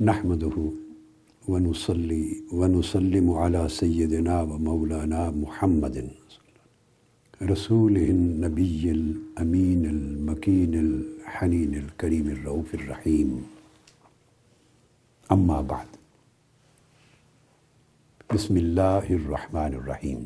نحمده 0.00 0.56
ونصلي 1.48 2.42
ونسلم 2.52 3.30
على 3.30 3.68
سيدنا 3.68 4.42
ومولانا 4.42 5.30
محمد 5.30 6.10
رسوله 7.42 8.04
النبي 8.10 8.90
الأمين 8.90 9.86
المكين 9.86 10.74
الحنين 10.74 11.74
الكريم 11.74 12.26
الرؤوف 12.28 12.74
الرحيم. 12.74 13.42
أما 15.32 15.60
بعد. 15.60 15.90
بسم 18.34 18.56
الله 18.56 19.06
الرحمن 19.10 19.72
الرحيم. 19.82 20.20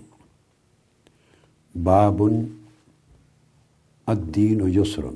باب 1.74 2.18
الدين 4.08 4.60
يسر. 4.68 5.12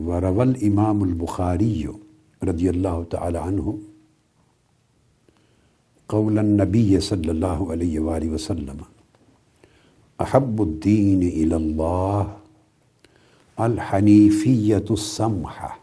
وروى 0.00 0.42
الإمام 0.42 1.04
البخاري 1.04 2.01
رضي 2.44 2.70
الله 2.70 3.04
تعالى 3.10 3.38
عنه 3.38 3.78
قول 6.08 6.38
النبي 6.38 7.00
صلى 7.00 7.30
الله 7.30 7.70
عليه 7.70 8.00
وآله 8.00 8.28
وسلم 8.28 8.80
أحب 10.20 10.62
الدين 10.62 11.22
إلى 11.22 11.56
الله 11.56 12.36
الحنيفية 13.60 14.84
السمحة 14.90 15.78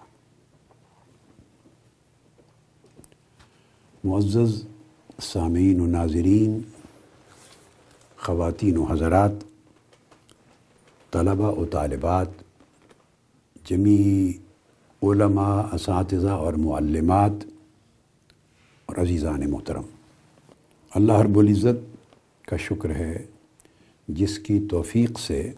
معزز، 4.04 4.66
سامعین 5.20 5.80
و 5.80 5.88
ناظرین، 5.88 6.62
خواتین 8.18 8.78
و 8.78 8.86
حضرات 8.90 9.32
طلبہ 11.12 11.50
و 11.52 11.66
طالبات، 11.66 12.30
جمیع 13.66 14.49
علماء، 15.02 15.62
اساتذہ 15.74 16.30
اور 16.30 16.54
معلمات 16.54 17.32
اور 18.86 18.96
عزیزان 18.96 19.50
محترم، 19.52 19.84
اللہ 20.92 21.14
رب 21.14 21.38
العزت 21.40 22.48
کا 22.48 22.58
شکر 22.58 22.90
ہے 22.90 23.26
جس 24.08 24.40
کی 24.40 24.60
توفیق 24.70 25.20
سے 25.20 25.52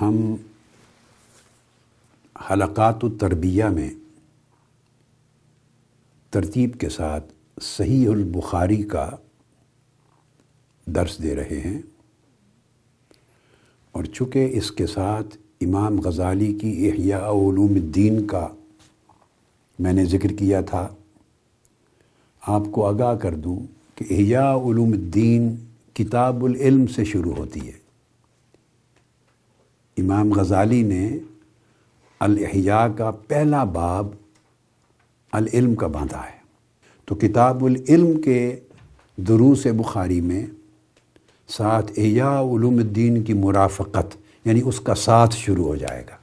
ہم 0.00 0.34
حلقات 2.50 3.04
التربیہ 3.04 3.64
میں 3.64 3.90
ترتیب 6.30 6.80
کے 6.80 6.88
ساتھ 6.88 7.32
صحیح 7.62 8.08
البخاری 8.10 8.82
کا 8.82 9.10
درس 10.86 11.22
دے 11.22 11.34
رہے 11.36 11.60
ہیں 11.60 11.80
اور 13.92 14.04
چونکہ 14.04 14.50
اس 14.52 14.70
کے 14.70 14.86
ساتھ 14.86 15.36
امام 15.60 16.00
غزالی 16.00 16.52
کی 16.54 16.90
احیاء 16.90 17.28
علوم 17.28 17.74
الدین 17.74 18.26
کا 18.26 18.48
میں 19.78 19.92
نے 19.92 20.04
ذکر 20.04 20.32
کیا 20.32 20.60
تھا، 20.60 20.88
آپ 22.46 22.62
کو 22.70 22.86
آگاہ 22.86 23.14
کر 23.14 23.34
دوں 23.34 23.58
کہ 23.94 24.04
احیاء 24.10 24.54
علوم 24.54 24.92
الدین 24.92 25.56
کتاب 25.94 26.44
العلم 26.44 26.86
سے 26.86 27.04
شروع 27.04 27.34
ہوتی 27.34 27.66
ہے۔ 27.66 27.72
امام 29.98 30.32
غزالی 30.32 30.82
نے 30.82 31.18
الاحیاء 32.20 32.86
کا 32.96 33.10
پہلا 33.10 33.64
باب 33.64 34.08
العلم 35.32 35.74
کا 35.74 35.86
باندھا 35.86 36.22
ہے۔ 36.22 36.38
تو 37.04 37.14
کتاب 37.14 37.64
العلم 37.64 38.20
کے 38.20 38.60
دروس 39.16 39.66
بخاری 39.66 40.20
میں 40.20 40.46
ساتھ 41.48 41.92
احیاء 41.96 42.40
علوم 42.40 42.76
الدین 42.76 43.24
کی 43.24 43.32
مرافقت 43.32 44.16
یعنی 44.44 44.60
اس 44.64 44.80
کا 44.80 44.94
ساتھ 44.94 45.36
شروع 45.36 45.64
ہو 45.64 45.76
جائے 45.76 46.04
گا۔ 46.10 46.16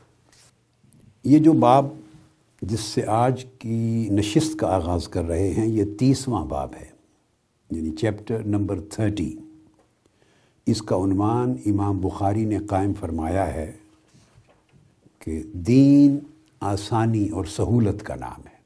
یہ 1.24 1.40
جو 1.40 1.54
باب 1.54 1.86
جس 2.62 2.80
سے 2.80 3.06
آج 3.06 3.46
کی 3.60 4.10
نشست 4.12 4.60
کا 4.60 4.68
آغاز 4.68 5.08
کر 5.08 5.24
رہے 5.24 5.54
ہیں، 5.54 5.68
یہ 5.68 5.84
تیسواں 6.00 6.46
باب 6.46 6.74
ہے 6.82 6.86
یعنی 7.72 7.90
چیپٹر 7.90 8.44
نمبر 8.44 8.80
تھرٹی۔ 8.82 9.36
اس 10.66 10.82
کا 10.82 10.96
عنوان 10.96 11.54
امام 11.66 12.00
بخاری 12.00 12.46
نے 12.46 12.60
قائم 12.60 12.94
فرمایا 13.00 13.54
ہے 13.54 13.72
کہ 15.20 15.44
دین 15.54 16.20
آسانی 16.60 17.30
اور 17.30 17.46
سہولت 17.46 18.04
کا 18.04 18.16
نام 18.16 18.42
ہے۔ 18.46 18.58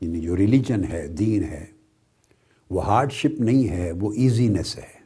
یعنی 0.00 0.20
جو 0.20 0.36
ریلیجن 0.36 0.84
ہے، 0.84 1.06
دین 1.08 1.44
ہے، 1.44 1.66
وہ 2.70 2.86
ہارڈ 2.86 3.12
شپ 3.12 3.40
نہیں 3.40 3.68
ہے، 3.68 3.92
وہ 3.92 4.12
ایزینس 4.12 4.76
ہے۔ 4.76 5.01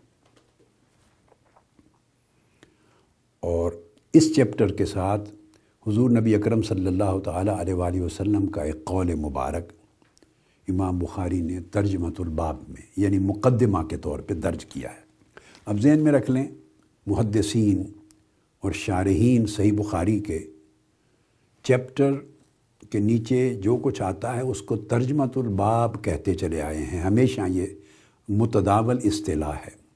اور 3.47 3.73
اس 4.13 4.35
چیپٹر 4.35 4.73
کے 4.73 4.85
ساتھ 4.85 5.31
حضور 5.87 6.11
نبی 6.11 6.35
اکرم 6.35 6.63
صلی 6.63 6.87
اللہ 6.87 7.19
تعالیٰ 7.25 7.61
علیہ 7.61 7.75
وآلہ 7.75 8.01
وسلم 8.01 8.47
کا 8.47 8.63
ایک 8.63 8.85
قول 8.85 9.15
مبارک 9.15 9.73
امام 10.69 10.99
بخاری 10.99 11.41
نے 11.41 11.61
ترجمت 11.61 12.21
الباب 12.21 12.57
میں 12.69 12.83
یعنی 12.97 13.19
مقدمہ 13.19 13.83
کے 13.83 13.97
طور 13.97 14.19
پہ 14.19 14.35
درج 14.35 14.67
کیا 14.67 14.91
ہے۔ 14.91 15.01
اب 15.67 15.81
ذہن 15.81 15.99
میں 15.99 16.13
رکھ 16.13 16.31
لیں، 16.31 16.47
محدثین 17.07 17.83
اور 18.61 18.73
شارحین 18.73 19.47
صحیح 19.47 19.73
بخاری 19.73 20.21
کے 20.21 20.47
چیپٹر 21.63 22.13
کے 22.91 22.99
نیچے 22.99 23.55
جو 23.55 23.77
کچھ 23.77 24.03
آتا 24.03 24.37
ہے، 24.37 24.41
اس 24.41 24.63
کو 24.63 24.77
ترجمت 24.77 25.39
الباب 25.39 26.05
کہتے 26.05 26.35
چلے 26.35 26.63
آئے 26.63 26.83
ہیں۔ 26.83 27.01
ہمیشہ 27.01 27.41
یہ 27.49 27.67
متداول 28.29 28.99
اصطلاح 29.05 29.53
ہے۔ 29.53 29.87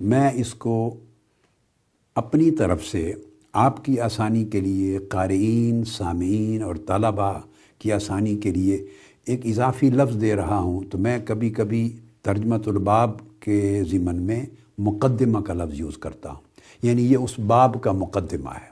میں 0.00 0.30
اس 0.34 0.54
کو 0.54 1.00
اپنی 2.16 2.50
طرف 2.50 2.84
سے 2.84 3.12
آپ 3.52 3.84
کی 3.84 4.00
آسانی 4.00 4.44
کے 4.44 4.60
لیے 4.60 4.98
قارئین، 4.98 5.84
سامعین 5.84 6.62
اور 6.62 6.76
طلباء 6.76 7.38
کی 7.78 7.92
آسانی 7.92 8.36
کے 8.36 8.50
لیے 8.50 8.86
ایک 9.26 9.40
اضافی 9.46 9.90
لفظ 9.90 10.20
دے 10.20 10.34
رہا 10.34 10.58
ہوں 10.58 10.80
تو 10.90 10.98
میں 10.98 11.18
کبھی 11.24 11.50
کبھی 11.50 11.96
ترجمت 12.22 12.68
الباب 12.68 13.40
کے 13.40 13.82
ضمن 13.90 14.22
میں 14.22 14.46
مقدمہ 14.78 15.40
کا 15.40 15.54
لفظ 15.54 15.80
یوز 15.80 15.98
کرتا 15.98 16.30
ہوں۔ 16.30 16.40
یعنی 16.82 17.12
یہ 17.12 17.16
اس 17.16 17.38
باب 17.38 17.82
کا 17.82 17.92
مقدمہ 17.92 18.50
ہے۔ 18.50 18.70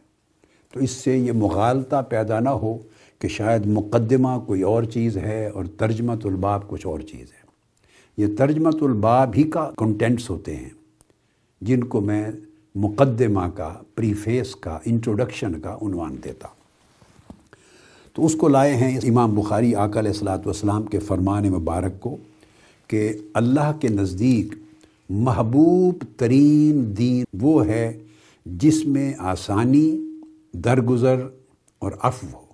تو 0.72 0.81
اس 0.81 0.91
سے 0.91 1.19
یہ 1.19 1.32
مغالطہ 1.32 2.03
پیدا 2.09 2.41
نہ 2.41 2.49
ہو 2.49 2.78
کہ 3.19 3.28
شاید 3.28 3.66
مقدمہ 3.66 4.38
کوئی 4.47 4.62
اور 4.62 4.82
چیز 4.82 5.16
ہے 5.16 5.49
اور 5.49 5.65
ترجمت 5.65 6.26
الباب 6.26 6.69
کچھ 6.69 6.87
اور 6.87 7.00
چیز 7.00 7.21
ہے۔ 7.21 7.44
یہ 8.16 8.37
ترجمت 8.38 8.76
الباب 8.81 9.31
ہی 9.37 9.43
کا 9.43 9.71
کنٹینٹس 9.78 10.31
ہوتے 10.31 10.56
ہیں 10.56 10.71
جن 11.61 11.84
کو 11.84 12.00
میں 12.00 12.31
مقدمہ 12.75 13.49
کا، 13.55 13.75
پریفیس 13.95 14.57
کا، 14.57 14.79
انٹروڈکشن 14.85 15.61
کا 15.61 15.79
عنوان 15.83 16.17
دیتا۔ 16.25 16.49
تو 18.12 18.27
اس 18.27 18.35
کو 18.35 18.49
لائے 18.49 18.75
ہیں 18.75 18.99
امام 18.99 19.35
بخاری 19.35 19.75
آقا 19.75 20.01
علیہ 20.01 20.11
السلاۃ 20.11 20.39
والسلام 20.45 20.83
کے 20.83 20.99
فرمان 20.99 21.49
مبارک 21.49 22.01
کو 22.01 22.17
کہ 22.89 23.12
اللہ 23.35 23.73
کے 23.81 23.89
نزدیک 23.89 24.55
محبوب 25.11 26.05
ترین 26.17 26.95
دین 26.99 27.25
وہ 27.41 27.67
ہے 27.67 28.03
جس 28.47 28.85
میں 28.85 29.12
آسانی، 29.19 30.19
درگزر 30.53 31.27
اور 31.79 31.93
عفو 32.01 32.27
ہو، 32.33 32.45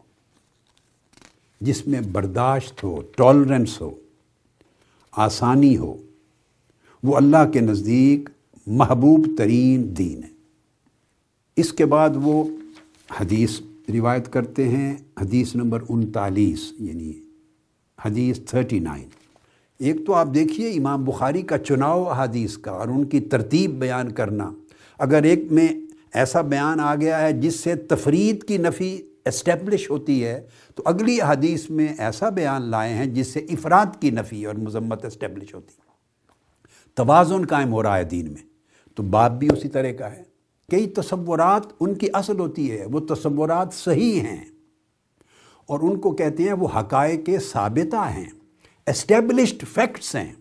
جس 1.60 1.86
میں 1.86 2.00
برداشت 2.12 2.84
ہو 2.84 3.00
ٹالرنس 3.16 3.80
ہو، 3.80 3.90
آسانی 5.12 5.76
ہو۔ 5.76 5.96
وہ 7.02 7.16
اللہ 7.16 7.50
کے 7.52 7.60
نزدیک 7.60 8.28
محبوب 8.66 9.26
ترین 9.38 9.96
دین 9.98 10.24
ہے۔ 10.24 10.28
اس 11.56 11.72
کے 11.72 11.86
بعد 11.86 12.10
وہ 12.14 12.44
حدیث 13.20 13.60
روایت 13.94 14.32
کرتے 14.32 14.68
ہیں، 14.68 14.96
حدیث 15.20 15.54
نمبر 15.54 15.82
انتالیس 15.88 16.72
یعنی 16.78 17.12
حدیث 18.04 18.38
تھرٹی 18.46 18.78
نائن۔ 18.78 19.08
ایک 19.78 20.06
تو 20.06 20.14
آپ 20.14 20.28
دیکھیے 20.34 20.70
امام 20.70 21.04
بخاری 21.04 21.42
کا 21.42 21.58
چناؤ 21.58 22.04
حدیث 22.04 22.56
کا 22.58 22.70
اور 22.70 22.88
ان 22.88 23.04
کی 23.04 23.20
ترتیب 23.20 23.70
بیان 23.70 24.12
کرنا۔ 24.12 24.52
اگر 24.98 25.22
ایک 25.22 25.52
میں 25.52 25.68
ایسا 26.14 26.40
بیان 26.40 26.80
آ 26.80 26.94
گیا 26.94 27.20
ہے 27.20 27.32
جس 27.32 27.56
سے 27.56 27.74
تفرید 27.74 28.44
کی 28.44 28.58
نفی 28.58 29.02
اسٹیبلش 29.26 29.90
ہوتی 29.90 30.24
ہے، 30.24 30.40
تو 30.74 30.82
اگلی 30.86 31.18
حدیث 31.20 31.70
میں 31.70 31.88
ایسا 31.98 32.28
بیان 32.28 32.62
لائے 32.62 32.94
ہیں 32.94 33.06
جس 33.06 33.26
سے 33.26 33.40
افراد 33.40 33.86
کی 34.00 34.10
نفی 34.10 34.46
اور 34.46 34.54
مذمت 34.54 35.04
اسٹیبلش 35.04 35.54
ہوتی۔ 35.54 35.74
ہے 35.78 35.90
توازن 36.94 37.46
قائم 37.46 37.72
ہو 37.72 37.82
رہا 37.82 37.98
ہے 37.98 38.04
دین 38.04 38.24
میں۔ 38.24 38.49
تو 39.00 39.04
باپ 39.04 39.32
بھی 39.32 39.48
اسی 39.52 39.68
طرح 39.68 39.92
کا 39.92 40.12
ہے۔ 40.12 40.22
کئی 40.70 40.86
تصورات 40.86 41.62
ان 41.80 41.94
کی 41.94 42.06
اصل 42.12 42.38
ہوتی 42.38 42.70
ہے، 42.70 42.86
وہ 42.92 43.00
تصورات 43.00 43.74
صحیح 43.74 44.20
ہیں 44.20 44.44
اور 45.66 45.78
ان 45.82 45.98
کو 45.98 46.10
کہتے 46.10 46.42
ہیں 46.42 46.52
وہ 46.52 46.68
حقائق 46.76 47.30
ثابتہ 47.52 47.96
ہیں 47.96 48.26
اسٹیبلشڈ 48.86 49.64
فیکٹس 49.74 50.14
ہیں۔ 50.14 50.32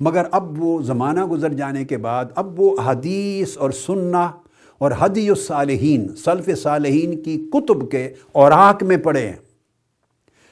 مگر 0.00 0.22
اب 0.30 0.62
وہ 0.62 0.82
زمانہ 0.82 1.24
گزر 1.24 1.52
جانے 1.52 1.84
کے 1.84 1.96
بعد، 1.96 2.24
اب 2.34 2.60
وہ 2.60 2.76
حدیث 2.84 3.58
اور 3.58 3.70
سننا 3.70 4.30
اور 4.78 4.90
حدی 4.98 5.28
الصالحین 5.28 6.06
صلف 6.24 6.58
صالحین 6.58 7.22
کی 7.22 7.50
کتب 7.52 7.90
کے 7.90 8.12
اوراق 8.32 8.82
میں 8.82 8.96
پڑے 8.96 9.28
ہیں۔ 9.28 9.36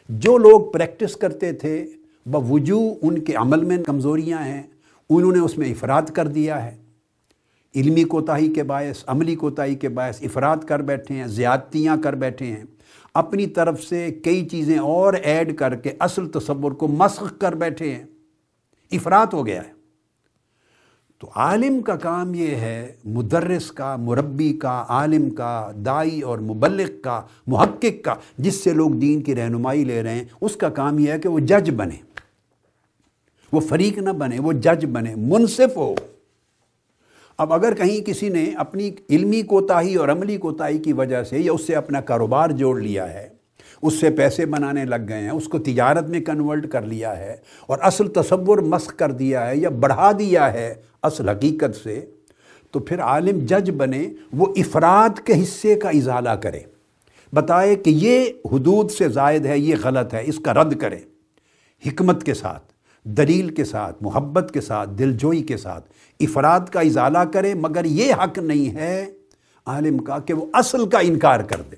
جو 0.08 0.38
لوگ 0.38 0.72
پریکٹس 0.72 1.16
کرتے 1.16 1.52
تھے 1.52 1.86
بوجو 2.26 2.80
ان 3.02 3.18
کے 3.18 3.34
عمل 3.34 3.64
میں 3.64 3.78
کمزوریاں 3.78 4.44
ہیں، 4.44 4.62
انہوں 5.10 5.32
نے 5.32 5.38
اس 5.38 5.58
میں 5.58 5.70
افراد 5.70 6.02
کر 6.02 6.28
دیا 6.28 6.64
ہے۔ 6.64 6.87
علمی 7.74 8.04
کوتاہی 8.04 8.52
کے 8.52 8.62
باعث، 8.62 9.04
عملی 9.06 9.36
کوتاہی 9.36 9.74
کے 9.74 9.88
باعث 9.88 10.22
افراد 10.22 10.56
کر 10.56 10.82
بیٹھے 10.82 11.14
ہیں، 11.14 11.26
زیادتیاں 11.26 11.96
کر 12.02 12.14
بیٹھے 12.14 12.46
ہیں۔ 12.46 12.64
اپنی 13.14 13.46
طرف 13.46 13.82
سے 13.82 14.10
کئی 14.24 14.48
چیزیں 14.48 14.78
اور 14.78 15.12
ایڈ 15.12 15.56
کر 15.56 15.74
کے 15.74 15.92
اصل 15.98 16.28
تصور 16.28 16.72
کو 16.72 16.88
مسخ 16.88 17.38
کر 17.38 17.54
بیٹھے 17.54 17.94
ہیں۔ 17.94 18.04
افراد 18.92 19.26
ہو 19.32 19.46
گیا 19.46 19.64
ہے۔ 19.64 19.78
تو 21.18 21.30
عالم 21.34 21.82
کا 21.82 21.96
کام 21.96 22.34
یہ 22.34 22.46
ہے، 22.46 22.92
مدرس 23.04 23.72
کا، 23.72 23.96
مربی 23.96 24.52
کا، 24.52 24.84
عالم 24.88 25.30
کا، 25.30 25.72
دائی 25.76 26.20
اور 26.20 26.38
مبلغ 26.38 27.00
کا، 27.02 27.22
محقق 27.46 28.04
کا، 28.04 28.14
جس 28.38 28.54
سے 28.54 28.72
لوگ 28.72 28.90
دین 28.90 29.22
کی 29.22 29.34
رہنمائی 29.34 29.84
لے 29.84 30.02
رہے 30.02 30.14
ہیں۔ 30.14 30.24
اس 30.40 30.56
کا 30.56 30.68
کام 30.68 30.98
یہ 30.98 31.12
ہے 31.12 31.18
کہ 31.18 31.28
وہ 31.28 31.38
جج 31.38 31.70
بنے۔ 31.76 31.96
وہ 33.52 33.60
فریق 33.60 33.98
نہ 33.98 34.10
بنے، 34.10 34.38
وہ 34.38 34.52
جج 34.52 34.86
بنے، 34.86 35.14
منصف 35.14 35.76
ہو۔ 35.76 35.94
اب 37.38 37.52
اگر 37.52 37.74
کہیں 37.74 38.00
کسی 38.00 38.28
نے 38.28 38.52
اپنی 38.56 38.90
علمی 39.10 39.42
کوتاہی 39.42 39.94
اور 39.94 40.08
عملی 40.08 40.36
کوتاہی 40.36 40.78
کی 40.78 40.92
وجہ 40.92 41.22
سے 41.24 41.38
یا 41.38 41.52
اس 41.52 41.66
سے 41.66 41.74
اپنا 41.74 42.00
کاروبار 42.00 42.50
جوڑ 42.50 42.80
لیا 42.80 43.14
ہے، 43.14 43.28
اس 43.82 43.94
سے 43.94 44.10
پیسے 44.10 44.46
بنانے 44.46 44.84
لگ 44.84 45.04
گئے 45.08 45.20
ہیں، 45.20 45.30
اس 45.30 45.48
کو 45.48 45.58
تجارت 45.58 46.08
میں 46.08 46.20
کنورٹ 46.20 46.68
کر 46.68 46.82
لیا 46.82 47.16
ہے 47.16 47.36
اور 47.66 47.78
اصل 47.82 48.08
تصور 48.08 48.58
مسخ 48.58 48.96
کر 48.96 49.10
دیا 49.10 49.50
ہے 49.50 49.56
یا 49.56 49.68
بڑھا 49.68 50.12
دیا 50.18 50.52
ہے 50.52 50.74
اصل 51.02 51.28
حقیقت 51.28 51.76
سے، 51.76 52.06
تو 52.70 52.80
پھر 52.80 53.00
عالم 53.00 53.38
جج 53.38 53.70
بنے، 53.70 54.08
وہ 54.32 54.46
افراد 54.56 55.26
کے 55.26 55.42
حصے 55.42 55.74
کا 55.74 55.88
ازالہ 55.88 56.30
کرے۔ 56.30 56.60
بتائے 57.32 57.74
کہ 57.74 57.90
یہ 57.90 58.24
حدود 58.52 58.90
سے 58.90 59.08
زائد 59.08 59.46
ہے، 59.46 59.58
یہ 59.58 59.74
غلط 59.82 60.14
ہے، 60.14 60.22
اس 60.26 60.38
کا 60.38 60.54
رد 60.54 60.80
کرے۔ 60.80 60.98
حکمت 61.86 62.24
کے 62.24 62.34
ساتھ، 62.34 62.72
دلیل 63.04 63.48
کے 63.48 63.64
ساتھ، 63.64 64.02
محبت 64.02 64.50
کے 64.54 64.60
ساتھ، 64.60 64.90
دلجوئی 64.90 65.42
کے 65.42 65.56
ساتھ 65.56 65.88
افراد 66.20 66.60
کا 66.72 66.80
ازالہ 66.80 67.18
کرے، 67.18 67.54
مگر 67.54 67.84
یہ 67.84 68.14
حق 68.14 68.38
نہیں 68.38 68.74
ہے 68.74 69.10
عالم 69.66 69.98
کا 69.98 70.18
کہ 70.18 70.34
وہ 70.34 70.46
اصل 70.52 70.88
کا 70.88 70.98
انکار 70.98 71.40
کر 71.40 71.60
دے۔ 71.60 71.76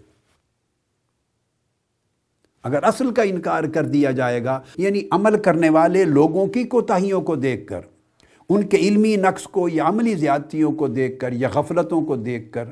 اگر 2.62 2.82
اصل 2.82 3.10
کا 3.10 3.22
انکار 3.22 3.64
کر 3.64 3.84
دیا 3.84 4.10
جائے 4.10 4.44
گا 4.44 4.60
یعنی 4.76 5.02
عمل 5.10 5.42
کرنے 5.42 5.68
والے 5.68 6.04
لوگوں 6.04 6.46
کی 6.46 6.64
کوتاہیوں 6.64 7.20
کو 7.20 7.36
دیکھ 7.36 7.66
کر، 7.66 7.80
ان 8.48 8.66
کے 8.66 8.76
علمی 8.76 9.16
نقص 9.16 9.42
کو 9.42 9.68
یا 9.68 9.84
عملی 9.86 10.14
زیادتیوں 10.14 10.72
کو 10.72 10.88
دیکھ 10.88 11.18
کر 11.18 11.32
یا 11.32 11.48
غفلتوں 11.54 12.02
کو 12.02 12.16
دیکھ 12.16 12.52
کر، 12.52 12.64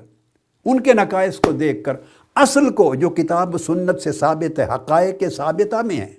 ان 0.65 0.81
کے 0.81 0.95
نقائص 0.95 1.39
کو 1.39 1.53
دیکھ 1.53 1.85
کر، 1.85 1.97
اصل 2.35 2.71
کو 2.71 2.95
جو 2.95 3.11
کتاب 3.11 3.59
سنت 3.59 4.01
سے 4.01 4.13
ثابت 4.13 4.59
ہے، 4.59 4.65
حقائق 4.65 5.21
کے 5.21 5.31
ثابتہ 5.31 5.77
میں 5.77 6.01
ہے۔ 6.01 6.15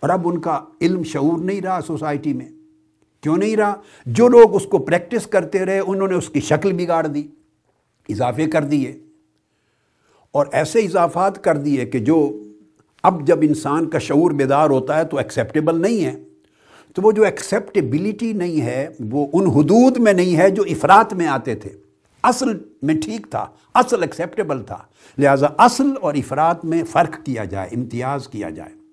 اور 0.00 0.10
اب 0.10 0.28
ان 0.28 0.40
کا 0.40 0.64
علم 0.80 1.02
شعور 1.02 1.38
نہیں 1.38 1.60
رہا 1.60 1.80
سوسائٹی 1.86 2.32
میں۔ 2.32 2.48
کیوں 3.24 3.36
نہیں 3.36 3.56
رہا؟ 3.56 3.74
جو 4.06 4.28
لوگ 4.28 4.56
اس 4.56 4.66
کو 4.66 4.78
پریکٹس 4.78 5.26
کرتے 5.26 5.66
رہے، 5.66 5.78
انہوں 5.78 6.08
نے 6.08 6.14
اس 6.14 6.28
کی 6.28 6.40
شکل 6.40 6.72
بگاڑ 6.72 7.06
دی، 7.06 7.28
اضافے 8.08 8.46
کر 8.46 8.62
دیے۔ 8.62 8.98
اور 10.32 10.46
ایسے 10.52 10.78
اضافات 10.78 11.44
کر 11.44 11.56
دیے 11.56 11.86
کہ 11.86 11.98
جو 11.98 12.42
اب 13.02 13.26
جب 13.26 13.38
انسان 13.42 13.90
کا 13.90 13.98
شعور 13.98 14.30
بیدار 14.30 14.70
ہوتا 14.70 14.98
ہے 14.98 15.04
تو 15.04 15.16
ایکسیپٹیبل 15.16 15.82
نہیں 15.82 16.04
ہے۔ 16.04 16.24
تو 16.94 17.02
وہ 17.02 17.12
جو 17.12 17.24
ایکسیپٹیبلٹی 17.24 18.32
نہیں 18.32 18.60
ہے، 18.60 18.88
وہ 19.00 19.26
ان 19.32 19.46
حدود 19.46 19.96
میں 19.96 20.12
نہیں 20.12 20.36
ہے 20.36 20.50
جو 20.50 20.62
افراد 20.62 21.12
میں 21.12 21.26
آتے 21.26 21.54
تھے۔ 21.54 21.70
اصل 22.22 22.58
میں 22.82 22.94
ٹھیک 23.04 23.26
تھا، 23.30 23.46
اصل 23.74 24.02
ایکسیپٹیبل 24.02 24.62
تھا۔ 24.62 24.78
لہٰذا 25.18 25.46
اصل 25.58 25.90
اور 26.00 26.14
افراد 26.14 26.54
میں 26.64 26.82
فرق 26.84 27.24
کیا 27.24 27.44
جائے، 27.44 27.68
امتیاز 27.72 28.28
کیا 28.28 28.50
جائے۔ 28.50 28.83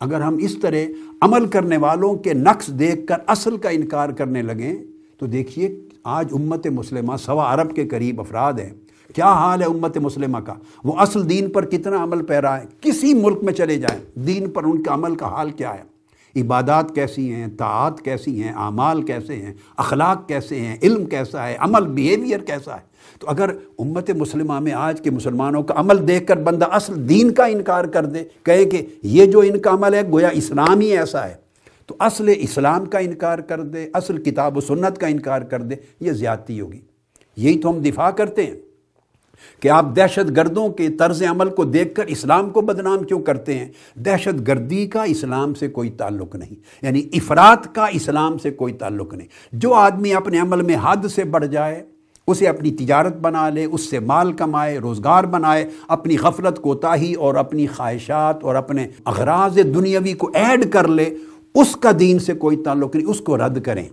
اگر 0.00 0.20
ہم 0.20 0.36
اس 0.40 0.58
طرح 0.58 0.76
عمل 1.20 1.46
کرنے 1.46 1.76
والوں 1.76 2.14
کے 2.14 2.34
نقص 2.34 2.66
دیکھ 2.66 3.06
کر 3.06 3.14
اصل 3.26 3.56
کا 3.56 3.68
انکار 3.68 4.08
کرنے 4.08 4.42
لگیں، 4.42 4.74
تو 5.18 5.26
دیکھیے 5.26 5.80
آج 6.04 6.28
امت 6.32 6.66
مسلمہ 6.66 7.16
سوا 7.16 7.54
عرب 7.54 7.76
کے 7.76 7.88
قریب 7.88 8.20
افراد 8.20 8.52
ہیں۔ 8.52 8.70
کیا 9.14 9.32
حال 9.32 9.62
ہے 9.62 9.66
امت 9.66 9.98
مسلمہ 9.98 10.38
کا؟ 10.38 10.54
وہ 10.84 10.92
اصل 10.96 11.30
دین 11.30 11.50
پر 11.50 11.64
کتنا 11.64 12.02
عمل 12.02 12.24
پیرا 12.24 12.60
ہے؟ 12.60 12.64
کسی 12.80 13.14
ملک 13.14 13.38
میں 13.42 13.52
چلے 13.52 13.76
جائیں۔ 13.76 14.20
دین 14.20 14.50
پر 14.50 14.64
ان 14.64 14.82
کے 14.82 14.90
عمل 14.90 15.14
کا 15.14 15.26
حال 15.26 15.50
کیا 15.50 15.74
ہے؟ 15.74 15.89
عبادات 16.36 16.94
کیسی 16.94 17.32
ہیں، 17.32 17.46
طاعت 17.58 18.00
کیسی 18.00 18.42
ہیں، 18.42 18.52
اعمال 18.52 19.02
کیسے 19.02 19.36
ہیں، 19.36 19.54
اخلاق 19.76 20.28
کیسے 20.28 20.60
ہیں، 20.60 20.76
علم 20.82 21.04
کیسا 21.04 21.48
ہے، 21.48 21.56
عمل 21.58 21.86
بیہیویئر 21.86 22.40
کیسا 22.40 22.74
ہے۔ 22.74 22.90
تو 23.18 23.26
اگر 23.28 23.50
امت 23.78 24.10
مسلمہ 24.10 24.60
میں 24.60 24.72
آج 24.72 25.00
کے 25.00 25.10
مسلمانوں 25.10 25.62
کا 25.62 25.74
عمل 25.76 26.08
دیکھ 26.08 26.26
کر 26.26 26.36
بندہ 26.36 26.64
اصل 26.64 27.08
دین 27.08 27.30
کا 27.30 27.44
انکار 27.44 27.84
کر 27.84 28.04
دے، 28.04 28.24
کہے 28.42 28.64
کہ 28.64 28.86
یہ 29.02 29.26
جو 29.26 29.40
ان 29.40 29.58
کا 29.58 29.70
عمل 29.70 29.94
ہے، 29.94 30.02
گویا 30.10 30.28
اسلام 30.28 30.80
ہی 30.80 30.98
ایسا 30.98 31.28
ہے۔ 31.28 31.34
تو 31.86 31.96
اصل 31.98 32.32
اسلام 32.36 32.84
کا 32.84 32.98
انکار 32.98 33.38
کر 33.38 33.60
دے، 33.60 33.86
اصل 33.94 34.22
کتاب 34.22 34.56
و 34.56 34.60
سنت 34.60 34.98
کا 34.98 35.06
انکار 35.06 35.42
کر 35.42 35.62
دے، 35.62 35.74
یہ 36.00 36.12
زیادتی 36.12 36.60
ہوگی۔ 36.60 36.80
یہی 37.36 37.58
تو 37.58 37.70
ہم 37.70 37.78
دفاع 37.78 38.10
کرتے 38.10 38.46
ہیں۔ 38.46 38.69
کہ 39.60 39.68
آپ 39.68 39.96
دہشت 39.96 40.36
گردوں 40.36 40.68
کے 40.68 40.88
طرز 40.88 41.22
عمل 41.22 41.48
کو 41.48 41.64
دیکھ 41.64 41.94
کر 41.94 42.06
اسلام 42.06 42.50
کو 42.50 42.60
بدنام 42.60 43.02
کیوں 43.02 43.20
کرتے 43.20 43.58
ہیں؟ 43.58 43.68
دہشت 43.94 44.48
گردی 44.48 44.86
کا 44.86 45.02
اسلام 45.02 45.54
سے 45.54 45.68
کوئی 45.68 45.90
تعلق 45.90 46.36
نہیں 46.36 46.86
یعنی 46.86 47.02
افراد 47.12 47.74
کا 47.74 47.86
اسلام 47.86 48.38
سے 48.38 48.50
کوئی 48.50 48.72
تعلق 48.72 49.14
نہیں۔ 49.14 49.28
جو 49.52 49.74
آدمی 49.74 50.14
اپنے 50.14 50.38
عمل 50.38 50.62
میں 50.62 50.76
حد 50.82 51.06
سے 51.14 51.24
بڑھ 51.24 51.46
جائے، 51.46 51.82
اسے 52.26 52.48
اپنی 52.48 52.70
تجارت 52.70 53.16
بنا 53.16 53.48
لے، 53.48 53.64
اس 53.64 53.90
سے 53.90 53.98
مال 53.98 54.32
کمائے، 54.32 54.78
روزگار 54.78 55.24
بنائے، 55.24 55.66
اپنی 55.88 56.18
غفلت 56.18 56.62
کوتاہی 56.62 57.14
اور 57.14 57.34
اپنی 57.34 57.66
خواہشات 57.66 58.44
اور 58.44 58.54
اپنے 58.54 58.88
اغراض 59.04 59.56
دنیاوی 59.56 60.12
کو 60.12 60.30
ایڈ 60.34 60.72
کر 60.72 60.88
لے، 60.88 61.14
اس 61.54 61.76
کا 61.76 61.90
دین 62.00 62.18
سے 62.18 62.34
کوئی 62.34 62.56
تعلق 62.56 62.96
نہیں۔ 62.96 63.06
اس 63.06 63.20
کو 63.20 63.36
رد 63.36 63.62
کریں، 63.62 63.84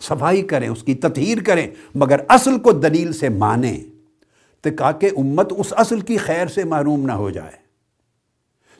صفائی 0.00 0.42
کریں، 0.42 0.68
اس 0.68 0.82
کی 0.82 0.94
تطہیر 0.94 1.38
کریں، 1.46 1.66
مگر 1.94 2.16
اصل 2.28 2.58
کو 2.58 2.72
دلیل 2.72 3.12
سے 3.12 3.28
مانیں۔ 3.28 3.89
تو 4.62 4.70
کہ 5.00 5.10
امت 5.16 5.52
اس 5.56 5.72
اصل 5.76 6.00
کی 6.00 6.16
خیر 6.16 6.46
سے 6.46 6.64
محروم 6.64 7.06
نہ 7.06 7.12
ہو 7.12 7.30
جائے۔ 7.30 7.60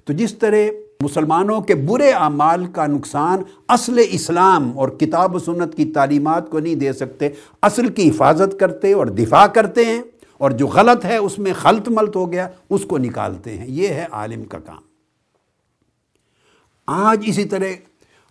تو 0.04 0.12
جس 0.12 0.34
طرح 0.34 0.56
مسلمانوں 1.00 1.60
کے 1.60 1.74
برے 1.74 2.10
اعمال 2.10 2.66
کا 2.66 2.86
نقصان 2.86 3.42
اصل 3.68 4.00
اسلام 4.10 4.78
اور 4.78 4.88
کتاب 4.88 5.34
و 5.34 5.38
سنت 5.38 5.74
کی 5.74 5.92
تعلیمات 5.92 6.50
کو 6.50 6.58
نہیں 6.58 6.74
دے 6.74 6.92
سکتے، 6.92 7.28
اصل 7.62 7.88
کی 7.88 8.08
حفاظت 8.08 8.60
کرتے 8.60 8.92
اور 8.92 9.06
دفاع 9.06 9.46
کرتے 9.46 9.84
ہیں 9.84 10.02
اور 10.38 10.50
جو 10.50 10.66
غلط 10.66 11.04
ہے 11.04 11.16
اس 11.16 11.38
میں 11.38 11.52
خلط 11.52 11.88
ملت 11.88 12.16
ہو 12.16 12.32
گیا، 12.32 12.48
اس 12.70 12.84
کو 12.84 12.98
نکالتے 12.98 13.58
ہیں۔ 13.58 13.66
یہ 13.68 13.88
ہے 13.88 14.06
عالم 14.10 14.44
کا 14.44 14.58
کام۔ 14.58 14.82
آج 16.86 17.24
اسی 17.26 17.44
طرح 17.44 17.68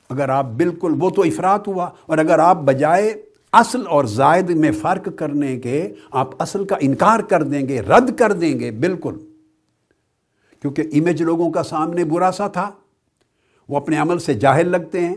اگر 0.09 0.29
آپ 0.29 0.45
بالکل، 0.45 0.93
وہ 1.00 1.09
تو 1.09 1.21
افراد 1.21 1.59
ہوا 1.67 1.89
اور 2.05 2.17
اگر 2.17 2.39
آپ 2.39 2.57
بجائے 2.57 3.28
اصل 3.51 3.88
اور 3.88 4.06
زائد 4.06 4.50
میں 4.50 4.72
فرق 4.72 5.10
کرنے 5.15 5.60
کے 5.60 5.94
آپ 6.12 6.41
اصل 6.41 6.65
کا 6.65 6.75
انکار 6.79 7.20
کر 7.20 7.44
دیں 7.44 7.68
گے، 7.68 7.82
رد 7.82 8.18
کر 8.18 8.32
دیں 8.32 8.60
گے، 8.60 8.72
بالکل۔ 8.72 9.15
کیونکہ 10.62 10.84
امیج 10.94 11.22
لوگوں 11.22 11.51
کا 11.51 11.63
سامنے 11.63 12.03
برا 12.03 12.32
سا 12.32 12.48
تھا۔ 12.48 12.72
وہ 13.70 13.77
اپنے 13.77 13.98
عمل 13.98 14.20
سے 14.20 14.34
جاہل 14.34 14.70
لگتے 14.70 15.06
ہیں، 15.06 15.15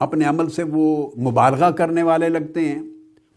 اپنے 0.00 0.24
عمل 0.24 0.50
سے 0.50 0.62
وہ 0.62 1.10
مبالغہ 1.18 1.70
کرنے 1.70 2.02
والے 2.02 2.28
لگتے 2.28 2.60
ہیں، 2.60 2.82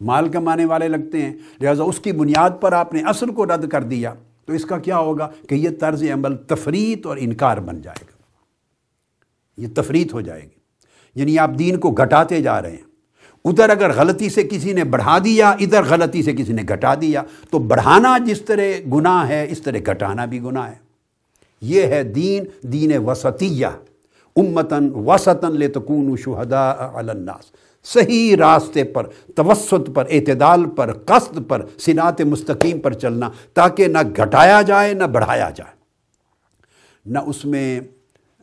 مال 0.00 0.28
کمانے 0.28 0.64
والے 0.64 0.88
لگتے 0.88 1.22
ہیں۔ 1.22 1.34
لہٰذا 1.60 1.84
اس 1.84 2.00
کی 2.00 2.12
بنیاد 2.12 2.50
پر 2.60 2.72
آپ 2.72 2.94
نے 2.94 3.02
اصل 3.06 3.30
کو 3.30 3.46
رد 3.46 3.68
کر 3.68 3.82
دیا۔ 3.82 4.14
تو 4.44 4.52
اس 4.52 4.64
کا 4.64 4.78
کیا 4.78 4.98
ہوگا 4.98 5.30
کہ 5.48 5.54
یہ 5.54 5.70
طرز 5.80 6.02
عمل 6.02 6.36
تفریت 6.36 7.06
اور 7.06 7.16
انکار 7.20 7.56
بن 7.56 7.80
جائے 7.80 8.04
گا۔ 8.08 8.16
یہ 9.62 9.68
تفریت 9.74 10.14
ہو 10.14 10.20
جائے 10.20 10.42
گی۔ 10.42 10.58
یعنی 11.14 11.38
آپ 11.38 11.50
دین 11.58 11.80
کو 11.80 11.90
گھٹاتے 11.90 12.40
جا 12.40 12.62
رہے 12.62 12.70
ہیں۔ 12.70 12.85
ادھر 13.46 13.70
اگر 13.70 13.92
غلطی 13.92 14.28
سے 14.28 14.42
کسی 14.42 14.72
نے 14.72 14.84
بڑھا 14.84 15.18
دیا، 15.24 15.50
ادھر 15.50 15.82
غلطی 15.82 16.22
سے 16.22 16.32
کسی 16.32 16.52
نے 16.52 16.62
گھٹا 16.68 16.94
دیا، 16.94 17.22
تو 17.50 17.58
بڑھانا 17.58 18.18
جس 18.18 18.42
طرح 18.42 18.88
گناہ 18.92 19.28
ہے، 19.28 19.46
اس 19.50 19.62
طرح 19.62 19.76
گھٹانا 19.86 20.24
بھی 20.24 20.42
گناہ 20.42 20.70
ہے۔ 20.70 20.74
یہ 21.60 21.82
ہے 21.82 22.02
دین 22.02 22.44
دین 22.62 22.96
وسطیہ۔ 22.96 23.66
امتن 24.36 24.90
وسطن 24.94 25.52
لتکون 25.52 26.16
شہداء 26.16 26.72
علی 26.94 27.10
الناس۔ 27.10 27.44
صحیح 27.84 28.36
راستے 28.36 28.84
پر، 28.84 29.06
توسط 29.34 29.90
پر، 29.94 30.04
اعتدال 30.10 30.68
پر، 30.68 30.92
قصد 30.92 31.38
پر 31.48 31.66
سنات 31.78 32.20
مستقیم 32.20 32.78
پر 32.78 32.92
چلنا، 32.92 33.30
تاکہ 33.54 33.86
نہ 33.86 33.98
گھٹایا 34.16 34.62
جائے، 34.62 34.94
نہ 34.94 35.04
بڑھایا 35.04 35.50
جائے۔ 35.54 35.76
نہ 37.06 37.18
اس 37.18 37.44
میں 37.44 37.80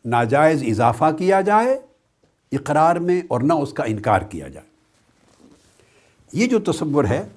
ناجائز 0.05 0.63
اضافہ 0.67 1.11
کیا 1.17 1.41
جائے 1.41 1.79
اقرار 2.51 2.95
میں 2.95 3.21
اور 3.27 3.41
نہ 3.41 3.53
اس 3.53 3.73
کا 3.73 3.83
انکار 3.83 4.21
کیا 4.21 4.47
جائے۔ 4.47 4.72
یہ 6.33 6.47
جو 6.47 6.59
تصور 6.59 7.03
ہے، 7.03 7.27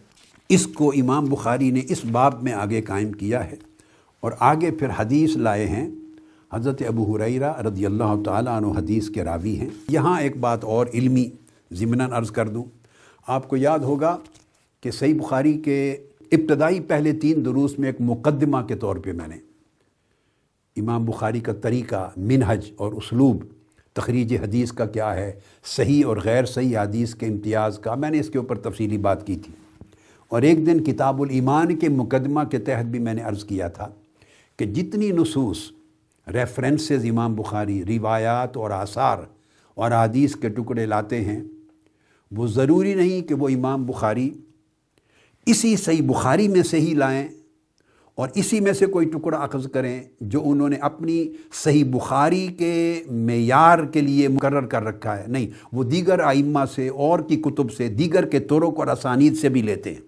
اس 0.48 0.66
کو 0.66 0.90
امام 0.90 1.24
بخاری 1.24 1.70
نے 1.70 1.80
اس 1.88 2.04
باب 2.04 2.42
میں 2.42 2.52
آگے 2.52 2.82
قائم 2.82 3.12
کیا 3.12 3.50
ہے 3.50 3.56
اور 4.20 4.32
آگے 4.38 4.70
پھر 4.70 4.88
حدیث 4.96 5.36
لائے 5.36 5.66
ہیں۔ 5.66 5.90
حضرت 6.52 6.82
ابو 6.88 7.16
حریرہ 7.16 7.60
رضی 7.60 7.86
اللہ 7.86 8.22
تعالیٰ 8.24 8.56
عنہ 8.56 8.66
حدیث 8.66 9.10
کے 9.10 9.24
راوی 9.24 9.56
ہیں۔ 9.56 9.68
یہاں 9.88 10.20
ایک 10.20 10.36
بات 10.36 10.64
اور 10.64 10.86
علمی 10.94 11.30
ضمناً 11.72 12.12
عرض 12.12 12.30
کر 12.30 12.48
دوں۔ 12.48 12.64
آپ 13.26 13.48
کو 13.48 13.56
یاد 13.56 13.78
ہوگا 13.78 14.18
کہ 14.80 14.90
صحیح 14.90 15.14
بخاری 15.14 15.52
کے 15.52 15.96
ابتدائی 16.32 16.80
پہلے 16.80 17.12
تین 17.12 17.44
دروس 17.44 17.78
میں 17.78 17.88
ایک 17.88 17.96
مقدمہ 18.00 18.56
کے 18.68 18.76
طور 18.76 18.96
پہ 18.96 19.12
میں 19.12 19.28
نے 19.28 19.36
امام 20.76 21.04
بخاری 21.04 21.40
کا 21.40 21.52
طریقہ، 21.52 22.10
منہج 22.16 22.70
اور 22.76 22.92
اسلوب 22.92 23.44
تخریج 23.96 24.34
حدیث 24.34 24.72
کا 24.72 24.86
کیا 24.86 25.14
ہے؟ 25.14 25.32
صحیح 25.64 26.06
اور 26.06 26.16
غیر 26.24 26.44
صحیح 26.44 26.78
حدیث 26.78 27.14
کے 27.14 27.26
امتیاز 27.26 27.78
کا 27.78 27.94
میں 27.94 28.10
نے 28.10 28.20
اس 28.20 28.30
کے 28.30 28.38
اوپر 28.38 28.58
تفصیلی 28.58 28.98
بات 28.98 29.26
کی 29.26 29.36
تھی۔ 29.36 29.52
اور 30.28 30.42
ایک 30.42 30.66
دن 30.66 30.84
کتاب 30.84 31.22
الایمان 31.22 31.76
کے 31.76 31.88
مقدمہ 31.88 32.40
کے 32.50 32.58
تحت 32.58 32.84
بھی 32.84 32.98
میں 32.98 33.14
نے 33.14 33.22
عرض 33.22 33.44
کیا 33.44 33.68
تھا 33.68 33.88
کہ 34.56 34.66
جتنی 34.66 35.10
نصوص 35.10 35.70
ریفرنسز 36.34 37.04
امام 37.10 37.34
بخاری، 37.34 37.84
روایات 37.84 38.56
اور 38.56 38.70
آثار 38.70 39.18
اور 39.74 39.90
حدیث 39.90 40.36
کے 40.36 40.48
ٹکڑے 40.48 40.86
لاتے 40.86 41.24
ہیں، 41.24 41.40
وہ 42.30 42.46
ضروری 42.46 42.94
نہیں 42.94 43.28
کہ 43.28 43.34
وہ 43.34 43.48
امام 43.48 43.86
بخاری 43.86 44.30
اسی 45.46 45.76
صحیح 45.76 46.02
بخاری 46.02 46.48
میں 46.48 46.62
سے 46.62 46.80
ہی 46.80 46.94
لائیں 46.94 47.28
اور 48.16 48.28
اسی 48.34 48.60
میں 48.60 48.72
سے 48.72 48.86
کوئی 48.86 49.06
ٹکڑا 49.06 49.38
اخذ 49.38 49.66
کریں 49.68 50.02
جو 50.20 50.42
انہوں 50.44 50.68
نے 50.68 50.76
اپنی 50.76 51.28
صحیح 51.64 51.84
بخاری 51.84 52.46
کے 52.46 53.02
معیار 53.10 53.78
کے 53.78 54.00
لیے 54.00 54.28
مقرر 54.28 54.66
کر 54.66 54.82
رکھا 54.82 55.18
ہے۔ 55.18 55.24
نہیں، 55.28 55.46
وہ 55.72 55.84
دیگر 55.84 56.20
آئمہ 56.20 56.60
سے 56.74 56.88
اور 56.88 57.18
کی 57.20 57.36
کتب 57.36 57.72
سے، 57.72 57.88
دیگر 57.88 58.24
کے 58.24 58.38
طرق 58.38 58.78
اور 58.78 58.86
اسانید 58.86 59.36
سے 59.36 59.48
بھی 59.48 59.62
لیتے 59.62 59.90
ہیں۔ 59.90 60.00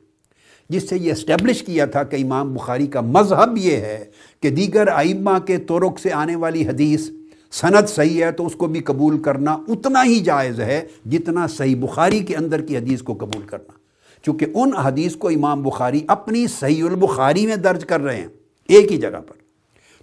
جس 0.68 0.88
سے 0.88 0.98
یہ 0.98 1.12
اسٹیبلش 1.12 1.62
کیا 1.62 1.86
تھا 1.86 2.02
کہ 2.02 2.16
امام 2.16 2.54
بخاری 2.54 2.86
کا 2.86 3.00
مذہب 3.00 3.56
یہ 3.56 3.76
ہے 3.76 4.04
کہ 4.40 4.50
دیگر 4.50 4.88
آئمہ 4.88 5.38
کے 5.46 5.56
طرق 5.56 6.00
سے 6.00 6.12
آنے 6.12 6.36
والی 6.36 6.68
حدیث 6.68 7.10
سند 7.52 7.88
صحیح 7.88 8.24
ہے 8.24 8.32
تو 8.32 8.46
اس 8.46 8.54
کو 8.54 8.66
بھی 8.66 8.80
قبول 8.80 9.22
کرنا 9.22 9.52
اتنا 9.68 10.04
ہی 10.04 10.20
جائز 10.20 10.60
ہے 10.60 10.86
جتنا 11.10 11.46
صحیح 11.46 11.76
بخاری 11.76 12.18
کے 12.18 12.36
اندر 12.36 12.60
کی 12.60 12.76
حدیث 12.76 13.02
کو 13.02 13.14
قبول 13.14 13.42
کرنا۔ 13.46 13.77
چونکہ 14.22 14.46
ان 14.54 14.72
حدیث 14.72 15.16
کو 15.16 15.28
امام 15.28 15.62
بخاری 15.62 16.00
اپنی 16.08 16.46
صحیح 16.46 16.84
البخاری 16.84 17.46
میں 17.46 17.56
درج 17.56 17.84
کر 17.84 18.00
رہے 18.00 18.16
ہیں، 18.16 18.28
ایک 18.68 18.92
ہی 18.92 18.96
جگہ 18.96 19.20
پر۔ 19.26 19.34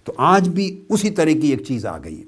تو 0.04 0.12
آج 0.16 0.48
بھی 0.48 0.84
اسی 0.88 1.10
طرح 1.10 1.40
کی 1.42 1.48
ایک 1.48 1.64
چیز 1.64 1.86
آ 1.86 1.98
گئی 2.04 2.20
ہے۔ 2.20 2.24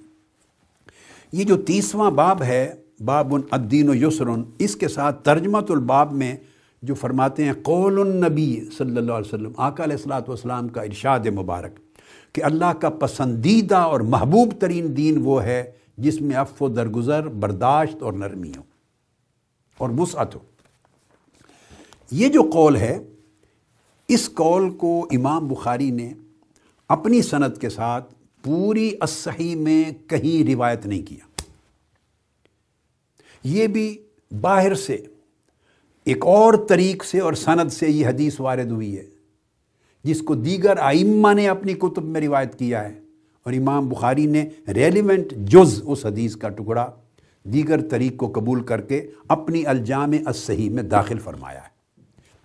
یہ 1.33 1.45
جو 1.45 1.57
تیسواں 1.57 2.11
باب 2.11 2.43
ہے، 2.43 2.75
باب 3.05 3.35
الدین 3.51 3.89
و 3.89 3.95
یسرن 3.95 4.43
اس 4.59 4.77
کے 4.77 4.89
ساتھ 4.89 5.25
ترجمت 5.25 5.71
الباب 5.71 6.13
میں 6.13 6.37
جو 6.83 6.95
فرماتے 6.95 7.45
ہیں، 7.45 7.53
قول 7.63 8.01
النبی 8.01 8.65
صلی 8.79 8.97
اللہ 8.97 9.13
علیہ 9.13 9.35
وسلم، 9.35 9.53
آقا 9.57 9.85
علیہ 9.85 9.97
السلاۃ 9.97 10.29
والسلام 10.29 10.69
کا 10.69 10.83
ارشاد 10.83 11.27
مبارک 11.27 11.79
کہ 12.35 12.45
اللہ 12.45 12.73
کا 12.81 12.91
پسندیدہ 12.91 13.77
اور 13.77 14.01
محبوب 14.01 14.53
ترین 14.59 14.97
دین 14.97 15.21
وہ 15.25 15.43
ہے 15.43 15.71
جس 15.99 16.21
میں 16.21 16.37
اف 16.37 16.63
و 16.63 16.69
درگزر، 16.69 17.29
برداشت 17.29 18.03
اور 18.03 18.13
نرمی 18.13 18.53
ہو 18.57 18.63
اور 19.79 19.91
وسعت 19.99 20.35
ہو 20.35 20.41
یہ 22.11 22.29
جو 22.29 22.43
قول 22.53 22.77
ہے، 22.77 22.99
اس 24.09 24.31
قول 24.35 24.71
کو 24.71 25.07
امام 25.11 25.49
بخاری 25.49 25.91
نے 25.91 26.13
اپنی 26.89 27.23
صنعت 27.23 27.61
کے 27.61 27.69
ساتھ 27.69 28.15
پوری 28.43 28.91
اصحی 29.01 29.55
میں 29.55 29.85
کہیں 30.09 30.51
روایت 30.51 30.87
نہیں 30.87 31.03
کیا۔ 31.03 31.43
یہ 33.45 33.67
بھی 33.67 34.03
باہر 34.41 34.75
سے، 34.75 34.99
ایک 36.05 36.27
اور 36.27 36.55
طریق 36.69 37.05
سے 37.05 37.21
اور 37.21 37.33
سند 37.33 37.71
سے 37.71 37.89
یہ 37.89 38.07
حدیث 38.07 38.41
وارد 38.41 38.71
ہوئی 38.71 38.99
ہے، 38.99 39.07
جس 40.05 40.21
کو 40.21 40.35
دیگر 40.35 40.77
آئمہ 40.77 41.33
نے 41.33 41.49
اپنی 41.49 41.75
کتب 41.75 42.05
میں 42.05 42.21
روایت 42.21 42.59
کیا 42.59 42.85
ہے۔ 42.85 43.01
اور 43.43 43.53
امام 43.53 43.89
بخاری 43.89 44.27
نے 44.27 44.49
ریلیونٹ 44.69 45.33
جز 45.33 45.83
اس 45.85 46.07
حدیث 46.07 46.37
کا 46.37 46.49
ٹکڑا 46.49 46.91
دیگر 47.45 47.89
طریق 47.89 48.17
کو 48.17 48.33
قبول 48.35 48.63
کر 48.63 48.81
کے 48.81 49.07
اپنی 49.29 49.67
الجام 49.67 50.11
الصحیح 50.27 50.71
میں 50.71 50.83
داخل 50.83 51.19
فرمایا 51.19 51.61
ہے۔ 51.61 51.78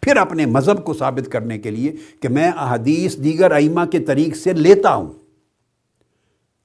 پھر 0.03 0.17
اپنے 0.17 0.45
مذہب 0.45 0.86
کو 0.86 0.93
ثابت 0.93 1.31
کرنے 1.31 1.60
کے 1.60 1.72
لیے 1.72 1.95
کہ 2.19 2.29
میں 2.29 2.51
احادیث 2.51 3.17
دیگر 3.17 3.51
ائمہ 3.51 3.81
کے 3.91 4.00
طریق 4.00 4.36
سے 4.36 4.53
لیتا 4.53 4.95
ہوں۔ 4.95 5.13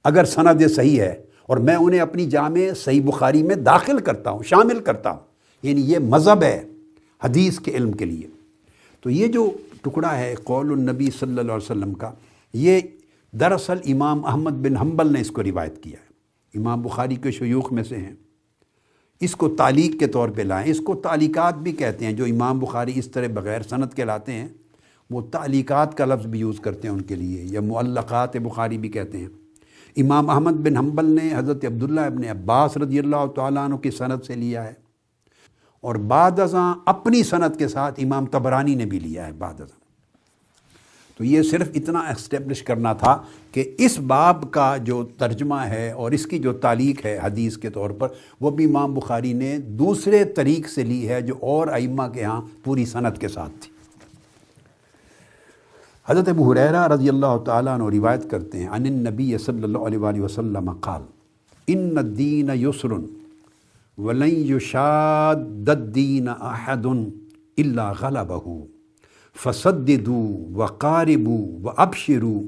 اگر 0.04 0.25
سند 0.25 0.71
صحیح 0.71 1.00
ہے 1.00 1.23
اور 1.42 1.57
میں 1.57 1.75
انہیں 1.75 2.00
اپنی 2.00 2.26
جامع 2.26 2.61
صحیح 2.76 3.02
بخاری 3.02 3.42
میں 3.42 3.54
داخل 3.54 3.99
کرتا 3.99 4.30
ہوں، 4.30 4.42
شامل 4.42 4.80
کرتا 4.80 5.11
ہوں 5.11 5.21
یعنی 5.62 5.80
یہ 5.80 5.99
مذہب 5.99 6.42
ہے 6.42 6.64
حدیث 7.25 7.59
کے 7.59 7.71
علم 7.71 7.92
کے 7.92 8.04
لیے۔ 8.04 8.26
تو 9.00 9.11
یہ 9.11 9.26
جو 9.26 9.50
ٹکڑا 9.83 10.18
ہے 10.18 10.35
قول 10.45 10.73
النبی 10.73 11.11
صلی 11.21 11.28
اللہ 11.28 11.40
علیہ 11.40 11.71
وسلم 11.71 11.95
کا، 11.95 12.12
یہ 12.54 12.80
دراصل 13.33 13.78
امام 13.85 14.25
احمد 14.25 14.50
بن 14.50 14.76
حنبل 14.76 15.12
نے 15.12 15.21
اس 15.21 15.30
کو 15.30 15.42
روایت 15.42 15.83
کیا 15.83 15.97
ہے۔ 16.00 16.09
امام 16.59 16.83
بخاری 16.83 17.14
کے 17.14 17.30
شیوخ 17.30 17.73
میں 17.73 17.83
سے 17.83 17.97
ہیں۔ 17.97 18.14
اس 19.20 19.34
کو 19.37 19.48
تعلیق 19.48 19.98
کے 20.00 20.06
طور 20.06 20.28
پہ 20.28 20.42
لائیں۔ 20.42 20.70
اس 20.70 20.80
کو 20.80 20.94
تعلیقات 21.02 21.54
بھی 21.58 21.72
کہتے 21.72 22.06
ہیں، 22.06 22.12
جو 22.12 22.25
امام 22.25 22.58
بخاری 22.58 22.92
اس 22.96 23.08
طرح 23.08 23.26
بغیر 23.34 23.62
صنعت 23.62 23.94
کے 23.94 24.04
لاتے 24.04 24.32
ہیں، 24.32 24.48
وہ 25.10 25.20
تعلیقات 25.32 25.96
کا 25.96 26.04
لفظ 26.04 26.26
بھی 26.26 26.38
یوز 26.38 26.60
کرتے 26.60 26.88
ہیں 26.88 26.94
ان 26.94 27.00
کے 27.00 27.14
لیے، 27.14 27.42
یا 27.44 27.60
معلقات 27.60 28.37
بخاری 28.37 28.78
بھی 28.78 28.88
کہتے 28.88 29.18
ہیں۔ 29.18 29.28
امام 29.96 30.30
احمد 30.30 30.60
بن 30.60 30.76
حنبل 30.76 31.10
نے 31.12 31.30
حضرت 31.34 31.64
عبداللہ 31.64 32.00
ابن 32.00 32.28
عباس 32.30 32.76
رضی 32.76 32.98
اللہ 32.98 33.26
تعالیٰ 33.37 33.64
عنہ 33.64 33.76
کی 33.76 33.90
صنعت 33.90 34.26
سے 34.26 34.34
لیا 34.34 34.64
ہے، 34.64 34.72
اور 35.84 35.94
بعد 36.08 36.38
ازاں 36.40 36.75
اپنی 36.87 37.22
صنعت 37.22 37.58
کے 37.58 37.68
ساتھ 37.68 38.00
امام 38.02 38.26
تبرانی 38.26 38.75
نے 38.75 38.87
بھی 38.87 38.98
لیا 38.98 39.26
ہے، 39.26 39.32
بعد 39.32 39.54
ازاں۔ 39.54 39.87
تو 41.18 41.25
یہ 41.25 41.42
صرف 41.42 41.68
اتنا 41.75 42.00
اسٹیبلش 42.10 42.62
کرنا 42.62 42.92
تھا 42.92 43.16
کہ 43.52 43.64
اس 43.78 43.98
باب 44.08 44.44
کا 44.52 44.76
جو 44.84 45.02
ترجمہ 45.18 45.60
ہے 45.68 45.90
اور 45.92 46.12
اس 46.12 46.26
کی 46.26 46.38
جو 46.38 46.52
تعلیق 46.64 47.04
ہے 47.06 47.16
حدیث 47.22 47.56
کے 47.56 47.70
طور 47.70 47.90
پر، 47.98 48.08
وہ 48.40 48.50
بھی 48.50 48.64
امام 48.64 48.94
بخاری 48.94 49.32
نے 49.32 49.56
دوسرے 49.78 50.22
طریق 50.37 50.68
سے 50.68 50.84
لی 50.84 51.08
ہے 51.08 51.20
جو 51.22 51.34
اور 51.42 51.68
ائمہ 51.72 52.06
کے 52.14 52.25
ہاں 52.25 52.40
پوری 52.64 52.84
صنعت 52.87 53.20
کے 53.20 53.28
ساتھ 53.28 53.52
تھی۔ 53.60 53.70
حضرت 56.06 56.28
ابو 56.28 56.50
حریرہ 56.52 56.87
رضی 56.88 57.08
اللہ 57.08 57.37
تعالیٰ 57.46 57.75
عنہ 57.75 57.88
روایت 57.94 58.30
کرتے 58.30 58.58
ہیں 58.58 58.68
ان 58.68 58.87
النبی 58.87 59.37
صلی 59.38 59.62
اللہ 59.62 59.87
علیہ 59.87 59.98
وآلہ 59.98 60.20
وسلم 60.20 60.72
قال، 60.80 61.02
ان 61.68 61.98
الدین 61.98 62.50
یسر 62.54 62.92
ولن 63.98 64.34
یشاد 64.46 65.68
الدین 65.68 66.28
احد 66.30 66.87
الا 66.87 67.92
غلبہ 68.00 68.44
فصدو 69.38 70.14
و 70.54 70.66
قاربو 70.66 71.61
و 71.62 71.71
ابشرو 71.76 72.42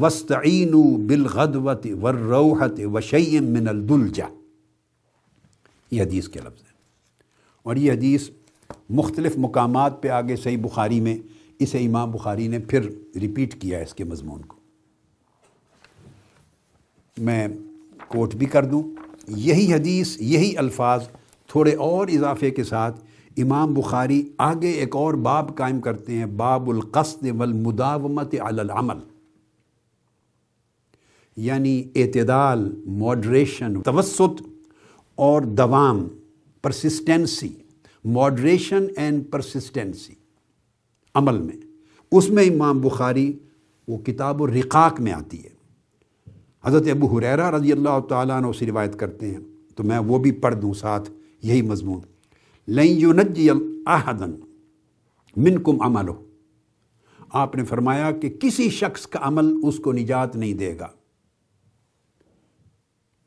وسطین 0.00 1.06
بالغدوت 1.06 1.86
وروحت 2.02 2.80
و 2.92 3.00
شعیم 3.00 3.44
من 3.44 3.68
الدلجا 3.68 4.26
یہ 5.90 6.02
حدیث 6.02 6.28
کے 6.28 6.40
لفظ 6.40 6.62
ہیں۔ 6.62 6.72
اور 7.62 7.76
یہ 7.76 7.92
حدیث 7.92 8.30
مختلف 8.90 9.32
مقامات 9.36 10.02
پہ 10.02 10.08
آگے 10.08 10.36
صحیح 10.36 10.58
بخاری 10.62 11.00
میں، 11.00 11.18
اسے 11.58 11.78
امام 11.78 12.10
بخاری 12.10 12.48
نے 12.48 12.58
پھر 12.58 12.88
ریپیٹ 13.16 13.60
کیا 13.60 13.78
ہے 13.78 13.84
اس 13.84 13.94
کے 13.94 14.04
مضمون 14.04 14.42
کو۔ 14.42 14.56
میں 17.18 17.48
کوٹ 18.08 18.34
بھی 18.34 18.46
کر 18.46 18.64
دوں۔ 18.64 18.82
یہی 19.28 19.74
حدیث، 19.74 20.20
یہی 20.20 20.56
الفاظ 20.56 21.08
تھوڑے 21.46 21.74
اور 21.74 22.08
اضافے 22.08 22.50
کے 22.50 22.64
ساتھ 22.64 23.04
امام 23.36 23.74
بخاری 23.74 24.28
آگے 24.38 24.70
ایک 24.70 24.96
اور 24.96 25.14
باب 25.14 25.56
قائم 25.56 25.80
کرتے 25.80 26.14
ہیں، 26.14 26.26
باب 26.26 26.70
القصد 26.70 27.26
والمداومت 27.36 28.34
علی 28.40 28.60
العمل۔ 28.60 28.96
یعنی 31.36 31.82
اعتدال 31.94 32.74
ماڈریشن 32.86 33.82
توسط 33.82 34.42
اور 35.14 35.42
دوام 35.42 36.08
پرسسٹنسی 36.62 37.48
ماڈریشن 38.04 38.86
اینڈ 38.96 39.30
پرسسٹنسی 39.30 40.14
عمل 41.14 41.38
میں۔ 41.38 41.56
اس 42.12 42.30
میں 42.30 42.44
امام 42.44 42.80
بخاری 42.80 43.38
وہ 43.88 43.98
کتاب 43.98 44.42
الرقاق 44.42 45.00
میں 45.00 45.12
آتی 45.12 45.44
ہے۔ 45.44 45.50
حضرت 46.64 46.82
ابو 46.90 47.18
حریرہ 47.18 47.50
رضی 47.50 47.72
اللہ 47.72 48.00
تعالیٰ 48.08 48.36
عنہ 48.36 48.46
سے 48.58 48.66
روایت 48.66 48.98
کرتے 48.98 49.30
ہیں۔ 49.30 49.38
تو 49.76 49.84
میں 49.84 49.98
وہ 49.98 50.18
بھی 50.18 50.32
پڑھ 50.32 50.54
دوں 50.54 50.74
ساتھ، 50.74 51.10
یہی 51.42 51.62
مضمون۔ 51.62 52.11
لینجی 52.68 53.50
احدن 53.86 54.30
من 55.36 55.62
کم 55.62 55.80
عمل 55.80 56.08
ہو 56.08 56.24
آپ 57.30 57.56
نے 57.56 57.64
فرمایا 57.64 58.10
کہ 58.10 58.30
کسی 58.30 58.70
شخص 58.70 59.06
کا 59.06 59.18
عمل 59.22 59.54
اس 59.62 59.78
کو 59.78 59.92
نجات 59.92 60.36
نہیں 60.36 60.54
دے 60.54 60.78
گا۔ 60.78 60.88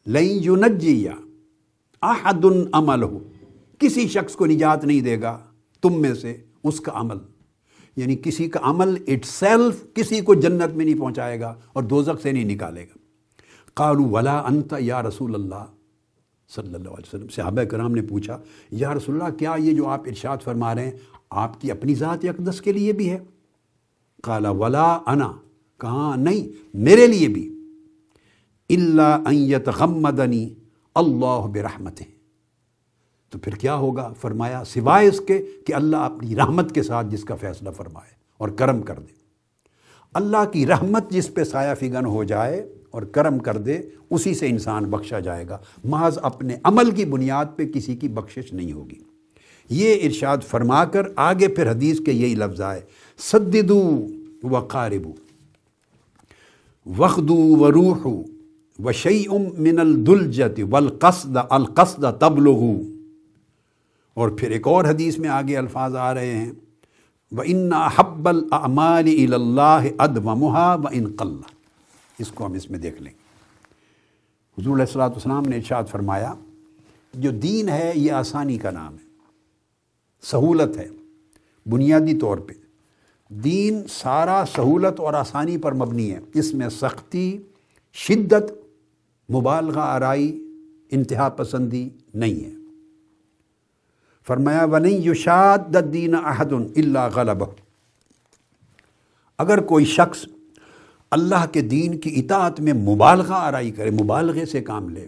لئی 0.07 0.39
یونجیا 0.41 1.11
احدن 2.01 2.69
عمل 2.73 3.03
ہو 3.03 3.19
کسی 3.79 4.07
شخص 4.07 4.35
کو 4.35 4.45
نجات 4.45 4.85
نہیں 4.85 5.01
دے 5.01 5.21
گا۔ 5.21 5.37
تم 5.81 6.01
میں 6.01 6.13
سے 6.13 6.37
اس 6.63 6.79
کا 6.79 6.91
عمل۔ 6.95 7.17
یعنی 7.95 8.15
کسی 8.15 8.49
کا 8.49 8.59
عمل 8.63 8.95
اٹ 9.07 9.25
سیلف 9.25 9.93
کسی 9.93 10.21
کو 10.21 10.33
جنت 10.33 10.75
میں 10.75 10.85
نہیں 10.85 10.99
پہنچائے 10.99 11.39
گا 11.39 11.55
اور 11.73 11.83
دوزخ 11.83 12.21
سے 12.21 12.31
نہیں 12.31 12.45
نکالے 12.45 12.83
گا۔ 12.83 12.97
قالو 13.73 14.03
ولا 14.03 14.39
انت 14.39 14.73
یا 14.79 15.03
رسول 15.03 15.35
اللہ۔ 15.35 15.74
صلی 16.55 16.75
اللہ 16.75 16.89
علیہ 16.89 17.15
وسلم۔ 17.15 17.27
صحابہ 17.27 17.63
کرام 17.63 17.91
نے 17.91 18.01
پوچھا، 18.01 18.39
یا 18.71 18.93
رسول 18.93 19.21
اللہ، 19.21 19.35
کیا 19.35 19.55
یہ 19.57 19.73
جو 19.73 19.87
آپ 19.87 20.01
ارشاد 20.05 20.37
فرما 20.43 20.75
رہے 20.75 20.83
ہیں، 20.83 20.91
آپ 21.29 21.61
کی 21.61 21.71
اپنی 21.71 21.95
ذات 21.95 22.25
اقدس 22.25 22.61
کے 22.61 22.73
لیے 22.73 22.93
بھی 22.93 23.09
ہے؟ 23.09 23.19
کالا 24.23 24.49
ولا 24.49 24.97
انا. 25.05 25.31
کہاں 25.79 26.17
نہیں، 26.17 26.67
میرے 26.73 27.07
لیے 27.07 27.27
بھی۔ 27.27 27.51
اللہ 28.69 29.33
یتغمدنی 29.33 30.53
اللہ 30.95 31.47
برحمت 31.47 32.01
تو 33.29 33.39
پھر 33.39 33.55
کیا 33.55 33.75
ہوگا؟ 33.75 34.13
فرمایا، 34.21 34.63
سوائے 34.63 35.07
اس 35.07 35.21
کے 35.27 35.45
کہ 35.67 35.73
اللہ 35.73 35.97
اپنی 35.97 36.35
رحمت 36.35 36.75
کے 36.75 36.83
ساتھ 36.83 37.07
جس 37.07 37.23
کا 37.23 37.35
فیصلہ 37.35 37.69
فرمائے 37.69 38.11
اور 38.37 38.49
کرم 38.49 38.81
کر 38.81 38.99
دے۔ 38.99 39.13
اللہ 40.13 40.45
کی 40.53 40.67
رحمت 40.67 41.09
جس 41.09 41.33
پہ 41.33 41.43
سایہ 41.43 41.75
فگن 41.75 42.05
ہو 42.05 42.23
جائے 42.23 42.73
اور 42.95 43.03
کرم 43.03 43.39
کر 43.39 43.57
دے، 43.57 43.79
اسی 44.09 44.33
سے 44.33 44.47
انسان 44.47 44.83
بخشا 44.83 45.19
جائے 45.19 45.47
گا۔ 45.49 45.57
محض 45.83 46.19
اپنے 46.21 46.55
عمل 46.63 46.91
کی 46.91 47.05
بنیاد 47.05 47.45
پہ 47.55 47.65
کسی 47.65 47.95
کی 47.95 48.07
بخشش 48.07 48.53
نہیں 48.53 48.71
ہوگی۔ 48.71 48.99
یہ 49.69 49.95
ارشاد 50.03 50.43
فرما 50.47 50.85
کر 50.85 51.03
آگے 51.15 51.47
پھر 51.47 51.71
حدیث 51.71 51.99
کے 52.05 52.11
یہی 52.11 52.35
لفظ 52.35 52.61
آئے، 52.61 52.81
سددو 53.31 54.07
و 54.43 54.59
قاربو۔ 54.59 55.13
وخدو 56.97 57.57
و 57.59 57.71
روح 57.71 58.07
و 58.83 58.89
ام 59.05 59.43
من 59.57 59.79
الدلجت 59.79 60.59
والقصد، 60.69 61.37
القصد 61.49 62.05
تبلغو 62.19 62.75
اور 64.13 64.29
پھر 64.29 64.51
ایک 64.51 64.67
اور 64.67 64.85
حدیث 64.85 65.17
میں 65.17 65.29
آگے 65.29 65.57
الفاظ 65.57 65.95
آ 65.95 66.13
رہے 66.13 66.37
ہیں 66.37 66.51
و 67.31 67.41
ان 67.45 67.73
حب 67.73 68.29
العمال 68.29 69.33
اللہ 69.33 69.87
اد 69.97 70.17
محا 70.17 70.75
و 70.75 70.87
اس 72.19 72.31
کو 72.31 72.45
ہم 72.45 72.53
اس 72.53 72.71
میں 72.71 72.79
دیکھ 72.79 73.01
لیں۔ 73.01 73.11
حضور 74.57 74.73
علیہ 74.73 74.85
السلاۃ 74.85 75.09
والسلام 75.09 75.43
نے 75.43 75.55
ارشاد 75.55 75.83
فرمایا، 75.91 76.33
جو 77.13 77.31
دین 77.31 77.69
ہے، 77.69 77.91
یہ 77.95 78.11
آسانی 78.11 78.57
کا 78.57 78.71
نام 78.71 78.93
ہے، 78.93 79.05
سہولت 80.21 80.77
ہے۔ 80.77 80.87
بنیادی 81.65 82.19
طور 82.19 82.37
پہ، 82.37 82.53
دین 83.29 83.87
سارا 83.89 84.43
سہولت 84.55 84.99
اور 84.99 85.13
آسانی 85.13 85.57
پر 85.57 85.71
مبنی 85.71 86.11
ہے۔ 86.11 86.19
اس 86.33 86.53
میں 86.53 86.69
سختی، 86.69 87.37
شدت، 87.93 88.51
مبالغہ، 89.31 89.79
آرائی، 89.79 90.47
انتہا 90.91 91.29
پسندی 91.29 91.89
نہیں 92.13 92.45
ہے۔ 92.45 92.51
فرمایا 94.27 94.63
و 94.63 94.77
نہیں 94.77 94.99
دین 95.93 96.15
احد 96.15 96.53
اللہ 96.53 97.07
غلب 97.15 97.43
اگر 99.37 99.61
کوئی 99.61 99.85
شخص 99.85 100.25
اللہ 101.15 101.45
کے 101.51 101.61
دین 101.61 101.97
کی 101.97 102.09
اطاعت 102.15 102.59
میں 102.59 102.73
مبالغہ 102.73 103.33
آرائی 103.33 103.71
کرے، 103.71 103.91
مبالغے 103.91 104.45
سے 104.45 104.61
کام 104.61 104.89
لے۔ 104.89 105.07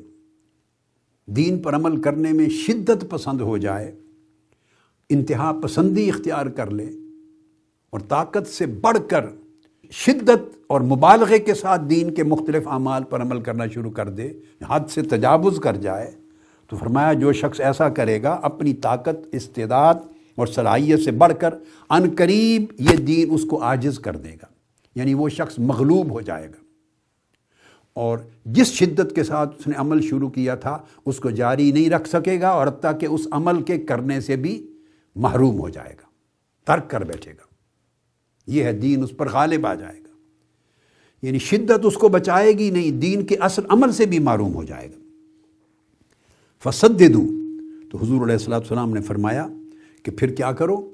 دین 1.28 1.60
پر 1.60 1.76
عمل 1.76 2.02
کرنے 2.02 2.32
میں 2.34 2.50
شدت 2.50 3.10
پسند 3.10 3.42
ہو 3.42 3.58
جائے، 3.58 3.92
انتہا 5.10 5.52
پسندی 5.64 6.10
اختیار 6.10 6.46
کر 6.46 6.72
لے 6.72 6.90
اور 7.94 8.00
طاقت 8.00 8.48
سے 8.48 8.66
بڑھ 8.66 8.98
کر 9.10 9.26
شدت 9.92 10.56
اور 10.68 10.82
مبالغے 10.82 11.40
کے 11.40 11.54
ساتھ 11.54 11.82
دین 11.90 12.14
کے 12.14 12.24
مختلف 12.24 12.68
اعمال 12.68 13.04
پر 13.04 13.22
عمل 13.22 13.42
کرنا 13.42 13.68
شروع 13.68 13.92
کر 13.92 14.10
دے، 14.10 14.32
حد 14.68 14.90
سے 14.90 15.02
تجاوز 15.02 15.60
کر 15.60 15.76
جائے 15.76 16.12
تو 16.68 16.78
فرمایا 16.78 17.14
جو 17.14 17.34
شخص 17.34 17.60
ایسا 17.60 17.90
کرے 17.90 18.22
گا، 18.24 18.40
اپنی 18.42 18.74
طاقت، 18.74 19.28
استعداد 19.32 19.96
اور 20.36 20.48
صلاحیت 20.48 21.00
سے 21.00 21.12
بڑھ 21.12 21.34
کر 21.40 21.54
ان 21.90 22.10
قریب 22.18 22.66
یہ 22.80 22.96
دین 22.98 23.28
اس 23.32 23.44
کو 23.44 23.64
عاجز 23.64 24.00
کر 24.00 24.16
دے 24.16 24.34
گا۔ 24.34 24.57
یعنی 24.98 25.13
وہ 25.13 25.30
شخص 25.30 25.60
مغلوب 25.60 26.12
ہو 26.12 26.22
جائے 26.22 26.48
گا۔ 26.48 26.63
اور 27.94 28.20
جس 28.46 28.68
شدت 28.68 29.16
کے 29.16 29.24
ساتھ 29.24 29.56
اس 29.60 29.68
نے 29.68 29.74
عمل 29.75 30.01
شروع 30.01 30.30
کیا 30.30 30.56
تھا، 30.56 30.77
اس 31.06 31.20
کو 31.20 31.30
جاری 31.30 31.72
نہیں 31.72 31.89
رکھ 31.89 32.10
سکے 32.10 32.42
گا 32.42 32.50
اور 32.50 32.68
حتیٰ 32.68 33.00
کہ 33.00 33.06
اس 33.06 33.27
عمل 33.32 33.62
کے 33.62 33.77
کرنے 33.77 34.22
سے 34.22 34.36
بھی 34.36 34.68
محروم 35.16 35.60
ہو 35.60 35.70
جائے 35.70 35.94
گا، 35.94 36.08
ترک 36.66 36.89
کر 36.89 37.04
بیٹھے 37.04 37.32
گا۔ 37.32 37.46
یہ 38.48 38.63
ہے، 38.63 38.74
دین 38.74 39.04
اس 39.04 39.10
پر 39.18 39.30
غالب 39.30 39.68
آ 39.68 39.74
جائے 39.74 40.00
گا۔ 40.00 40.18
یعنی 41.22 41.39
شدت 41.39 41.80
اس 41.84 41.94
کو 41.94 42.10
بچائے 42.10 42.54
گی 42.54 42.70
نہیں، 42.70 42.92
دین 42.92 43.25
کے 43.25 43.36
اصل 43.36 43.62
عمل 43.70 43.92
سے 43.92 44.06
بھی 44.06 44.20
معروم 44.20 44.56
ہو 44.56 44.63
جائے 44.63 44.88
گا۔ 44.88 45.00
فسد 46.63 47.01
دوں 47.13 47.27
تو 47.92 47.98
حضور 47.98 48.22
علیہ 48.22 48.34
السلام 48.34 48.62
السلام 48.62 48.94
نے 48.94 49.01
فرمایا 49.01 49.48
کہ 50.04 50.12
پھر 50.12 50.34
کیا 50.34 50.51
کرو؟ 50.51 50.92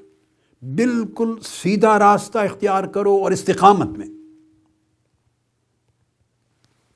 بالکل 0.63 1.35
سیدھا 1.43 1.99
راستہ 1.99 2.37
اختیار 2.37 2.83
کرو 2.83 3.15
اور 3.23 3.31
استقامت 3.31 3.97
میں۔ 3.97 4.07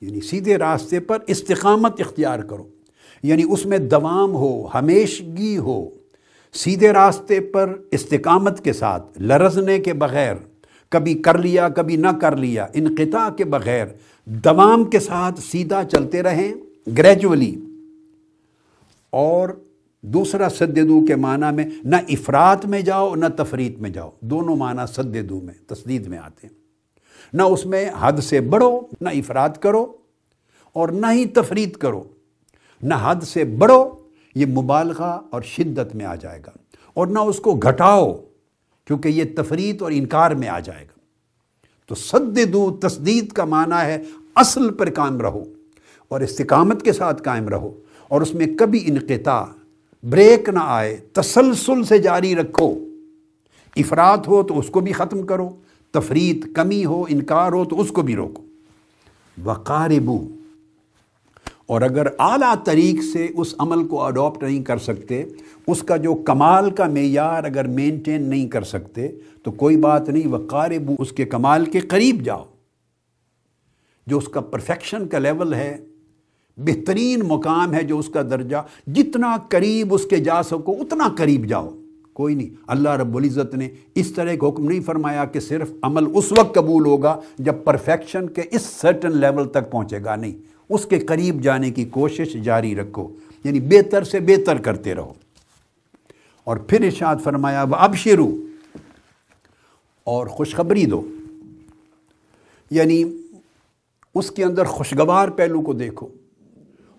یعنی 0.00 0.20
سیدھے 0.20 0.58
راستے 0.58 1.00
پر 1.00 1.18
استقامت 1.26 2.00
اختیار 2.00 2.38
کرو۔ 2.38 2.68
یعنی 3.22 3.42
اس 3.50 3.66
میں 3.66 3.78
دوام 3.78 4.34
ہو، 4.34 4.68
ہمیشگی 4.74 5.58
ہو۔ 5.58 5.90
سیدھے 6.52 6.92
راستے 6.92 7.40
پر 7.40 7.76
استقامت 7.90 8.64
کے 8.64 8.72
ساتھ، 8.72 9.22
لرزنے 9.22 9.78
کے 9.78 9.92
بغیر، 9.92 10.34
کبھی 10.88 11.14
کر 11.14 11.38
لیا، 11.38 11.68
کبھی 11.68 11.96
نہ 11.96 12.08
کر 12.20 12.36
لیا، 12.36 12.66
انقطاع 12.74 13.30
کے 13.30 13.44
بغیر 13.44 13.86
دوام 14.24 14.84
کے 14.84 15.00
ساتھ 15.00 15.40
سیدھا 15.40 15.84
چلتے 15.84 16.22
رہیں 16.22 16.54
گریجولی۔ 16.96 17.56
اور 19.10 19.48
دوسرا 20.02 20.48
سددو 20.48 21.06
کے 21.06 21.16
معنی 21.16 21.54
میں 21.54 21.64
نہ 21.84 21.96
افراد 22.08 22.56
میں 22.64 22.80
جاؤ، 22.80 23.14
نہ 23.14 23.26
تفریت 23.36 23.78
میں 23.78 23.90
جاؤ۔ 23.90 24.10
دونوں 24.20 24.56
معنی 24.56 24.92
سددو 24.92 25.40
میں، 25.40 25.54
تسدید 25.66 26.06
میں 26.06 26.18
آتے 26.18 26.46
ہیں۔ 26.46 26.54
نہ 27.32 27.42
اس 27.42 27.66
میں 27.66 27.90
حد 28.00 28.12
سے 28.12 28.40
بڑھو، 28.40 28.80
نہ 29.00 29.08
افراد 29.08 29.48
کرو 29.60 29.92
اور 30.72 30.88
نہ 30.88 31.06
ہی 31.12 31.26
تفرید 31.26 31.72
کرو۔ 31.72 32.02
نہ 32.82 32.94
حد 33.02 33.22
سے 33.22 33.44
بڑھو، 33.44 33.88
یہ 34.34 34.46
مبالغہ 34.46 35.20
اور 35.30 35.42
شدت 35.42 35.96
میں 35.96 36.04
آ 36.04 36.14
جائے 36.14 36.40
گا۔ 36.46 36.50
اور 36.94 37.06
نہ 37.06 37.18
اس 37.18 37.38
کو 37.38 37.54
گھٹاؤ، 37.54 38.16
کیونکہ 38.84 39.08
یہ 39.08 39.24
تفریح 39.36 39.72
اور 39.80 39.92
انکار 39.94 40.30
میں 40.30 40.48
آ 40.48 40.60
جائے 40.60 40.84
گا۔ 40.84 40.98
تو 41.86 41.94
سد 41.94 42.52
دو 42.52 42.76
تصدید 42.82 43.32
کا 43.32 43.44
معنی 43.44 43.86
ہے 43.86 44.02
اصل 44.34 44.74
پر 44.74 44.90
قائم 44.94 45.20
رہو 45.20 45.44
اور 46.08 46.20
استقامت 46.20 46.82
کے 46.82 46.92
ساتھ 46.92 47.22
قائم 47.22 47.48
رہو 47.48 47.80
اور 48.08 48.20
اس 48.20 48.34
میں 48.34 48.46
کبھی 48.58 48.84
انقطاع 48.86 49.44
بریک 50.02 50.48
نہ 50.48 50.58
آئے، 50.62 50.96
تسلسل 51.12 51.84
سے 51.84 51.98
جاری 51.98 52.34
رکھو۔ 52.36 52.74
افراد 53.76 54.18
ہو 54.18 54.42
تو 54.42 54.58
اس 54.58 54.68
کو 54.70 54.80
بھی 54.80 54.92
ختم 54.92 55.22
کرو 55.22 55.48
تفریح 55.90 56.34
کمی 56.54 56.84
ہو، 56.84 57.04
انکار 57.08 57.52
ہو 57.52 57.64
تو 57.64 57.80
اس 57.80 57.88
کو 57.88 58.02
بھی 58.02 58.16
روکو۔ 58.16 58.42
وقاربو، 59.44 60.28
اور 61.66 61.82
اگر 61.82 62.06
اعلیٰ 62.18 62.54
طریق 62.64 63.02
سے 63.12 63.26
اس 63.34 63.54
عمل 63.58 63.88
کو 63.88 64.02
اڈاپٹ 64.02 64.42
نہیں 64.42 64.62
کر 64.62 64.78
سکتے، 64.78 65.24
اس 65.66 65.82
کا 65.82 65.96
جو 65.96 66.14
کمال 66.14 66.70
کا 66.70 66.86
معیار 66.86 67.44
اگر 67.44 67.66
مینٹین 67.66 68.22
نہیں 68.22 68.48
کر 68.48 68.62
سکتے، 68.62 69.08
تو 69.42 69.50
کوئی 69.50 69.76
بات 69.76 70.08
نہیں 70.08 70.28
وہ 70.28 70.38
قارب 70.48 70.90
اس 70.98 71.12
کے 71.12 71.24
کمال 71.24 71.64
کے 71.64 71.80
قریب 71.80 72.22
جاؤ۔ 72.24 72.44
جو 74.06 74.18
اس 74.18 74.28
کا 74.28 74.40
پرفیکشن 74.40 75.08
کا 75.08 75.18
لیول 75.18 75.54
ہے 75.54 75.76
بہترین 76.58 77.20
مقام 77.20 77.74
ہے 77.74 77.82
جو 77.82 77.98
اس 77.98 78.08
کا 78.08 78.22
درجہ، 78.22 78.56
جتنا 78.86 79.36
قریب 79.48 79.94
اس 79.94 80.04
کے 80.04 80.16
جا 80.16 80.42
سکو، 80.42 80.72
اتنا 80.72 81.08
قریب 81.18 81.46
جاؤ۔ 81.46 81.74
کوئی 82.12 82.34
نہیں، 82.34 82.48
اللہ 82.66 82.88
رب 82.88 83.16
العزت 83.16 83.54
نے 83.54 83.68
اس 83.94 84.10
طرح 84.10 84.34
کا 84.34 84.48
حکم 84.48 84.68
نہیں 84.68 84.80
فرمایا 84.80 85.24
کہ 85.24 85.40
صرف 85.40 85.72
عمل 85.82 86.02
اس 86.14 86.32
وقت 86.32 86.54
قبول 86.54 86.86
ہوگا 86.86 87.20
جب 87.38 87.54
پرفیکشن 87.64 88.26
کے 88.26 88.42
اس 88.50 88.62
سرٹن 88.62 89.16
لیول 89.16 89.48
تک 89.48 89.70
پہنچے 89.70 89.98
گا۔ 90.04 90.16
نہیں، 90.16 90.32
اس 90.70 90.86
کے 90.86 90.98
قریب 90.98 91.42
جانے 91.42 91.70
کی 91.70 91.84
کوشش 91.84 92.32
جاری 92.32 92.76
رکھو۔ 92.76 93.08
یعنی 93.44 93.60
بہتر 93.60 94.04
سے 94.04 94.20
بہتر 94.20 94.56
کرتے 94.56 94.94
رہو۔ 94.94 95.12
اور 96.44 96.56
پھر 96.56 96.84
ارشاد 96.84 97.16
فرمایا 97.24 97.62
وہ 97.62 97.76
اب 97.76 97.96
شروع 97.96 98.30
اور 100.04 100.26
خوشخبری 100.26 100.86
دو۔ 100.86 101.08
یعنی 102.70 103.04
اس 104.14 104.30
کے 104.30 104.44
اندر 104.44 104.64
خوشگوار 104.64 105.28
پہلو 105.28 105.62
کو 105.62 105.72
دیکھو۔ 105.72 106.08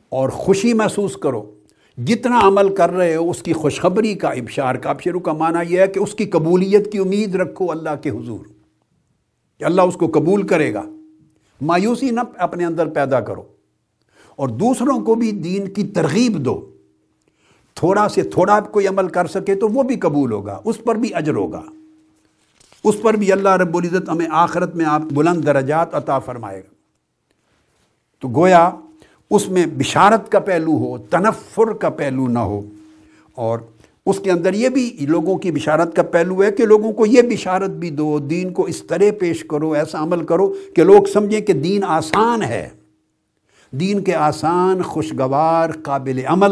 اور 0.09 0.29
خوشی 0.29 0.73
محسوس 0.73 1.15
کرو۔ 1.15 1.55
جتنا 1.97 2.39
عمل 2.47 2.75
کر 2.75 2.89
رہے 2.89 3.15
ہو، 3.15 3.29
اس 3.29 3.43
کی 3.43 3.53
خوشخبری 3.53 4.13
کا 4.13 4.29
ابشار 4.29 4.75
کا۔ 4.75 4.89
ابشرو 4.89 5.19
کا 5.19 5.33
معنی 5.33 5.73
یہ 5.73 5.79
ہے 5.79 5.87
کہ 5.87 5.99
اس 5.99 6.13
کی 6.13 6.25
قبولیت 6.25 6.91
کی 6.91 6.97
امید 6.97 7.35
رکھو 7.35 7.71
اللہ 7.71 7.89
کے 8.03 8.09
حضور۔ 8.09 8.39
کہ 9.59 9.63
اللہ 9.63 9.81
اس 9.81 9.95
کو 9.95 10.07
قبول 10.07 10.47
کرے 10.47 10.73
گا۔ 10.73 10.83
مایوسی 11.61 12.09
نہ 12.09 12.19
اپنے 12.37 12.65
اندر 12.65 12.87
پیدا 12.87 13.19
کرو۔ 13.19 13.43
اور 14.35 14.47
دوسروں 14.47 14.99
کو 14.99 15.15
بھی 15.15 15.31
دین 15.31 15.67
کی 15.67 15.87
ترغیب 15.87 16.45
دو۔ 16.45 16.71
تھوڑا 17.75 18.09
سے 18.09 18.23
تھوڑا 18.23 18.59
کوئی 18.59 18.87
عمل 18.87 19.07
کر 19.07 19.27
سکے 19.27 19.55
تو 19.55 19.67
وہ 19.67 19.83
بھی 19.83 19.95
قبول 19.95 20.31
ہوگا۔ 20.31 20.61
اس 20.65 20.83
پر 20.83 20.95
بھی 20.95 21.13
اجر 21.13 21.35
ہوگا۔ 21.35 21.63
اس 22.83 22.95
پر 23.01 23.13
بھی 23.13 23.31
اللہ 23.31 23.49
رب 23.49 23.77
العزت 23.77 24.09
ہمیں 24.09 24.27
آخرت 24.31 24.75
میں 24.75 24.85
آپ 24.85 25.01
بلند 25.01 25.45
درجات 25.45 25.95
عطا 25.95 26.19
فرمائے 26.19 26.59
گا۔ 26.59 26.73
تو 28.19 28.27
گویا 28.27 28.69
اس 29.29 29.49
میں 29.49 29.65
بشارت 29.77 30.31
کا 30.31 30.39
پہلو 30.39 30.71
ہو، 30.71 30.97
تنفر 30.97 31.73
کا 31.73 31.89
پہلو 31.89 32.27
نہ 32.27 32.39
ہو۔ 32.39 32.61
اور 33.35 33.59
اس 34.05 34.19
کے 34.19 34.31
اندر 34.31 34.53
یہ 34.53 34.69
بھی 34.69 34.97
لوگوں 34.99 35.37
کی 35.37 35.51
بشارت 35.51 35.95
کا 35.95 36.03
پہلو 36.03 36.43
ہے 36.43 36.51
کہ 36.51 36.65
لوگوں 36.65 36.93
کو 36.93 37.05
یہ 37.05 37.21
بشارت 37.21 37.69
بھی 37.69 37.89
دو، 37.89 38.19
دین 38.19 38.53
کو 38.53 38.63
اس 38.63 38.83
طرح 38.83 39.03
پیش 39.19 39.43
کرو، 39.43 39.71
ایسا 39.71 40.03
عمل 40.03 40.25
کرو 40.25 40.53
کہ 40.75 40.83
لوگ 40.83 41.03
سمجھیں 41.13 41.41
کہ 41.41 41.53
دین 41.53 41.83
آسان 41.83 42.43
ہے۔ 42.43 42.69
دین 43.71 44.03
کے 44.03 44.15
آسان، 44.15 44.81
خوشگوار، 44.81 45.69
قابل 45.83 46.19
عمل، 46.25 46.51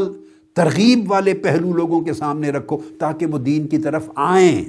ترغیب 0.53 1.11
والے 1.11 1.33
پہلو 1.33 1.73
لوگوں 1.73 2.01
کے 2.01 2.13
سامنے 2.13 2.49
رکھو 2.49 2.77
تاکہ 2.99 3.25
وہ 3.25 3.37
دین 3.37 3.67
کی 3.67 3.77
طرف 3.77 4.09
آئیں۔ 4.15 4.65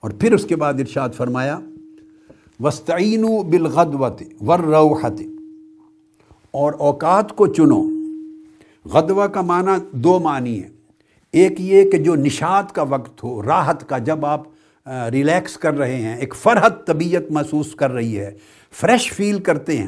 اور 0.00 0.10
پھر 0.10 0.32
اس 0.32 0.44
کے 0.44 0.56
بعد 0.56 0.74
ارشاد 0.74 1.08
فرمایا 1.16 1.58
وسطین 2.60 3.26
بالغدوت 3.50 4.22
ورروحت 4.46 5.35
اور 6.56 6.72
اوقات 6.78 7.36
کو 7.36 7.46
چنو۔ 7.46 7.82
غدوہ 8.84 9.26
کا 9.26 9.40
معنی 9.40 9.72
دو 9.92 10.18
معنی 10.18 10.62
ہے 10.62 10.68
ایک 11.32 11.60
یہ 11.60 11.90
کہ 11.90 11.98
جو 11.98 12.14
نشات 12.14 12.74
کا 12.74 12.82
وقت 12.82 13.24
ہو، 13.24 13.42
راحت 13.42 13.88
کا، 13.88 13.98
جب 13.98 14.26
آپ 14.26 14.42
ریلیکس 15.12 15.56
کر 15.56 15.74
رہے 15.74 15.96
ہیں، 15.96 16.16
ایک 16.16 16.34
فرحت، 16.34 16.86
طبیعت 16.86 17.22
محسوس 17.30 17.74
کر 17.74 17.90
رہی 17.90 18.18
ہے، 18.18 18.30
فریش 18.72 19.12
فیل 19.12 19.40
کرتے 19.40 19.76
ہیں، 19.78 19.86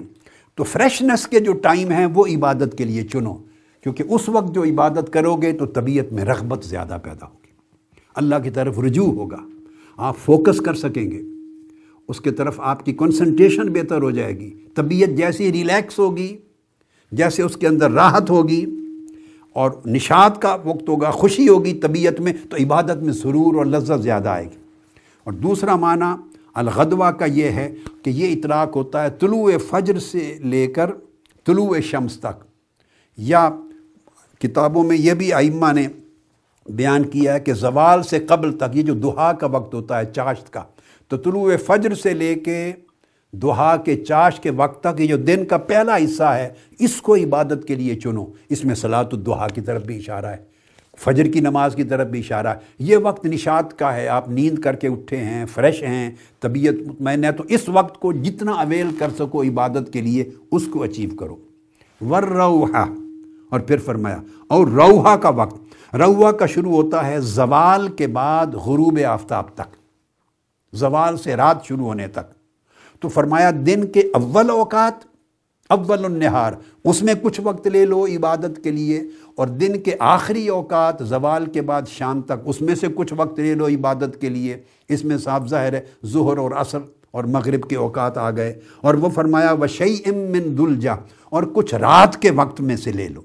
تو 0.55 0.65
فریشنس 0.65 1.27
کے 1.27 1.41
جو 1.41 1.53
ٹائم 1.53 1.91
ہیں 1.91 2.07
وہ 2.07 2.27
عبادت 2.27 2.79
کے 2.79 2.85
لیے 2.85 3.03
چنو۔ 3.03 3.35
کیونکہ 3.83 4.05
اس 4.09 4.29
وقت 4.29 4.55
جو 4.55 4.65
عبادت 4.65 5.13
کرو 5.13 5.37
گے 5.37 5.53
تو 5.53 5.67
طبیعت 5.67 6.13
میں 6.13 6.25
رغبت 6.25 6.65
زیادہ 6.65 6.99
پیدا 7.03 7.27
ہوگی۔ 7.27 7.53
اللہ 8.15 8.35
کی 8.45 8.51
طرف 8.51 8.79
رجوع 8.79 9.13
ہوگا، 9.13 9.41
آپ 9.97 10.17
فوکس 10.19 10.61
کر 10.61 10.75
سکیں 10.75 11.11
گے۔ 11.11 11.23
اس 12.09 12.21
کے 12.21 12.31
طرف 12.31 12.61
آپ 12.61 12.85
کی 12.85 12.93
کنسنٹریشن 12.93 13.73
بہتر 13.73 14.03
ہو 14.03 14.11
جائے 14.11 14.41
گی۔ 14.41 14.51
طبیعت 14.75 15.17
جیسی 15.17 15.53
ریلیکس 15.53 15.99
ہوگی۔ 15.99 16.37
جیسے 17.13 17.43
اس 17.43 17.57
کے 17.57 17.67
اندر 17.67 17.91
راحت 17.91 18.31
ہوگی 18.31 18.67
اور 19.53 19.71
نشاط 19.87 20.39
کا 20.39 20.57
وقت 20.65 20.89
ہوگا، 20.89 21.11
خوشی 21.11 21.49
ہوگی 21.49 21.75
طبیعت 21.75 22.21
میں، 22.21 22.33
تو 22.51 22.57
عبادت 22.57 22.97
میں 22.97 23.13
سرور 23.13 23.55
اور 23.55 23.67
لذت 23.67 24.03
زیادہ 24.03 24.29
آئے 24.29 24.45
گی۔ 24.45 24.57
اور 25.25 25.33
دوسرا 25.33 25.77
معنی 25.77 26.33
الغدوہ 26.55 27.11
کا 27.11 27.25
یہ 27.25 27.45
ہے 27.45 27.75
کہ 28.03 28.11
یہ 28.11 28.33
اطلاق 28.33 28.77
ہوتا 28.77 29.03
ہے 29.03 29.11
طلوع 29.11 29.53
فجر 29.71 29.99
سے 29.99 30.39
لے 30.45 30.67
کر 30.67 30.91
طلوع 31.47 31.77
شمس 31.81 32.21
تک۔ 32.21 32.45
یا 33.17 33.51
کتابوں 34.39 34.85
میں 34.85 34.97
یہ 34.97 35.15
بھی 35.15 35.33
ائمہ 35.33 35.73
نے 35.73 35.87
بیان 36.69 37.03
کیا 37.03 37.35
ہے 37.35 37.41
کہ 37.41 37.53
زوال 37.53 38.03
سے 38.03 38.19
قبل 38.19 38.53
تک، 38.53 38.77
یہ 38.77 38.83
جو 38.83 38.95
دہا 38.95 39.33
کا 39.33 39.47
وقت 39.47 39.75
ہوتا 39.75 39.99
ہے، 39.99 40.05
چاشت 40.05 40.53
کا، 40.53 40.63
تو 41.09 41.17
طلوع 41.17 41.53
فجر 41.67 41.95
سے 41.95 42.15
لے 42.15 42.35
کے 42.35 42.73
دہا 43.33 43.77
کے 43.77 43.97
چاش 43.97 44.41
کے 44.41 44.51
وقت 44.51 44.85
تک 44.85 45.01
یہ 45.01 45.07
جو 45.07 45.17
دن 45.17 45.45
کا 45.45 45.59
پہلا 45.59 45.97
حصہ 45.97 46.23
ہے، 46.23 46.49
اس 46.79 47.03
کو 47.03 47.15
عبادت 47.15 47.65
کے 47.67 47.75
لیے 47.75 47.95
چنو۔ 47.95 48.27
اس 48.49 48.65
میں 48.65 48.75
صلاۃ 48.75 49.05
الدہا 49.13 49.49
کی 49.49 49.61
طرف 49.61 49.83
بھی 49.83 49.99
اشارہ 49.99 50.27
ہے۔ 50.27 50.59
فجر 50.99 51.25
کی 51.25 51.41
نماز 51.41 51.75
کی 51.75 51.85
طرف 51.85 52.09
بھی 52.09 52.21
اشارہ 52.21 52.47
ہے۔ 52.47 52.55
یہ 52.79 52.97
وقت 52.97 53.27
نشاط 53.27 53.75
کا 53.75 53.95
ہے۔ 53.95 54.09
آپ 54.09 54.29
نیند 54.29 54.59
کر 54.59 54.77
کے 54.77 54.89
اٹھے 54.89 55.17
ہیں، 55.17 55.47
فریش 55.47 55.83
ہیں، 55.83 56.11
طبیعت 56.41 56.89
مطمئن 56.89 57.25
ہے، 57.25 57.33
تو 57.33 57.45
اس 57.49 57.69
وقت 57.69 58.01
کو 58.01 58.13
جتنا 58.13 58.53
اویل 58.53 58.89
کر 58.99 59.09
سکو 59.19 59.43
عبادت 59.43 59.93
کے 59.93 60.01
لیے، 60.01 60.25
اس 60.53 60.63
کو 60.73 60.83
اچیو 60.83 61.17
کرو۔ 61.17 61.37
ور 62.01 62.23
روحا 62.23 62.85
اور 63.51 63.61
پھر 63.61 63.77
فرمایا، 63.77 64.21
اور 64.49 64.67
روحا 64.67 65.17
کا 65.17 65.29
وقت۔ 65.29 65.61
روحا 65.95 66.33
کا 66.33 66.47
شروع 66.47 66.73
ہوتا 66.73 67.07
ہے 67.07 67.21
زوال 67.21 67.89
کے 67.89 68.07
بعد 68.07 68.47
غروب 68.47 68.99
آفتاب 69.09 69.45
تک۔ 69.55 69.77
زوال 70.73 71.17
سے 71.17 71.37
رات 71.37 71.65
شروع 71.65 71.85
ہونے 71.85 72.09
تک۔ 72.09 72.38
تو 73.01 73.09
فرمایا 73.09 73.51
دن 73.67 73.85
کے 73.85 74.01
اول 74.15 74.51
اوقات، 74.51 75.05
اول 75.69 76.05
النہار، 76.05 76.53
اس 76.85 77.03
میں 77.03 77.15
کچھ 77.23 77.41
وقت 77.45 77.69
لے 77.69 77.85
لو 77.85 78.07
عبادت 78.07 78.65
کے 78.65 78.71
لیے، 78.71 79.03
اور 79.35 79.47
دن 79.47 79.81
کے 79.81 79.95
آخری 79.99 80.49
اوقات، 80.49 80.95
زوال 81.01 81.47
کے 81.47 81.63
بعد 81.63 81.83
شام 81.89 82.23
تک، 82.23 82.33
اس 82.45 82.61
میں 82.61 82.75
سے 82.75 82.87
کچھ 82.95 83.15
وقت 83.17 83.41
لے 83.41 83.55
لو 83.55 83.67
عبادت 83.67 84.21
کے 84.21 84.29
لیے۔ 84.29 84.57
اس 84.89 85.05
میں 85.05 85.19
صاف 85.19 85.49
ظاہر 85.49 85.73
ہے، 85.73 85.81
ظہر 86.07 86.39
اور 86.39 86.51
عصر 86.51 86.79
اور 87.11 87.25
مغرب 87.25 87.69
کے 87.69 87.77
اوقات 87.77 88.19
آ 88.19 88.31
گئے۔ 88.31 88.61
اور 88.81 88.95
وہ 88.95 89.09
فرمایا 89.09 89.53
وشی 89.53 89.97
ام 90.07 90.15
من 90.15 90.59
دلجا 90.59 90.93
اور 91.25 91.43
کچھ 91.43 91.75
رات 91.75 92.23
کے 92.23 92.31
وقت 92.31 92.61
میں 92.61 92.77
سے 92.77 92.93
لے 92.93 93.09
لو۔ 93.09 93.21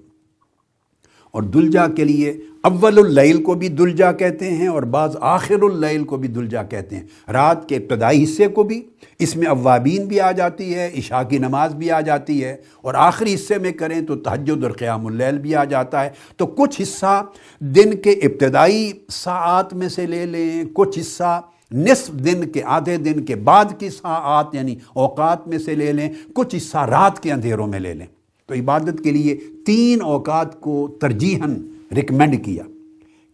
اور 1.34 1.44
دلجا 1.44 1.88
کے 1.88 2.04
لیے 2.04 2.38
اول 2.62 2.98
اللیل 2.98 3.44
کو 3.44 3.54
بھی 3.54 3.68
دلجا 3.68 4.12
کہتے 4.12 4.50
ہیں 4.52 4.68
اور 4.68 4.84
بعض 4.84 5.16
آخر 5.22 5.62
اللیل 5.62 6.04
کو 6.04 6.18
بھی 6.18 6.28
دلجا 6.28 6.64
کہتے 6.64 6.96
ہیں۔ 6.96 7.32
رات 7.32 7.70
کے 7.70 7.76
ابتدائی 7.76 8.24
حصے 8.24 8.48
کو 8.48 8.64
بھی 8.64 8.82
اس 9.20 9.36
میں 9.36 9.48
اوابین 9.48 10.06
بھی 10.06 10.20
آ 10.20 10.32
جاتی 10.32 10.76
ہے 10.76 10.90
عشاء 10.98 11.24
کی 11.24 11.38
نماز 11.38 11.76
بھی 11.76 11.92
آ 11.92 12.02
جاتی 12.02 12.44
ہے 12.44 12.56
اور 12.82 12.94
آخری 12.94 13.34
حصے 13.34 13.58
میں 13.58 13.72
کریں 13.72 14.02
تو 14.02 14.16
تہجد 14.16 14.64
اور 14.64 14.72
قیام 14.72 15.06
اللیل 15.06 15.38
بھی 15.38 15.56
آ 15.56 15.64
جاتا 15.64 16.06
ہے۔ 16.06 16.10
تو 16.38 16.46
کچھ 16.46 16.82
حصہ 16.82 17.26
دن 17.60 17.98
کے 17.98 18.12
ابتدائی 18.12 18.92
ساعات 19.10 19.74
میں 19.74 19.90
سے 19.90 20.06
لے 20.06 20.26
لیں 20.26 20.64
کچھ 20.74 21.00
حصہ 21.00 21.42
نصف 21.72 22.08
دن 22.08 22.48
کے 22.48 22.62
آدھے 22.66 22.98
دن 22.98 23.26
کے 23.26 23.36
بعد 23.36 23.66
کی 23.80 23.90
ساعات 23.90 24.56
یعنی 24.56 24.76
اوقات 24.94 25.48
میں 25.48 25.58
سے 25.58 25.76
لے 25.76 25.92
لیں 25.92 26.10
کچھ 26.34 26.56
حصہ 26.56 26.78
رات 26.78 27.20
کے 27.20 27.32
اندھیروں 27.32 27.68
میں 27.68 27.80
لے 27.80 27.94
لیں۔ 27.94 28.06
تو 28.54 28.60
عبادت 28.60 29.04
کے 29.04 29.12
لیے 29.12 29.38
تین 29.66 30.02
اوقات 30.02 30.62
کو 30.62 30.88
ترجیحاً 31.02 31.56
ریکمینڈ 31.96 32.46
کیا 32.46 32.64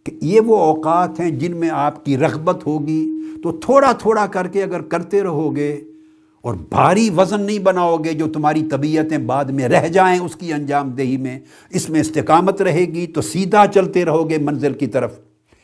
کہ 0.04 0.12
یہ 0.20 0.40
وہ 0.40 0.56
اوقات 0.56 1.20
ہیں 1.20 1.30
جن 1.30 1.56
میں 1.56 1.70
آپ 1.72 2.04
کی 2.04 2.16
رغبت 2.16 2.66
ہوگی 2.66 3.10
تو 3.42 3.52
تھوڑا 3.52 3.92
تھوڑا 3.92 4.26
کر 4.26 4.46
کے 4.46 4.62
اگر 4.62 4.80
کرتے 4.80 5.22
رہو 5.22 5.56
گے 5.56 5.80
اور 6.40 6.54
بھاری 6.54 7.10
وزن 7.16 7.40
نہیں 7.40 7.58
بناؤ 7.58 7.96
گے 7.96 8.12
جو 8.12 8.26
تمہاری 8.26 8.62
طبیعتیں 8.70 9.18
بعد 9.18 9.44
میں 9.44 9.68
رہ 9.68 9.88
جائیں 9.88 10.20
اس 10.20 10.36
کی 10.36 10.52
انجام 10.52 10.90
دہی 10.90 11.16
میں، 11.16 11.38
اس 11.70 11.90
میں 11.90 12.00
استقامت 12.00 12.62
رہے 12.62 12.84
گی 12.84 13.06
تو 13.06 13.20
سیدھا 13.20 13.64
چلتے 13.74 14.04
رہو 14.04 14.30
گے 14.30 14.38
منزل 14.38 14.72
کی 14.72 14.86
طرف۔ 14.86 15.18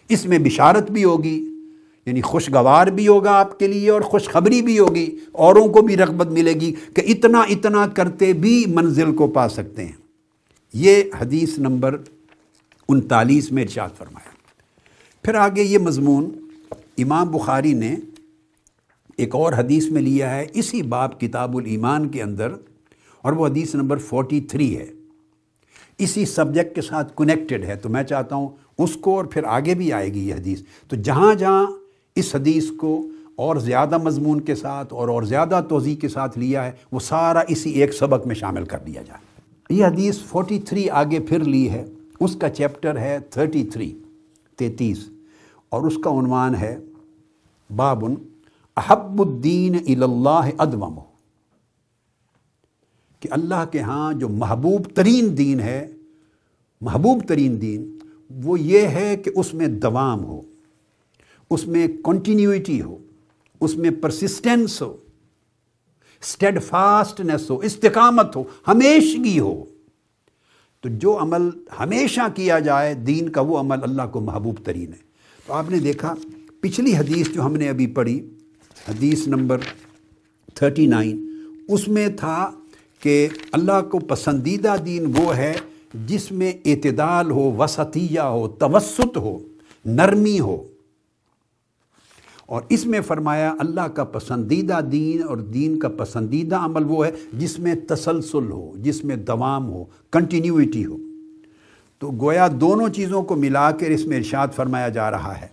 اس 0.08 0.26
میں 0.26 0.38
بشارت 0.38 0.90
بھی 0.90 1.04
ہوگی۔ 1.04 1.55
یعنی 2.06 2.20
خوشگوار 2.20 2.86
بھی 2.86 3.08
ہوگا 3.08 3.32
آپ 3.32 3.58
کے 3.58 3.66
لیے 3.66 3.90
اور 3.90 4.00
خوشخبری 4.00 4.62
بھی 4.62 4.78
ہوگی، 4.78 5.16
اوروں 5.32 5.68
کو 5.68 5.82
بھی 5.82 5.96
رغبت 5.96 6.26
ملے 6.26 6.52
گی 6.52 6.74
کہ 6.94 7.02
اتنا 7.06 7.40
اتنا 7.40 7.86
کرتے 7.86 8.32
بھی 8.32 8.64
منزل 8.68 9.14
کو 9.14 9.26
پا 9.28 9.48
سکتے 9.48 9.84
ہیں۔ 9.84 9.92
یہ 10.74 11.02
حدیث 11.20 11.58
نمبر 11.58 11.96
انتالیس 12.88 13.52
میں 13.52 13.62
ارشاد 13.62 13.88
فرمایا۔ 13.98 14.30
پھر 15.22 15.34
آگے 15.34 15.62
یہ 15.62 15.78
مضمون 15.78 16.30
امام 16.98 17.28
بخاری 17.28 17.72
نے 17.72 17.96
ایک 19.16 19.34
اور 19.34 19.52
حدیث 19.52 19.90
میں 19.90 20.02
لیا 20.02 20.34
ہے، 20.34 20.46
اسی 20.54 20.82
باب 20.82 21.20
کتاب 21.20 21.56
الایمان 21.56 22.08
کے 22.08 22.22
اندر، 22.22 22.52
اور 23.22 23.32
وہ 23.32 23.46
حدیث 23.46 23.74
نمبر 23.74 23.96
فورٹی 23.96 24.40
تھری 24.40 24.78
ہے۔ 24.78 24.86
اسی 25.98 26.24
سبجیکٹ 26.24 26.74
کے 26.74 26.82
ساتھ 26.82 27.12
کنیکٹڈ 27.16 27.64
ہے، 27.64 27.76
تو 27.76 27.88
میں 27.88 28.02
چاہتا 28.02 28.36
ہوں 28.36 28.48
اس 28.78 28.96
کو 28.96 29.16
اور 29.16 29.24
پھر 29.24 29.44
آگے 29.44 29.74
بھی 29.74 29.92
آئے 29.92 30.14
گی 30.14 30.28
یہ 30.28 30.34
حدیث۔ 30.34 30.60
تو 30.88 30.96
جہاں 30.96 31.34
جہاں 31.34 31.66
اس 32.16 32.34
حدیث 32.34 32.70
کو 32.78 33.00
اور 33.36 33.56
زیادہ 33.56 33.98
مضمون 33.98 34.40
کے 34.40 34.54
ساتھ 34.54 34.92
اور 34.92 35.08
اور 35.08 35.22
زیادہ 35.22 35.60
توضیع 35.68 35.96
کے 35.96 36.08
ساتھ 36.08 36.38
لیا 36.38 36.64
ہے، 36.64 36.72
وہ 36.92 37.00
سارا 37.00 37.40
اسی 37.48 37.70
ایک 37.70 37.92
سبق 37.94 38.26
میں 38.26 38.34
شامل 38.34 38.64
کر 38.64 38.78
دیا 38.86 39.02
جائے۔ 39.02 39.24
یہ 39.70 39.84
حدیث 39.84 40.18
فورٹی 40.22 40.58
تھری 40.58 40.88
آگے 40.90 41.20
پھر 41.20 41.44
لی 41.44 41.68
ہے، 41.70 41.84
اس 42.20 42.36
کا 42.36 42.48
چیپٹر 42.50 42.98
ہے 42.98 43.18
تھرٹی 43.30 43.64
تھری 43.64 43.92
تینتیس، 44.58 44.98
اور 45.68 45.82
اس 45.82 45.96
کا 46.04 46.10
عنوان 46.10 46.54
ہے 46.54 46.76
بابن 47.70 48.14
احب 48.76 49.20
الدین 49.22 49.76
اللہ 50.02 50.50
ادوم 50.58 50.98
کہ 53.22 53.28
اللہ 53.32 53.64
کے 53.72 53.80
ہاں 53.80 54.12
جو 54.12 54.28
محبوب 54.28 54.86
ترین 54.94 55.36
دین 55.38 55.60
ہے، 55.60 55.86
محبوب 56.80 57.22
ترین 57.28 57.60
دین، 57.62 57.98
وہ 58.44 58.60
یہ 58.60 58.86
ہے 58.88 59.16
کہ 59.16 59.30
اس 59.34 59.54
میں 59.54 59.66
دوام 59.82 60.24
ہو۔ 60.24 60.40
اس 61.50 61.66
میں 61.66 61.86
کنٹینیوٹی 62.04 62.82
ہو، 62.82 62.98
اس 63.60 63.76
میں 63.76 63.90
پرسسٹنس 63.90 64.82
ہو 64.82 64.96
اسٹیڈ 66.22 66.62
فاسٹنس 66.62 67.50
ہو، 67.50 67.58
استقامت 67.58 68.36
ہو، 68.36 68.44
ہمیشگی 68.68 69.38
ہو۔ 69.38 69.64
تو 70.80 70.88
جو 70.92 71.18
عمل 71.18 71.50
ہمیشہ 71.80 72.20
کیا 72.34 72.58
جائے، 72.58 72.94
دین 72.94 73.28
کا 73.28 73.40
وہ 73.40 73.58
عمل 73.58 73.82
اللہ 73.82 74.02
کو 74.12 74.20
محبوب 74.20 74.54
ترین 74.64 74.88
ہے۔ 74.88 75.06
تو 75.46 75.52
آپ 75.52 75.70
نے 75.70 75.78
دیکھا، 75.78 76.14
پچھلی 76.60 76.96
حدیث 76.96 77.28
جو 77.30 77.42
ہم 77.42 77.56
نے 77.56 77.68
ابھی 77.68 77.86
پڑھی، 77.86 78.28
حدیث 78.88 79.28
نمبر 79.28 79.58
تھرٹی 80.54 80.86
نائن 80.86 81.26
اس 81.68 81.88
میں 81.88 82.08
تھا 82.08 82.50
کہ 83.00 83.28
اللہ 83.52 83.82
کو 83.90 83.98
پسندیدہ 83.98 84.76
دین 84.86 85.12
وہ 85.16 85.36
ہے 85.36 85.54
جس 86.06 86.32
میں 86.32 86.52
اعتدال 86.64 87.30
ہو 87.30 87.56
وسطیہ 87.56 88.20
ہو، 88.20 88.48
توسط 88.48 89.16
ہو، 89.16 89.38
نرمی 89.84 90.40
ہو۔ 90.40 90.68
اور 92.46 92.62
اس 92.68 92.86
میں 92.86 93.00
فرمایا 93.00 93.54
اللہ 93.58 93.80
کا 93.80 94.04
پسندیدہ 94.04 94.80
دین 94.92 95.22
اور 95.22 95.36
دین 95.36 95.78
کا 95.78 95.88
پسندیدہ 95.88 96.56
عمل 96.56 96.84
وہ 96.88 97.06
ہے 97.06 97.10
جس 97.32 97.58
میں 97.58 97.74
تسلسل 97.88 98.50
ہو، 98.50 98.72
جس 98.76 99.04
میں 99.04 99.16
دوام 99.16 99.70
ہو 99.70 99.84
کنٹینیوٹی 100.10 100.86
ہو۔ 100.86 100.96
تو 101.98 102.10
گویا 102.20 102.48
دونوں 102.60 102.88
چیزوں 102.88 103.22
کو 103.22 103.34
ملا 103.34 103.70
کر 103.70 103.86
اس 103.86 104.06
میں 104.06 104.16
ارشاد 104.16 104.48
فرمایا 104.56 104.88
جا 104.88 105.10
رہا 105.10 105.40
ہے۔ 105.40 105.46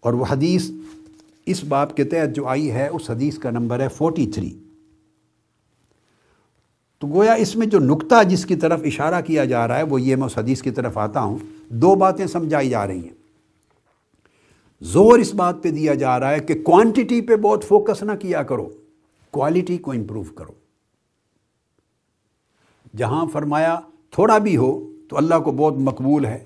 اور 0.00 0.12
وہ 0.12 0.24
حدیث 0.30 0.70
اس 1.46 1.64
باب 1.64 1.96
کے 1.96 2.04
تحت 2.04 2.36
جو 2.36 2.46
آئی 2.46 2.70
ہے، 2.70 2.88
اس 2.88 3.10
حدیث 3.10 3.38
کا 3.38 3.50
نمبر 3.50 3.80
ہے 3.80 3.88
فورٹی 3.88 4.26
تھری 4.26 4.58
تو 6.98 7.06
گویا 7.06 7.32
اس 7.32 7.56
میں 7.56 7.66
جو 7.66 7.78
نقطہ 7.78 8.22
جس 8.28 8.46
کی 8.46 8.56
طرف 8.56 8.80
اشارہ 8.84 9.20
کیا 9.26 9.44
جا 9.44 9.68
رہا 9.68 9.78
ہے، 9.78 9.82
وہ 9.82 10.00
یہ 10.00 10.16
میں 10.16 10.26
اس 10.26 10.38
حدیث 10.38 10.62
کی 10.62 10.70
طرف 10.70 10.98
آتا 10.98 11.20
ہوں۔ 11.20 11.38
دو 11.68 11.94
باتیں 11.94 12.26
سمجھائی 12.26 12.70
جا 12.70 12.86
رہی 12.86 13.04
ہیں۔ 13.04 13.21
زور 14.82 15.18
اس 15.18 15.34
بات 15.34 15.62
پہ 15.62 15.70
دیا 15.70 15.94
جا 15.94 16.20
رہا 16.20 16.30
ہے 16.30 16.40
کہ 16.40 16.62
کوانٹٹی 16.62 17.20
پہ 17.20 17.36
بہت 17.36 17.64
فوکس 17.64 18.02
نہ 18.02 18.12
کیا 18.12 18.42
کرو 18.42 18.68
کوالٹی 19.30 19.78
کو 19.78 19.90
امپروو 19.90 20.22
کرو۔ 20.34 20.52
جہاں 22.96 23.26
فرمایا 23.32 23.80
تھوڑا 24.10 24.38
بھی 24.38 24.56
ہو 24.56 24.92
تو 25.08 25.16
اللہ 25.16 25.34
کو 25.44 25.52
بہت 25.52 25.74
مقبول 25.76 26.24
ہے، 26.24 26.44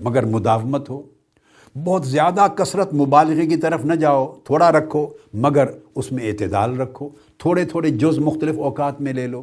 مگر 0.00 0.24
مداومت 0.24 0.90
ہو۔ 0.90 1.02
بہت 1.84 2.06
زیادہ 2.06 2.46
کثرت 2.54 2.94
مبالغے 2.94 3.46
کی 3.46 3.56
طرف 3.56 3.84
نہ 3.84 3.94
جاؤ، 3.94 4.34
تھوڑا 4.44 4.72
رکھو، 4.72 5.06
مگر 5.34 5.64
اس 5.94 6.12
میں 6.12 6.30
اعتدال 6.30 6.80
رکھو۔ 6.80 7.08
تھوڑے 7.38 7.64
تھوڑے 7.64 7.90
جز 7.90 8.18
مختلف 8.18 8.58
اوقات 8.58 9.00
میں 9.00 9.12
لے 9.12 9.26
لو۔ 9.26 9.42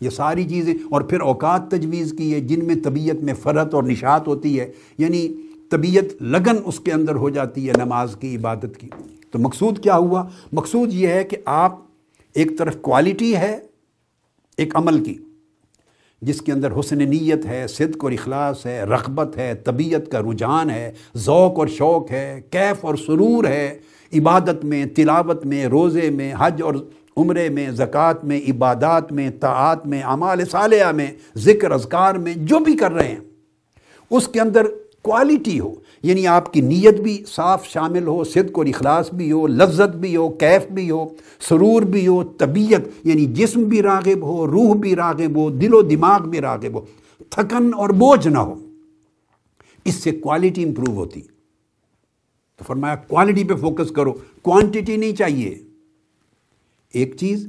یہ 0.00 0.10
ساری 0.10 0.48
چیزیں، 0.48 0.74
اور 0.90 1.00
پھر 1.00 1.20
اوقات 1.20 1.70
تجویز 1.70 2.14
کی 2.18 2.34
ہے، 2.34 2.40
جن 2.40 2.66
میں 2.66 2.74
طبیعت 2.84 3.16
میں 3.16 3.34
فرت 3.34 3.74
اور 3.74 3.82
نشات 3.82 4.28
ہوتی 4.28 4.60
ہے۔ 4.60 4.72
یعنی 4.98 5.28
طبیعت 5.70 6.22
لگن 6.22 6.56
اس 6.64 6.80
کے 6.80 6.92
اندر 6.92 7.14
ہو 7.14 7.30
جاتی 7.30 7.68
ہے 7.68 7.72
نماز 7.76 8.16
کی، 8.20 8.36
عبادت 8.36 8.76
کی۔ 8.78 8.88
تو 9.30 9.38
مقصود 9.38 9.78
کیا 9.78 9.96
ہوا؟ 9.96 10.24
مقصود 10.52 10.92
یہ 10.92 11.08
ہے 11.08 11.24
کہ 11.24 11.36
آپ 11.44 11.78
ایک 12.34 12.58
طرف 12.58 12.76
کوالٹی 12.80 13.36
ہے، 13.36 13.58
ایک 14.56 14.76
عمل 14.76 15.04
کی، 15.04 15.14
جس 16.22 16.40
کے 16.40 16.52
اندر 16.52 16.72
حسن 16.80 16.98
نیت 16.98 17.46
ہے، 17.46 17.66
صدق 17.66 18.04
اور 18.04 18.12
اخلاص 18.12 18.66
ہے، 18.66 18.82
رغبت 18.82 19.36
ہے، 19.36 19.54
طبیعت 19.54 20.10
کا 20.12 20.20
رجحان 20.20 20.70
ہے، 20.70 20.92
ذوق 21.16 21.58
اور 21.58 21.66
شوق 21.66 22.10
ہے، 22.10 22.40
کیف 22.50 22.84
اور 22.84 22.94
سرور 22.94 23.44
ہے۔ 23.44 23.78
عبادت 24.18 24.64
میں، 24.64 24.86
تلاوت 24.86 25.46
میں، 25.46 25.66
روزے 25.66 26.10
میں، 26.10 26.34
حج 26.38 26.62
اور 26.62 26.74
عمرے 27.16 27.48
میں، 27.48 27.70
زکوٰۃ 27.70 28.14
میں، 28.22 28.40
عبادات 28.48 29.12
میں، 29.12 29.30
طاعات 29.40 29.86
میں، 29.86 30.02
اعمال 30.02 30.44
صالحہ 30.44 30.92
میں، 30.92 31.10
ذکر 31.36 31.70
اذکار 31.70 32.14
میں، 32.14 32.34
جو 32.36 32.58
بھی 32.58 32.76
کر 32.76 32.92
رہے 32.92 33.08
ہیں، 33.08 33.20
اس 34.10 34.28
کے 34.28 34.40
اندر 34.40 34.66
کوالٹی 35.06 35.60
ہو 35.60 35.74
یعنی 36.02 36.26
آپ 36.26 36.52
کی 36.52 36.60
نیت 36.60 37.00
بھی 37.00 37.24
صاف 37.26 37.66
شامل 37.66 38.06
ہو، 38.06 38.24
صدق 38.24 38.58
اور 38.58 38.66
اخلاص 38.66 39.12
بھی 39.12 39.32
ہو 39.32 39.46
لذت 39.46 39.96
بھی 39.96 40.16
ہو، 40.16 40.28
کیف 40.28 40.66
بھی 40.66 40.90
ہو، 40.90 41.08
سرور 41.40 41.82
بھی 41.82 42.06
ہو، 42.06 42.24
طبیعت 42.24 43.06
یعنی 43.06 43.26
جسم 43.26 43.64
بھی 43.64 43.82
راغب 43.82 44.22
ہو، 44.22 44.46
روح 44.46 44.74
بھی 44.74 44.96
راغب 44.96 45.36
ہو، 45.36 45.50
دل 45.50 45.74
و 45.74 45.82
دماغ 45.82 46.28
بھی 46.28 46.40
راغب 46.40 46.74
ہو۔ 46.74 46.80
تھکن 47.30 47.70
اور 47.74 47.88
بوجھ 47.88 48.28
نہ 48.28 48.38
ہو۔ 48.38 48.68
اس 49.84 49.94
سے 49.94 50.10
کوالٹی 50.10 50.64
امپروو 50.64 50.94
ہوتی۔ 50.94 51.20
تو 52.56 52.64
فرمایا 52.66 52.96
کوالٹی 52.96 53.44
پہ 53.44 53.54
فوکس 53.54 53.90
کرو۔ 53.90 54.12
کوانٹٹی 54.42 54.96
نہیں 54.96 55.16
چاہیے۔ 55.16 55.58
ایک 56.92 57.16
چیز 57.16 57.48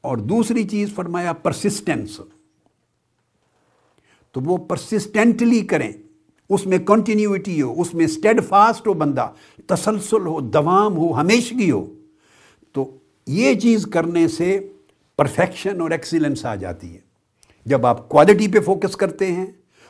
اور 0.00 0.16
دوسری 0.16 0.64
چیز 0.64 0.94
فرمایا 0.94 1.32
پرسسٹنس 1.32 2.20
تو 4.32 4.40
وہ 4.40 4.56
پرسسٹنٹلی 4.56 5.60
کریں۔ 5.60 5.92
اس 6.50 6.66
میں 6.66 6.78
کنٹینیوٹی 6.78 7.62
ہو، 7.62 7.80
اس 7.80 7.94
میں 7.94 8.04
اسٹیڈ 8.04 8.44
فاسٹ 8.44 8.86
ہو 8.86 8.92
بندہ، 8.92 9.28
تسلسل 9.66 10.26
ہو، 10.26 10.40
دوام 10.40 10.96
ہو، 10.96 11.12
ہمیشگی 11.12 11.70
ہو، 11.70 11.86
تو 12.72 12.90
یہ 13.26 13.54
چیز 13.54 13.86
کرنے 13.86 14.28
سے 14.28 14.68
پرفیکشن 15.16 15.80
اور 15.80 15.90
ایکسیلنس 15.90 16.44
آ 16.44 16.54
جاتی 16.54 16.94
ہے۔ 16.94 16.98
جب 17.66 17.86
آپ 17.86 18.08
کوالٹی 18.08 18.48
پہ 18.48 18.60
فوکس 18.60 18.96
کرتے 18.96 19.26
ہیں 19.26 19.46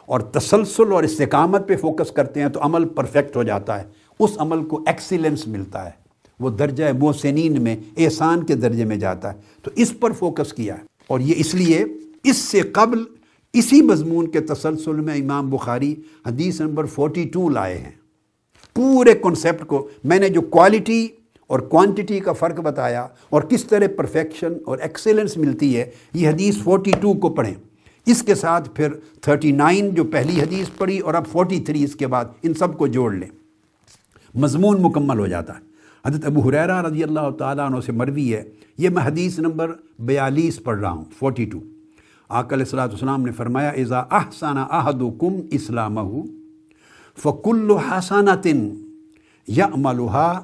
اور 0.06 0.20
تسلسل 0.20 0.92
اور 0.92 1.02
استقامت 1.04 1.68
پہ 1.68 1.76
فوکس 1.76 2.10
کرتے 2.10 2.42
ہیں 2.42 2.48
تو 2.48 2.60
عمل 2.62 2.88
پرفیکٹ 2.88 3.36
ہو 3.36 3.42
جاتا 3.42 3.80
ہے۔ 3.80 3.84
اس 4.20 4.30
عمل 4.36 4.64
کو 4.64 4.82
ایکسیلنس 4.86 5.46
ملتا 5.46 5.84
ہے۔ 5.84 5.90
وہ 6.40 6.50
درجہ 6.50 6.84
محسنین 6.98 7.62
میں، 7.62 7.76
احسان 7.96 8.42
کے 8.42 8.54
درجے 8.54 8.84
میں 8.84 8.96
جاتا 8.96 9.34
ہے۔ 9.34 9.38
تو 9.62 9.70
اس 9.76 10.00
پر 10.00 10.12
فوکس 10.12 10.52
کیا 10.52 10.78
ہے۔ 10.78 10.82
اور 11.06 11.20
یہ 11.20 11.34
اس 11.36 11.54
لیے 11.54 11.84
اس 12.24 12.36
سے 12.36 12.60
قبل 12.60 13.04
اسی 13.52 13.82
مضمون 13.82 14.30
کے 14.30 14.40
تسلسل 14.40 14.94
میں 14.94 15.14
امام 15.14 15.50
بخاری 15.50 15.94
حدیث 16.26 16.60
نمبر 16.60 16.86
فورٹی 16.86 17.28
ٹو 17.28 17.48
لائے 17.48 17.78
ہیں۔ 17.78 17.90
پورے 18.74 19.14
کنسیپٹ 19.14 19.66
کو 19.66 19.88
میں 20.04 20.18
نے 20.18 20.28
جو 20.28 20.40
کوالٹی 20.40 21.08
اور 21.46 21.60
کوانٹٹی 21.60 22.20
کا 22.20 22.32
فرق 22.32 22.60
بتایا 22.60 23.06
اور 23.30 23.42
کس 23.42 23.64
طرح 23.64 23.86
پرفیکشن 23.96 24.52
اور 24.66 24.78
ایکسیلنس 24.78 25.36
ملتی 25.36 25.76
ہے، 25.76 25.90
یہ 26.14 26.28
حدیث 26.28 26.58
فورٹی 26.58 26.90
ٹو 27.00 27.14
کو 27.14 27.28
پڑھیں۔ 27.28 27.54
اس 28.06 28.22
کے 28.22 28.34
ساتھ 28.34 28.70
پھر 28.74 28.88
تھرٹی 29.20 29.52
نائن 29.52 29.94
جو 29.94 30.04
پہلی 30.04 30.40
حدیث 30.40 30.66
پڑھی 30.78 30.98
اور 30.98 31.14
اب 31.14 31.26
فورٹی 31.26 31.60
تھری 31.60 31.84
اس 31.84 31.96
کے 31.96 32.06
بعد 32.06 32.24
ان 32.42 32.54
سب 32.54 32.78
کو 32.78 32.86
جوڑ 32.86 33.12
لیں۔ 33.12 33.28
مضمون 34.34 34.82
مکمل 34.82 35.18
ہو 35.18 35.26
جاتا 35.26 35.52
ہے۔ 35.54 35.60
حضرت 36.06 36.24
ابو 36.24 36.40
حریرہ 36.40 36.82
رضی 36.82 37.02
اللہ 37.02 37.30
تعالیٰ 37.38 37.66
عنہ 37.66 37.80
سے 37.86 37.92
مروی 37.92 38.34
ہے۔ 38.34 38.44
یہ 38.78 38.88
میں 38.88 39.02
حدیث 39.02 39.38
نمبر 39.38 39.72
بیالیس 39.98 40.62
پڑھ 40.62 40.80
رہا 40.80 40.90
ہوں 40.90 41.04
فورٹی 41.18 41.44
ٹو 41.44 41.58
آکل 42.28 42.64
صلاحت 42.64 42.90
السلام 42.90 43.22
نے 43.26 43.32
فرمایا 43.32 43.70
ازا 43.70 43.98
احسانہ 43.98 44.60
احد 44.60 45.02
کم 45.20 45.40
اسلام 45.50 45.96
فکل 47.22 47.70
حسانہ 47.70 48.30
تن 48.42 48.74
یا 49.46 49.66
ملوحا 49.76 50.40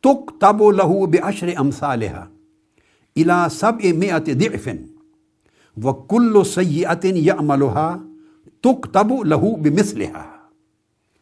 تک 0.00 0.40
تب 0.40 0.62
و 0.62 0.70
لہو 0.70 1.06
بے 1.06 1.18
اشر 1.18 1.48
الا 3.16 3.48
سب 3.48 3.72
مت 3.84 4.26
دفن 4.26 4.76
و 5.84 5.92
کل 5.92 6.44
سیاتن 6.44 7.16
یا 7.16 7.34
ملوحا 7.40 7.96
تک 8.60 8.88
تب 8.92 9.24
لہو 9.24 9.56
بے 9.56 9.70
مسلحا 9.70 10.22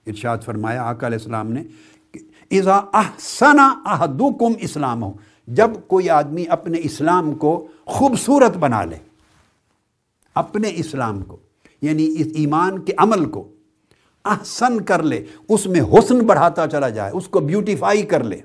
ارشاد 0.06 0.38
فرمایا، 0.44 0.82
آقا 0.82 1.06
علیہ 1.06 1.18
السلام 1.18 1.52
نے 1.52 1.62
ازا 2.50 2.80
احسنا 2.92 3.74
احدکم 3.85 4.52
اسلام 4.59 5.02
ہو 5.02 5.12
جب 5.46 5.70
کوئی 5.87 6.11
آدمی 6.11 6.44
اپنے 6.48 6.78
اسلام 6.82 7.35
کو 7.35 7.66
خوبصورت 7.85 8.56
بنا 8.56 8.85
لے 8.85 8.96
اپنے 10.37 10.70
اسلام 10.75 11.22
کو 11.22 11.37
یعنی 11.83 12.14
اس 12.18 12.27
ایمان 12.35 12.79
کے 12.79 12.92
عمل 12.99 13.25
کو 13.25 13.49
احسن 14.25 14.81
کر 14.81 15.03
لے، 15.03 15.25
اس 15.49 15.66
میں 15.66 15.81
حسن 15.81 16.18
بڑھاتا 16.18 16.66
چلا 16.66 16.88
جائے، 16.88 17.11
اس 17.14 17.29
کو 17.29 17.40
بیوٹیفائی 17.40 18.03
کر 18.03 18.25
لے۔ 18.25 18.38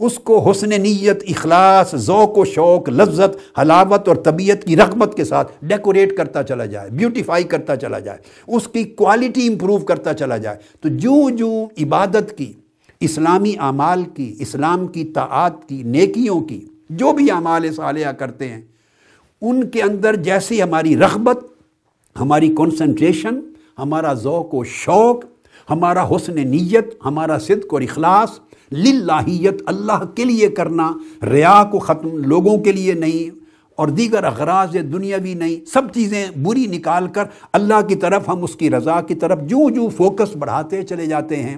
اس 0.00 0.18
کو 0.18 0.50
حسن 0.50 0.68
نیت، 0.68 1.22
اخلاص، 1.28 1.94
ذوق 1.94 2.38
و 2.38 2.44
شوق، 2.44 2.88
لذت، 2.88 3.58
حلاوت 3.58 4.08
اور 4.08 4.16
طبیعت 4.16 4.64
کی 4.64 4.76
رغبت 4.76 5.16
کے 5.16 5.24
ساتھ 5.24 5.52
ڈیکوریٹ 5.62 6.16
کرتا 6.16 6.42
چلا 6.42 6.66
جائے 6.66 6.90
بیوٹیفائی 6.90 7.44
کرتا 7.44 7.76
چلا 7.76 7.98
جائے، 7.98 8.18
اس 8.46 8.68
کی 8.68 8.84
کوالٹی 8.84 9.48
امپروو 9.48 9.78
کرتا 9.78 10.14
چلا 10.14 10.36
جائے۔ 10.36 10.56
تو 10.80 10.88
جو 10.88 11.30
جو 11.30 11.68
عبادت 11.82 12.38
کی، 12.38 12.52
اسلامی 13.00 13.54
اعمال 13.58 14.04
کی، 14.14 14.34
اسلام 14.38 14.86
کی 14.86 15.04
طاعت 15.04 15.68
کی، 15.68 15.82
نیکیوں 15.82 16.40
کی، 16.40 16.64
جو 16.90 17.12
بھی 17.12 17.30
اعمال 17.30 17.72
صالحہ 17.72 18.12
کرتے 18.12 18.48
ہیں 18.48 18.60
ان 19.42 19.68
کے 19.70 19.82
اندر 19.82 20.16
جیسی 20.16 20.62
ہماری 20.62 20.96
رغبت، 20.96 21.44
ہماری 22.16 22.48
کنسنٹریشن 22.54 23.40
ہمارا 23.78 24.12
ذوق 24.14 24.54
و 24.54 24.62
شوق، 24.64 25.24
ہمارا 25.68 26.04
حسن 26.06 26.40
نیت، 26.50 26.94
ہمارا 27.04 27.38
صدق 27.38 27.74
اور 27.74 27.82
اخلاص، 27.82 28.38
للہیت، 28.72 29.62
اللہ 29.66 30.04
کے 30.14 30.24
لیے 30.24 30.48
کرنا، 30.48 30.90
ریا 31.22 31.62
کو 31.70 31.78
ختم 31.78 32.16
لوگوں 32.24 32.56
کے 32.58 32.72
لیے 32.72 32.92
نہیں، 32.94 33.36
اور 33.78 33.88
دیگر 33.88 34.24
اغراض 34.24 34.76
دنیاوی 34.92 35.34
نہیں، 35.34 35.64
سب 35.66 35.92
چیزیں 35.94 36.26
بری 36.36 36.66
نکال 36.66 37.06
کر 37.08 37.24
اللہ 37.52 37.86
کی 37.88 37.94
طرف 37.94 38.28
ہم 38.28 38.42
اس 38.44 38.56
کی 38.56 38.70
رضا 38.70 39.00
کی 39.00 39.14
طرف 39.14 39.42
جو 39.42 39.68
جو 39.70 39.88
فوکس 39.88 40.36
بڑھاتے 40.36 40.82
چلے 40.82 41.06
جاتے 41.06 41.36
ہیں۔ 41.36 41.56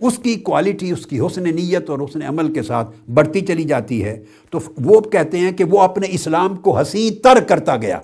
اس 0.00 0.18
کی 0.18 0.34
کوالٹی 0.34 0.92
اس 0.92 1.06
کی 1.06 1.20
حسن 1.20 1.54
نیت 1.54 1.90
اور 1.90 1.98
حسن 1.98 2.22
عمل 2.22 2.52
کے 2.52 2.62
ساتھ 2.62 3.10
بڑھتی 3.10 3.40
چلی 3.40 3.64
جاتی 3.64 4.04
ہے۔ 4.04 4.24
تو 4.50 4.58
وہ 4.84 5.00
کہتے 5.00 5.38
ہیں 5.38 5.52
کہ 5.52 5.64
وہ 5.64 5.80
اپنے 5.80 6.06
اسلام 6.10 6.56
کو 6.56 6.78
حسین 6.78 7.14
تر 7.22 7.40
کرتا 7.48 7.76
گیا۔ 7.76 8.00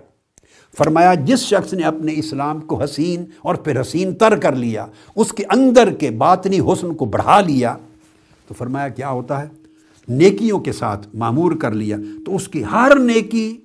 فرمایا، 0.79 1.15
جس 1.15 1.39
شخص 1.39 1.73
نے 1.73 1.83
اپنے 1.83 2.13
اسلام 2.17 2.61
کو 2.61 2.83
حسین 2.83 3.25
اور 3.39 3.55
پھر 3.55 3.81
حسین 3.81 4.15
تر 4.15 4.37
کر 4.37 4.55
لیا، 4.57 4.87
اس 5.17 5.33
کے 5.33 5.45
اندر 5.49 5.91
کے 5.91 6.11
باطنی 6.11 6.61
حسن 6.61 6.95
کو 6.95 7.05
بڑھا 7.05 7.41
لیا، 7.41 7.77
تو 8.49 8.55
فرمایا 8.59 8.89
کیا 8.89 9.11
ہوتا 9.11 9.43
ہے؟ 9.43 9.49
نیکیوں 10.09 10.59
کے 10.59 10.73
ساتھ 10.73 11.09
معمور 11.15 11.53
کر 11.53 11.73
لیا۔ 11.73 11.97
تو 12.27 12.37
اس 12.37 12.49
کی 12.49 12.65
ہر 12.65 12.93
نیکی 12.97 13.57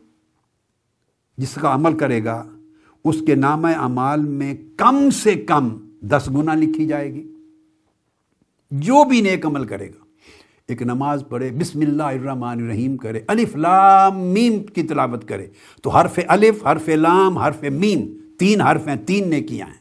جس 1.38 1.54
کا 1.54 1.74
عمل 1.74 1.98
کرے 1.98 2.24
گا، 2.24 2.44
اس 3.06 3.16
کے 3.28 3.36
نام 3.36 3.66
اعمال 3.66 4.20
میں 4.20 4.54
کم 4.78 5.10
سے 5.10 5.36
کم 5.36 5.70
دس 6.02 6.30
گنا 6.36 6.56
لکھی 6.56 6.86
جائے 6.86 7.14
گی۔ 7.14 7.32
جو 8.72 9.04
بھی 9.04 9.22
نیک 9.22 9.46
عمل 9.46 9.66
کرے 9.66 9.88
گا۔ 9.88 10.04
ایک 10.68 10.82
نماز 10.82 11.24
پڑھے، 11.30 11.52
بسم 11.52 11.80
اللہ 11.80 12.04
الرحمن 12.04 12.64
الرحیم 12.64 12.98
کرے، 12.98 13.22
الف 13.28 13.56
لام 13.56 14.20
میم 14.20 14.64
کی 14.64 14.84
تلاوت 14.84 15.28
کرے۔ 15.28 15.48
تو 15.84 15.90
حرف 15.90 16.20
الف، 16.28 16.68
حرف 16.68 16.90
لام، 16.90 17.38
حرف 17.38 17.64
میم، 17.64 18.18
تین 18.40 18.62
حرف 18.62 18.88
ہیں 18.88 18.96
تین 18.96 19.30
نیکیاں 19.30 19.68
ہیں۔ 19.68 19.74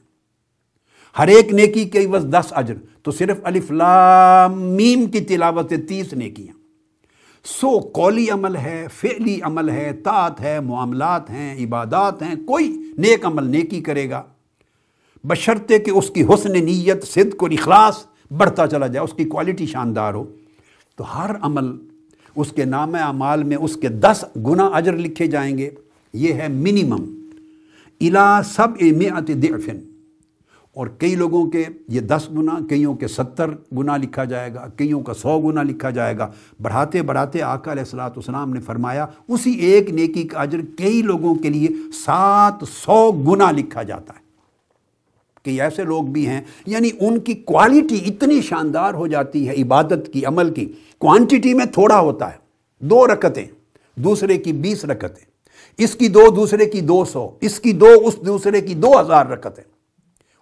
ہر 1.19 1.27
ایک 1.27 1.53
نیکی 1.53 1.85
کے 1.85 2.09
بس 2.09 2.23
دس 2.23 2.47
اجر۔ 2.51 2.75
تو 3.03 3.11
صرف 3.11 3.37
الف 3.43 3.71
لام 3.71 4.63
میم 4.63 5.07
کی 5.07 5.21
تلاوت 5.21 5.73
تیس 5.89 6.13
نیکیاں۔ 6.13 6.59
سو 7.45 7.79
قولی 7.79 8.31
عمل 8.31 8.57
ہے، 8.57 8.87
فعلی 8.95 9.41
عمل 9.43 9.69
ہے، 9.69 9.93
طاعت 10.05 10.41
ہے، 10.41 10.61
معاملات 10.61 11.31
ہیں، 11.31 11.67
عبادات 11.67 12.23
ہیں، 12.23 12.35
کوئی 12.47 12.93
نیک 12.99 13.27
عمل 13.27 13.45
نیکی 13.45 13.81
کرے 13.81 14.11
گا۔ 14.11 14.23
بشرطے 15.25 15.79
کہ 15.79 15.91
اس 15.91 16.11
کی 16.11 16.23
حسن 16.23 16.65
نیت، 16.65 17.05
صدق 17.05 17.43
اور 17.43 17.51
اخلاص 17.51 18.18
بڑھتا 18.37 18.67
چلا 18.67 18.87
جائے، 18.87 19.05
اس 19.05 19.13
کی 19.13 19.25
کوالٹی 19.25 19.67
شاندار 19.67 20.15
ہو۔ 20.15 20.25
تو 20.97 21.05
ہر 21.17 21.31
عمل 21.41 21.65
اس 22.37 22.53
کے 22.53 22.65
نام 22.65 22.95
اعمال 22.95 23.43
میں 23.43 23.57
اس 23.57 23.77
کے 23.77 23.89
دس 23.89 24.25
گنا 24.37 24.67
اجر 24.67 24.97
لکھے 24.97 25.27
جائیں 25.27 25.59
گے۔ 25.59 25.71
یہ 26.13 26.33
ہے 26.33 26.49
منیمم 26.49 27.05
الا 28.01 28.41
سب 28.43 28.69
میت 28.97 29.29
دفن 29.29 29.79
اور 30.75 30.87
کئی 30.87 31.15
لوگوں 31.15 31.51
کے 31.51 31.65
یہ 31.89 32.01
دس 32.01 32.29
گنا، 32.37 32.59
کئیوں 32.69 32.95
کے 32.95 33.09
ستر 33.09 33.51
گنا 33.77 33.97
لکھا 33.97 34.25
جائے 34.25 34.55
گا، 34.55 34.67
کئیوں 34.77 35.01
کا 35.01 35.15
سو 35.15 35.41
گنا 35.41 35.63
لکھا 35.63 35.91
جائے 35.91 36.19
گا۔ 36.19 36.31
بڑھاتے 36.63 37.03
بڑھاتے 37.03 37.43
آقا 37.43 37.73
علیہ 37.73 37.83
السلاۃ 37.83 38.11
والسلام 38.11 38.53
نے 38.53 38.61
فرمایا، 38.61 39.07
اسی 39.29 39.51
ایک 39.51 39.91
نیکی 39.91 40.23
کا 40.23 40.41
اجر 40.41 40.61
کئی 40.79 41.03
لوگوں 41.03 41.35
کے 41.35 41.49
لیے 41.49 41.69
سات 42.05 42.69
سو 42.69 43.13
گنا 43.13 43.51
لکھا 43.51 43.83
جاتا 43.83 44.13
ہے۔ 44.15 44.28
کہ 45.49 45.63
ایسے 45.63 45.85
لوگ 45.85 46.03
بھی 46.03 46.27
ہیں 46.27 46.41
یعنی 46.67 46.91
ان 47.01 47.19
کی 47.19 47.35
کوالٹی 47.35 48.01
اتنی 48.07 48.43
شاندار 48.43 48.95
ہو 48.95 49.07
جاتی 49.07 49.49
ہے 49.49 49.63
عبادت 49.63 50.13
کی، 50.13 50.25
عمل 50.25 50.55
کی۔ 50.55 50.73
کوانٹٹی 50.99 51.55
میں 51.55 51.67
تھوڑا 51.67 52.01
ہوتا 52.01 52.33
ہے، 52.33 52.39
دو 52.81 53.07
رکتیں، 53.07 53.45
دوسرے 53.97 54.39
کی 54.39 54.53
بیس 54.53 54.85
رکتیں۔ 54.85 55.25
اس 55.79 55.95
کی 55.95 56.09
دو، 56.09 56.31
دوسرے 56.37 56.67
کی 56.67 56.81
دو 56.81 57.05
سو۔ 57.05 57.31
اس 57.41 57.61
کی 57.61 57.73
دو، 57.73 57.87
اس 58.05 58.17
دوسرے 58.27 58.61
کی 58.61 58.75
دو 58.75 59.01
ہزار 59.01 59.27
رکتیں۔ 59.27 59.65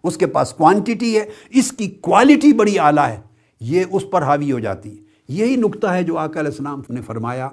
اس 0.05 0.17
کے 0.17 0.27
پاس 0.27 0.53
کوانٹٹی 0.53 1.19
ہے، 1.19 1.25
اس 1.51 1.73
کی 1.73 1.87
کوالٹی 1.87 2.53
بڑی 2.53 2.79
اعلیٰ 2.79 3.09
ہے۔ 3.09 3.21
یہ 3.61 3.85
اس 3.93 4.03
پر 4.11 4.23
حاوی 4.23 4.53
ہو 4.53 4.59
جاتی 4.59 4.91
ہے۔ 4.91 5.03
یہی 5.29 5.57
نقطہ 5.57 5.87
ہے 5.87 6.03
جو 6.03 6.19
آقا 6.19 6.41
علیہ 6.41 6.51
السلام 6.51 6.83
نے 6.91 7.01
فرمایا 7.03 7.49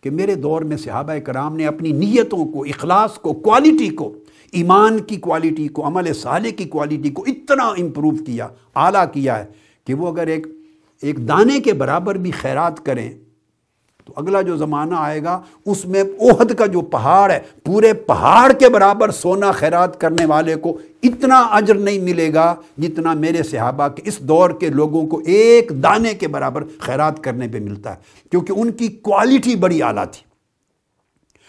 کہ 0.00 0.10
میرے 0.10 0.34
دور 0.34 0.62
میں 0.62 0.76
صحابہ 0.76 1.18
کرام 1.18 1.56
نے 1.56 1.66
اپنی 1.66 1.92
نیتوں 1.92 2.46
کو، 2.46 2.62
اخلاص 2.62 3.14
کو 3.14 3.32
کوالٹی 3.32 3.88
کو 3.88 4.14
ایمان 4.52 4.98
کی 4.98 5.16
کوالٹی 5.16 5.68
کو، 5.68 5.86
عمل 5.86 6.12
صالح 6.12 6.48
کی 6.48 6.64
کوالٹی 6.64 7.10
کو 7.10 7.24
اتنا 7.26 7.64
امپروو 7.64 8.10
کیا، 8.10 8.48
اعلیٰ 8.74 9.04
کیا 9.12 9.38
ہے 9.38 9.44
کہ 9.86 9.94
وہ 9.94 10.08
اگر 10.08 10.26
ایک 10.26 10.46
ایک 11.02 11.28
دانے 11.28 11.60
کے 11.60 11.72
برابر 11.72 12.14
بھی 12.14 12.30
خیرات 12.30 12.86
کریں 12.86 13.10
تو 14.04 14.12
اگلا 14.16 14.42
جو 14.42 14.56
زمانہ 14.56 14.94
آئے 14.98 15.22
گا، 15.22 15.40
اس 15.66 15.86
میں 15.86 16.02
اوہد 16.02 16.54
کا 16.54 16.66
جو 16.66 16.80
پہاڑ 16.80 17.30
ہے، 17.30 17.38
پورے 17.64 17.92
پہاڑ 17.92 18.52
کے 18.52 18.68
برابر 18.68 19.10
سونا 19.10 19.52
خیرات 19.52 20.00
کرنے 20.00 20.24
والے 20.24 20.54
کو 20.54 20.78
اتنا 21.02 21.40
اجر 21.40 21.74
نہیں 21.74 21.98
ملے 21.98 22.34
گا 22.34 22.54
جتنا 22.78 23.14
میرے 23.14 23.42
صحابہ 23.42 23.88
کے، 23.88 24.02
اس 24.04 24.18
دور 24.18 24.50
کے 24.50 24.68
لوگوں 24.68 25.06
کو 25.06 25.22
ایک 25.26 25.72
دانے 25.82 26.14
کے 26.14 26.28
برابر 26.28 26.64
خیرات 26.78 27.24
کرنے 27.24 27.48
پہ 27.48 27.58
ملتا 27.58 27.90
ہے۔ 27.90 28.00
کیونکہ 28.30 28.52
ان 28.56 28.72
کی 28.72 28.88
کوالٹی 28.88 29.54
بڑی 29.54 29.82
اعلیٰ 29.82 30.04
تھی۔ 30.12 30.22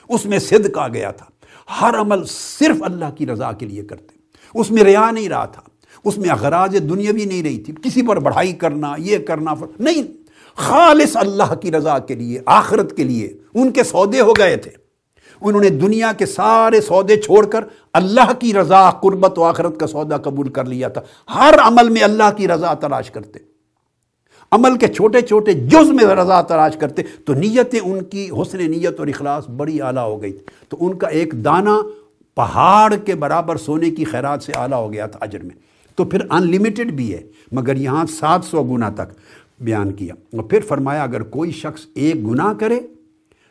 اس 0.09 0.25
میں 0.25 0.39
صدق 0.39 0.77
آ 0.77 0.87
گیا 0.87 1.11
تھا۔ 1.11 1.25
ہر 1.81 1.99
عمل 1.99 2.25
صرف 2.25 2.83
اللہ 2.83 3.05
کی 3.17 3.25
رضا 3.25 3.51
کے 3.51 3.65
لیے 3.65 3.83
کرتے 3.83 4.17
اس 4.53 4.71
میں 4.71 4.83
ریا 4.83 5.11
نہیں 5.11 5.29
رہا 5.29 5.45
تھا، 5.45 5.61
اس 6.03 6.17
میں 6.17 6.29
اغراض 6.29 6.73
دنیاوی 6.73 7.25
نہیں 7.25 7.43
رہی 7.43 7.57
تھی۔ 7.57 7.73
کسی 7.83 8.01
پر 8.01 8.19
بڑھائی 8.19 8.53
کرنا، 8.53 8.93
یہ 8.97 9.17
کرنا 9.17 9.53
نہیں۔ 9.79 10.03
خالص 10.55 11.17
اللہ 11.17 11.55
کی 11.55 11.71
رضا 11.71 11.99
کے 11.99 12.15
لیے، 12.15 12.39
آخرت 12.45 12.97
کے 12.97 13.03
لیے 13.03 13.37
ان 13.53 13.71
کے 13.71 13.83
سودے 13.83 14.21
ہو 14.21 14.33
گئے 14.33 14.57
تھے۔ 14.57 14.71
انہوں 15.41 15.61
نے 15.61 15.69
دنیا 15.69 16.11
کے 16.13 16.25
سارے 16.25 16.81
سودے 16.81 17.21
چھوڑ 17.21 17.45
کر 17.45 17.63
اللہ 17.93 18.33
کی 18.39 18.53
رضا، 18.53 18.91
قربت 18.91 19.39
و 19.39 19.43
آخرت 19.43 19.79
کا 19.79 19.87
سودا 19.87 20.17
قبول 20.17 20.49
کر 20.49 20.65
لیا 20.65 20.87
تھا۔ 20.87 21.01
ہر 21.35 21.53
عمل 21.59 21.89
میں 21.89 22.01
اللہ 22.01 22.29
کی 22.37 22.47
رضا 22.47 22.73
تلاش 22.73 23.11
کرتے۔ 23.11 23.39
عمل 24.51 24.77
کے 24.77 24.87
چھوٹے 24.87 25.21
چھوٹے 25.21 25.53
جز 25.53 25.89
میں 25.89 26.05
رضا 26.05 26.41
تلاش 26.41 26.77
کرتے، 26.77 27.03
تو 27.25 27.33
نیتیں 27.33 27.79
ان 27.79 28.03
کی، 28.03 28.29
حسن 28.41 28.71
نیت 28.71 28.99
اور 28.99 29.07
اخلاص 29.07 29.49
بڑی 29.49 29.81
اعلیٰ 29.81 30.07
ہو 30.07 30.21
گئی۔ 30.21 30.37
تو 30.69 30.77
ان 30.79 30.97
کا 30.97 31.07
ایک 31.07 31.45
دانہ 31.45 31.69
پہاڑ 32.35 32.95
کے 32.95 33.15
برابر 33.15 33.55
سونے 33.55 33.89
کی 33.89 34.03
خیرات 34.03 34.43
سے 34.43 34.51
اعلیٰ 34.55 34.77
ہو 34.77 34.93
گیا 34.93 35.07
تھا 35.07 35.19
اجر 35.21 35.43
میں۔ 35.43 35.55
تو 35.95 36.05
پھر 36.05 36.31
ان 36.31 36.51
لمیٹڈ 36.51 36.91
بھی 36.91 37.13
ہے، 37.13 37.27
مگر 37.51 37.75
یہاں 37.75 38.05
سات 38.05 38.43
سو 38.43 38.63
گنا 38.63 38.89
تک 38.89 39.13
بیان 39.59 39.91
کیا۔ 39.91 40.13
اور 40.13 40.43
پھر 40.43 40.59
فرمایا، 40.67 41.03
اگر 41.03 41.23
کوئی 41.23 41.51
شخص 41.51 41.85
ایک 41.93 42.27
گناہ 42.27 42.53
کرے، 42.53 42.79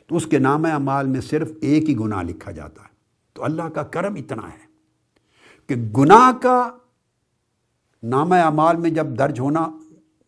تو 0.06 0.16
اس 0.16 0.26
کے 0.26 0.38
نام 0.38 0.64
اعمال 0.64 1.06
میں 1.06 1.20
صرف 1.20 1.52
ایک 1.60 1.88
ہی 1.88 1.98
گناہ 1.98 2.22
لکھا 2.22 2.50
جاتا 2.50 2.82
ہے۔ 2.82 2.88
تو 3.34 3.44
اللہ 3.44 3.62
کا 3.62 3.82
کرم 3.82 4.14
اتنا 4.14 4.42
ہے 4.42 4.66
کہ 5.66 5.74
گناہ 5.74 6.42
کا 6.42 6.70
نام 8.02 8.32
اعمال 8.32 8.76
میں 8.76 8.90
جب 8.90 9.06
درج 9.06 9.40
ہونا 9.40 9.70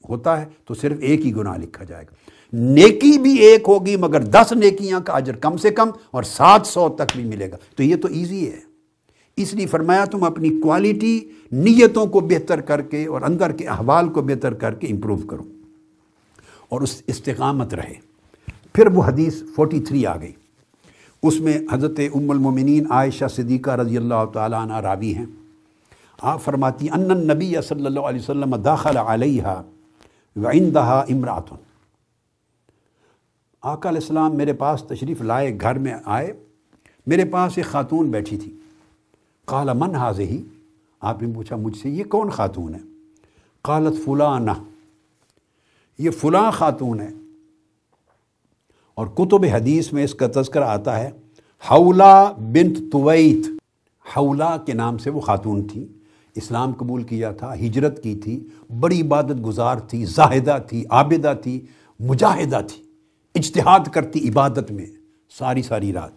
ہوتا 0.09 0.41
ہے 0.41 0.47
تو 0.65 0.75
صرف 0.75 0.97
ایک 1.01 1.27
ہی 1.27 1.37
گناہ 1.37 1.57
لکھا 1.57 1.85
جائے 1.85 2.05
گا۔ 2.05 2.31
نیکی 2.53 3.19
بھی 3.19 3.35
ایک 3.35 3.65
ہوگی 3.69 3.97
مگر 3.97 4.21
دس 4.21 4.53
نیکیاں 4.53 5.01
کا 5.01 5.13
اجر 5.13 5.37
کم 5.37 5.57
سے 5.57 5.71
کم 5.71 5.91
اور 6.11 6.23
سات 6.23 6.67
سو 6.67 6.89
تک 6.89 7.17
بھی 7.17 7.25
ملے 7.25 7.51
گا۔ 7.51 7.57
تو 7.77 7.83
یہ 7.83 7.97
تو 7.97 8.09
ایزی 8.09 8.51
ہے۔ 8.51 8.61
اس 9.37 9.55
لیے 9.55 9.67
فرمایا 9.67 10.05
تم 10.05 10.25
اپنی 10.25 10.61
کوالٹی 10.61 11.21
نیتوں 11.53 12.07
کو 12.07 12.21
بہتر 12.21 12.61
کر 12.61 12.83
کے 12.83 13.07
اور 13.07 13.23
اندر 13.23 13.53
کے 13.53 13.67
احوال 13.67 14.09
کو 14.09 14.23
بہتر 14.23 14.55
کر 14.55 14.75
کے 14.75 14.87
امپروو 14.87 15.27
کرو۔ 15.27 15.43
اور 16.69 16.81
اس 16.81 17.03
استقامت 17.07 17.75
رہے۔ 17.75 17.95
پھر 18.73 18.87
وہ 18.87 19.03
حدیث 19.05 19.43
فورٹی 19.57 19.81
تھری 19.81 20.07
آ 20.07 20.17
گئی۔ 20.17 20.33
اس 21.23 21.41
میں 21.41 21.59
حضرت 21.73 22.01
ام 22.15 22.31
المومنین 22.31 22.91
عائشہ 22.91 23.25
صدیقہ 23.31 23.71
رضی 23.71 23.97
اللہ 23.97 24.25
تعالیٰ 24.33 24.63
عنہ 24.63 24.77
راوی 24.77 25.15
ہیں۔ 25.15 25.27
آپ 26.23 26.43
فرماتی 26.43 26.87
ان 26.91 27.27
نبی 27.27 27.55
صلی 27.69 27.87
اللہ 27.87 28.01
علیہ 28.01 28.21
وسلم 28.21 28.57
داخل 28.57 28.97
علیہ 28.97 29.63
وعندہا 30.37 31.05
امرات 31.09 31.53
آقا 33.63 33.89
علیہ 33.89 34.01
السلام 34.01 34.37
میرے 34.37 34.53
پاس 34.53 34.85
تشریف 34.89 35.23
لائے، 35.23 35.59
گھر 35.61 35.79
میں 35.79 35.95
آئے۔ 36.05 36.33
میرے 37.07 37.25
پاس 37.25 37.53
ایک 37.57 37.67
خاتون 37.67 38.11
بیٹھی 38.11 38.37
تھی۔ 38.37 38.57
قال، 39.45 39.71
من 39.75 39.95
حاضی 39.95 40.43
آپ 41.01 41.23
نے 41.23 41.35
پوچھا، 41.35 41.57
مجھ 41.57 41.79
سے 41.79 41.91
یہ 41.91 42.05
کون 42.05 42.31
خاتون 42.31 42.75
ہے؟ 42.75 42.81
قالت 43.63 44.05
فلانہ 44.05 44.51
یہ 45.99 46.11
فلاں 46.11 46.51
خاتون 46.51 47.01
ہے۔ 47.01 47.11
اور 48.95 49.07
کتب 49.07 49.45
حدیث 49.45 49.93
میں 49.93 50.05
اس 50.05 50.15
کا 50.15 50.27
تذکرہ 50.35 50.65
آتا 50.65 51.01
ہے، 51.01 51.11
حولا 51.71 52.33
بنت 52.33 52.93
تویت۔ 52.93 53.47
حولا 54.17 54.57
کے 54.57 54.73
نام 54.73 54.99
سے 54.99 55.11
وہ 55.11 55.21
خاتون 55.21 55.67
تھی۔ 55.67 55.89
اسلام 56.39 56.73
قبول 56.73 57.03
کیا 57.03 57.33
تھا، 57.33 57.55
ہجرت 57.55 58.03
کی 58.03 58.15
تھی، 58.15 58.49
بڑی 58.81 59.01
عبادت 59.01 59.47
گزار 59.47 59.77
تھی، 59.77 60.05
زاہدہ 60.05 60.59
تھی، 60.69 60.85
عابدہ 60.91 61.33
تھی، 61.43 61.61
مجاہدہ 62.01 62.61
تھی، 62.69 62.83
اجتہاد 63.35 63.89
کرتی 63.93 64.29
عبادت 64.29 64.71
میں 64.71 64.87
ساری 65.39 65.63
ساری 65.63 65.93
رات۔ 65.93 66.11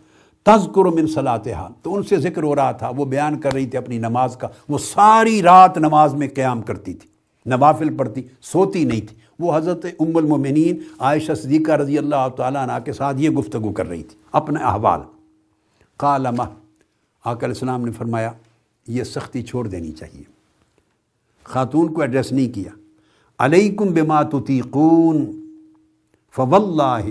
تذکر 0.45 0.85
من 0.85 1.07
صلاحہ 1.07 1.67
تو 1.81 1.95
ان 1.95 2.03
سے 2.03 2.17
ذکر 2.17 2.43
ہو 2.43 2.55
رہا 2.55 2.71
تھا، 2.71 2.91
وہ 2.97 3.05
بیان 3.05 3.39
کر 3.39 3.53
رہی 3.53 3.65
تھی 3.65 3.77
اپنی 3.77 3.97
نماز 3.97 4.37
کا۔ 4.37 4.47
وہ 4.69 4.77
ساری 4.77 5.41
رات 5.41 5.77
نماز 5.77 6.13
میں 6.13 6.27
قیام 6.35 6.61
کرتی 6.61 6.93
تھی، 6.93 7.09
نوافل 7.45 7.97
پڑھتی، 7.97 8.21
سوتی 8.41 8.83
نہیں 8.83 9.01
تھی۔ 9.01 9.15
وہ 9.39 9.57
حضرت 9.57 9.85
ام 9.99 10.17
المومنین 10.17 10.79
عائشہ 10.99 11.33
صدیقہ 11.33 11.71
رضی 11.71 11.97
اللہ 11.97 12.27
تعالیٰ 12.37 12.67
عنہ 12.67 12.83
کے 12.85 12.93
ساتھ 12.93 13.21
یہ 13.21 13.29
گفتگو 13.29 13.71
کر 13.71 13.89
رہی 13.89 14.03
تھی 14.03 14.17
اپنے 14.31 14.63
احوال۔ 14.63 15.01
قالمہ 15.97 16.43
آقا 17.25 17.31
علیہ 17.31 17.47
السلام 17.47 17.85
نے 17.85 17.91
فرمایا 17.91 18.31
یہ 18.87 19.03
سختی 19.03 19.41
چھوڑ 19.41 19.67
دینی 19.67 19.91
چاہیے۔ 19.91 20.23
خاتون 21.43 21.93
کو 21.93 22.01
ایڈریس 22.01 22.31
نہیں 22.31 22.55
کیا۔ 22.55 22.71
علیکم 23.39 23.93
بما 23.93 24.21
تطیقون، 24.21 25.47
فواللہ 26.35 27.09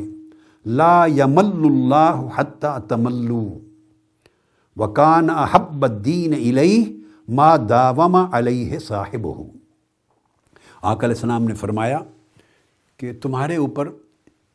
لا 0.66 1.06
یمل 1.06 1.64
اللہ 1.64 2.28
حتی 2.34 2.66
تملو۔ 2.88 3.58
وکان 4.76 5.30
احب 5.30 5.84
الدین 5.84 6.34
الیہ 6.34 6.84
ما 7.28 7.56
داوم 7.56 8.16
علیہ 8.32 8.78
صاحبہ۔ 8.78 9.42
آقا 10.82 11.06
علیہ 11.06 11.14
السلام 11.14 11.44
نے 11.44 11.54
فرمایا 11.54 11.98
کہ 12.96 13.12
تمہارے 13.22 13.56
اوپر 13.56 13.88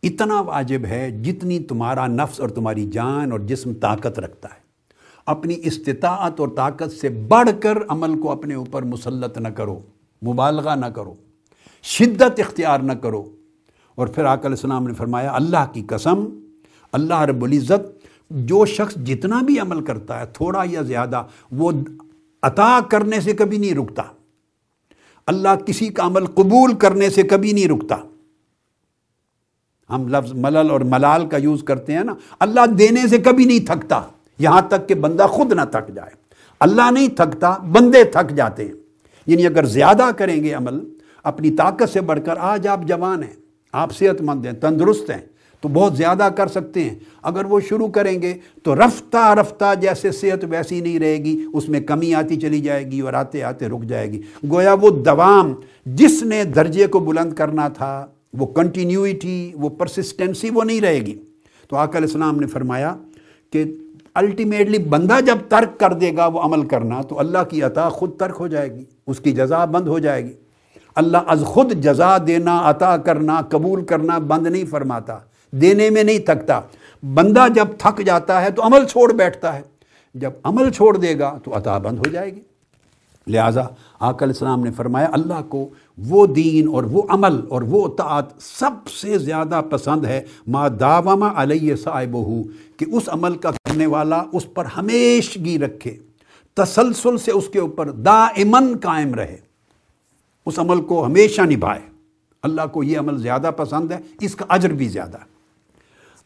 اتنا 0.04 0.42
واجب 0.42 0.86
ہے 0.86 1.12
جتنی 1.12 1.60
تمہارا 1.60 2.08
نفس 2.08 2.40
اور 2.40 2.50
تمہاری 2.50 2.90
جان 2.90 3.32
اور 3.32 3.40
جسم 3.40 3.74
طاقت 3.74 4.20
رکھتا 4.20 4.50
ہے۔ 4.50 4.65
اپنی 5.26 5.56
استطاعت 5.64 6.40
اور 6.40 6.48
طاقت 6.56 6.92
سے 7.02 7.10
بڑھ 7.10 7.50
کر 7.62 7.78
عمل 7.88 8.20
کو 8.20 8.32
اپنے 8.32 8.56
اوپر 8.56 8.84
مسلط 8.84 9.38
نہ 9.38 9.48
کرو، 9.48 9.80
مبالغہ 10.26 10.76
نہ 10.76 10.86
کرو، 10.86 11.14
شدت 11.84 12.40
اختیار 12.40 12.80
نہ 12.80 12.94
کرو۔ 12.94 13.30
اور 13.96 14.08
پھر 14.08 14.24
آقا 14.24 14.42
علیہ 14.42 14.56
السلام 14.56 14.88
نے 14.88 14.94
فرمایا، 14.94 15.32
اللہ 15.32 15.72
کی 15.74 15.84
قسم، 15.88 16.26
اللہ 16.92 17.22
رب 17.22 17.44
العزت، 17.44 18.06
جو 18.30 18.66
شخص 18.66 18.96
جتنا 18.96 19.42
بھی 19.42 19.60
عمل 19.60 19.84
کرتا 19.84 20.20
ہے، 20.20 20.26
تھوڑا 20.26 20.64
یا 20.66 20.82
زیادہ، 20.82 21.24
وہ 21.52 21.72
عطا 22.42 22.80
کرنے 22.90 23.22
سے 23.22 23.34
کبھی 23.34 23.58
نہیں 23.58 23.74
رکتا۔ 23.74 24.04
اللہ 25.28 25.56
کسی 25.66 25.88
کا 25.88 26.04
عمل 26.04 26.26
قبول 26.26 26.74
کرنے 26.74 27.10
سے 27.10 27.24
کبھی 27.24 27.52
نہیں 27.52 27.68
رکتا۔ 27.68 27.96
ہم 29.90 30.08
لفظ 30.08 30.34
ملل 30.34 30.68
اور 30.72 30.82
ملال 30.82 31.28
کا 31.28 31.38
یوز 31.38 31.64
کرتے 31.64 31.94
ہیں 31.94 32.04
نا، 32.04 32.14
اللہ 32.40 32.66
دینے 32.66 33.08
سے 33.08 33.18
کبھی 33.18 33.46
نہیں 33.46 33.66
تھکتا۔ 33.66 34.02
یہاں 34.40 34.62
تک 34.62 34.90
کہ 34.90 34.96
بندہ 34.96 35.24
خود 35.24 35.54
نہ 35.54 35.62
تھک 35.72 35.96
جائے۔ 35.96 36.12
اللہ 36.60 36.92
نہیں 36.92 37.08
تھکتا، 37.08 37.58
بندے 37.72 38.04
تھک 38.04 38.36
جاتے 38.36 38.66
ہیں۔ 38.66 38.74
یعنی 39.28 39.46
اگر 39.46 39.66
زیادہ 39.66 40.10
کریں 40.18 40.44
گے 40.44 40.54
عمل، 40.54 40.80
اپنی 41.24 41.52
طاقت 41.52 41.90
سے 41.94 42.02
بڑھ 42.02 42.20
کر، 42.26 42.34
آج 42.38 42.68
آپ 42.68 42.80
جوان 42.84 43.24
ہیں، 43.24 43.34
آپ 43.74 43.96
صحت 43.96 44.22
مند 44.22 44.46
ہیں، 44.46 44.54
تندرست 44.54 45.10
ہیں، 45.10 45.22
تو 45.62 45.70
بہت 45.70 45.98
زیادہ 45.98 46.30
کر 46.36 46.48
سکتے 46.48 46.84
ہیں۔ 46.84 46.96
اگر 47.22 47.46
وہ 47.46 47.60
شروع 47.60 47.88
کریں 47.88 48.22
گے 48.22 48.34
تو 48.64 48.76
رفتہ 48.76 49.34
رفتہ 49.34 49.74
جیسے 49.82 50.12
صحت 50.12 50.46
ویسی 50.50 50.82
نہیں 50.82 51.00
رہے 51.00 51.18
گی، 51.18 51.46
اس 51.54 51.70
میں 51.70 51.80
کمی 51.80 52.14
آتی 52.14 52.36
چلی 52.36 52.60
جائے 52.60 52.92
گی 52.92 53.00
اور 53.00 53.14
آتے 53.14 53.44
آتے 53.44 53.68
رک 53.68 53.84
جائے 53.84 54.12
گی۔ 54.12 54.22
گویا 54.52 54.74
وہ 54.74 54.90
دوام 54.90 55.54
جس 55.86 56.24
نے 56.24 56.44
درجے 56.44 56.88
کو 56.88 57.00
بلند 57.00 57.34
کرنا 57.34 57.68
تھا، 57.68 58.08
وہ 58.34 58.46
کنٹینیوٹی 58.46 59.52
وہ 59.56 59.70
پرسسٹنسی 59.70 60.50
وہ 60.50 60.64
نہیں 60.64 60.82
رہے 60.82 61.00
گی۔ 61.00 61.20
تو 61.70 61.76
آقا 61.76 61.98
علیہ 61.98 62.08
السلام 62.08 62.40
نے 62.40 62.48
فرمایا 62.48 62.96
کہ 63.52 63.64
الٹیمیٹلی 64.16 64.78
بندہ 64.78 65.20
جب 65.26 65.38
ترک 65.50 65.80
کر 65.80 65.94
دے 65.94 66.16
گا 66.18 66.26
وہ 66.26 66.40
عمل 66.40 66.68
کرنا، 66.68 67.02
تو 67.02 67.20
اللہ 67.20 67.44
کی 67.50 67.64
عطا 67.64 67.90
خود 67.90 68.12
ترک 68.18 68.36
ہو 68.40 68.48
جائے 68.48 68.74
گی، 68.74 68.84
اس 69.08 69.20
کی 69.20 69.32
جزا 69.32 69.66
بند 69.66 69.88
ہو 69.88 70.00
جائے 70.00 70.26
گی۔ 70.26 70.34
اللہ 70.96 71.18
از 71.28 71.44
خود 71.46 71.74
جزا 71.74 72.18
دینا، 72.28 72.62
عطا 72.64 72.98
کرنا، 72.98 73.42
قبول 73.50 73.86
کرنا 73.86 74.18
بند 74.18 74.48
نہیں 74.48 74.66
فرماتا، 74.66 75.18
دینے 75.52 75.90
میں 75.90 76.04
نہیں 76.04 76.20
تھکتا۔ 76.20 76.60
بندہ 77.04 77.48
جب 77.56 77.68
تھک 77.78 78.02
جاتا 78.06 78.42
ہے 78.42 78.50
تو 78.50 78.64
عمل 78.64 78.86
چھوڑ 78.86 79.14
بیٹھتا 79.14 79.56
ہے۔ 79.56 79.62
جب 80.16 80.32
عمل 80.44 80.72
چھوڑ 80.72 80.98
دے 80.98 81.20
گا 81.20 81.38
تو 81.44 81.58
عطا 81.58 81.78
بند 81.78 81.98
ہو 81.98 82.10
جائے 82.12 82.36
گی۔ 82.36 82.40
لہٰذا 83.28 83.62
آقا 84.00 84.26
علیہ 84.26 84.34
السلام 84.34 84.64
نے 84.64 84.72
فرمایا، 84.72 85.08
اللہ 85.12 85.42
کو 85.50 85.70
وہ 85.98 86.28
دین 86.28 86.68
اور 86.68 86.84
وہ 86.84 87.02
عمل 87.10 87.40
اور 87.50 87.62
وہ 87.62 87.86
اطاعت 87.86 88.26
سب 88.40 88.90
سے 89.02 89.18
زیادہ 89.18 89.62
پسند 89.70 90.06
ہے، 90.06 90.22
ما 90.48 90.68
داوما 90.80 91.30
علیہ 91.36 91.76
صاحب 91.76 92.14
ہو 92.14 92.44
کہ 92.78 92.86
اس 92.92 93.04
عمل 93.08 93.36
کا 93.36 93.52
کرنے 93.76 93.86
والا 93.86 94.24
اس 94.34 94.54
پر 94.54 94.66
ہمیشگی 94.66 95.60
رکھے، 95.60 95.98
تسلسل 96.54 97.18
سے 97.18 97.32
اس 97.32 97.50
کے 97.50 97.60
اوپر 97.60 97.92
دائمن 97.92 98.78
قائم 98.82 99.14
رہے۔ 99.14 99.38
اس 100.46 100.60
عمل 100.60 100.82
کو 100.82 101.06
ہمیشہ 101.06 101.42
نبھائے۔ 101.42 101.82
اللہ 102.44 102.62
کو 102.72 102.84
یہ 102.84 103.00
عمل 103.00 103.18
زیادہ 103.18 103.52
پسند 103.58 103.92
ہے، 103.92 103.98
اس 104.20 104.36
کا 104.36 104.46
اجر 104.50 104.70
بھی 104.70 104.88
زیادہ۔ 104.88 105.18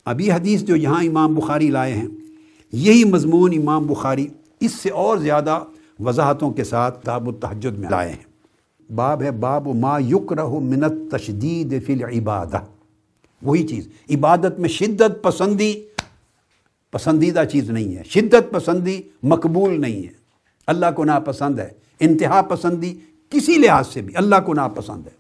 ابھی 0.06 0.32
حدیث 0.32 0.62
جو 0.62 0.76
یہاں 0.76 1.04
امام 1.04 1.36
بخاری 1.36 1.68
لائے 1.68 1.94
ہیں، 1.94 2.08
یہی 2.72 3.04
مضمون 3.04 3.54
امام 3.58 3.88
بخاری 3.88 4.28
اس 4.60 4.72
سے 4.72 4.90
اور 4.90 5.18
زیادہ 5.18 5.60
وضاحتوں 6.00 6.52
کے 6.52 6.64
ساتھ 6.64 7.06
تاب 7.06 7.28
التحجد 7.28 7.78
میں 7.78 7.90
لائے 7.90 8.12
ہیں۔ 8.12 8.26
باب 8.92 9.22
ہے 9.22 9.32
باب 9.32 9.68
ما 9.68 10.00
یکرہ 10.00 10.46
منت 10.46 11.12
تشدید 11.12 11.86
فی 11.86 12.04
العبادہ۔ 12.04 12.60
وہی 13.42 13.68
چیز، 13.68 13.88
عبادت 14.10 14.60
میں 14.60 14.70
شدت 14.70 15.24
پسندی 15.24 15.84
پسندیدہ 16.92 17.44
چیز 17.52 17.70
نہیں 17.70 17.96
ہے۔ 17.96 18.04
شدت 18.04 18.52
پسندی 18.52 19.02
مقبول 19.24 19.82
نہیں 19.82 20.04
ہے۔ 20.04 20.14
اللہ 20.68 20.86
کو 20.96 21.04
ناپسند 21.04 21.60
ہے۔ 21.60 21.70
انتہا 22.00 22.42
پسندی 22.42 22.96
کسی 23.30 23.58
لحاظ 23.58 23.88
سے 23.88 24.02
بھی 24.02 24.16
اللہ 24.16 24.36
کو 24.46 24.54
ناپسند 24.54 25.08
ہے۔ 25.08 25.12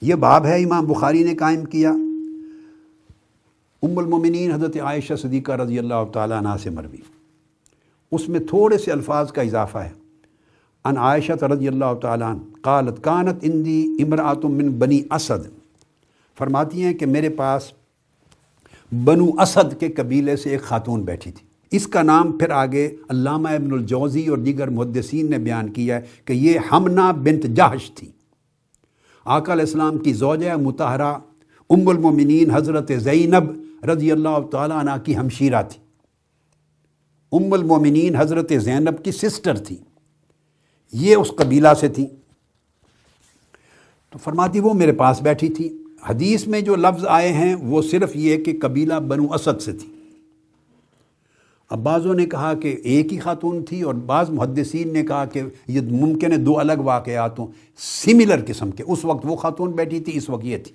یہ 0.00 0.14
باب 0.14 0.46
ہے 0.46 0.64
امام 0.64 0.86
بخاری 0.86 1.24
نے 1.24 1.34
قائم 1.34 1.64
کیا۔ 1.64 1.90
ام 3.82 3.98
المومنین 3.98 4.52
حضرت 4.52 4.76
عائشہ 4.76 5.14
صدیقہ 5.14 5.52
رضی 5.52 5.78
اللہ 5.78 6.04
تعالیٰ 6.12 6.38
عنہ 6.38 6.48
سے 6.62 6.70
مروی۔ 6.70 6.96
اس 8.12 8.28
میں 8.28 8.40
تھوڑے 8.40 8.78
سے 8.78 8.92
الفاظ 8.92 9.32
کا 9.32 9.42
اضافہ 9.42 9.78
ہے۔ 9.78 9.90
ان 10.84 10.96
عائشہ 10.96 11.32
رضی 11.32 11.68
اللہ 11.68 11.94
تعالیٰ 12.02 12.30
عنہ 12.30 12.40
قالت، 12.60 13.04
کانت 13.04 13.36
اندی 13.42 13.96
امراۃ 14.00 14.44
من 14.44 14.68
بنی 14.68 15.02
اسد۔ 15.10 15.48
فرماتی 16.38 16.84
ہیں 16.84 16.94
کہ 16.94 17.06
میرے 17.06 17.28
پاس 17.28 17.72
بنو 19.04 19.30
اسد 19.40 19.80
کے 19.80 19.88
قبیلے 19.88 20.36
سے 20.36 20.50
ایک 20.50 20.62
خاتون 20.62 21.02
بیٹھی 21.02 21.32
تھی۔ 21.32 21.46
اس 21.76 21.86
کا 21.86 22.02
نام 22.02 22.38
پھر 22.38 22.50
آگے 22.50 22.96
علامہ 23.08 23.48
ابن 23.48 23.72
الجوزی 23.72 24.26
اور 24.26 24.38
دیگر 24.38 24.68
محدثین 24.68 25.30
نے 25.30 25.38
بیان 25.38 25.72
کیا 25.72 25.96
ہے 25.96 26.00
کہ 26.24 26.32
یہ 26.32 26.58
ہمنا 26.72 27.10
بنت 27.10 27.44
جہش 27.44 27.90
تھی۔ 27.94 28.10
آقا 29.24 29.52
علیہ 29.52 29.64
السلام 29.64 29.98
کی 29.98 30.12
زوجہ 30.12 30.56
متحرہ 30.56 31.14
ام 31.70 31.88
المومنین 31.88 32.50
حضرت 32.50 32.92
زینب 32.96 33.64
رضی 33.84 34.12
اللہ 34.12 34.46
تعالیٰ 34.52 34.76
عنہ 34.76 34.90
کی 35.04 35.16
ہمشیرہ 35.16 35.62
تھی۔ 35.62 35.80
ام 37.32 37.52
المومنین 37.52 38.16
حضرت 38.16 38.52
زینب 38.58 39.04
کی 39.04 39.12
سسٹر 39.12 39.56
تھی۔ 39.56 39.76
یہ 40.92 41.16
اس 41.16 41.30
قبیلہ 41.36 41.68
سے 41.80 41.88
تھی۔ 41.88 42.06
تو 44.10 44.18
فرماتی 44.18 44.60
وہ 44.60 44.74
میرے 44.74 44.92
پاس 44.92 45.22
بیٹھی 45.22 45.48
تھی۔ 45.48 45.83
حدیث 46.08 46.46
میں 46.46 46.60
جو 46.60 46.76
لفظ 46.76 47.04
آئے 47.08 47.32
ہیں 47.32 47.54
وہ 47.54 47.82
صرف 47.82 48.16
یہ 48.16 48.36
کہ 48.36 48.58
قبیلہ 48.62 48.94
بنو 48.94 49.32
اسد 49.32 49.62
سے 49.62 49.72
تھی۔ 49.72 49.88
اب 51.70 51.78
بعضوں 51.78 52.14
نے 52.14 52.26
کہا 52.26 52.54
کہ 52.54 52.76
ایک 52.84 53.12
ہی 53.12 53.18
خاتون 53.18 53.64
تھی 53.64 53.82
اور 53.82 53.94
بعض 53.94 54.30
محدثین 54.30 54.92
نے 54.92 55.02
کہا 55.02 55.24
کہ 55.24 55.42
یہ 55.66 55.80
ممکن 55.80 56.32
ہے 56.32 56.36
دو 56.36 56.58
الگ 56.58 56.72
واقعات 56.78 57.38
ہوں۔ 57.38 57.46
سملر 57.78 58.40
قسم 58.46 58.70
کے۔ 58.70 58.84
اس 58.86 59.04
وقت 59.04 59.26
وہ 59.28 59.36
خاتون 59.36 59.70
بیٹھی 59.70 60.00
تھی، 60.00 60.16
اس 60.16 60.30
وقت 60.30 60.44
یہ 60.44 60.56
تھی۔ 60.56 60.72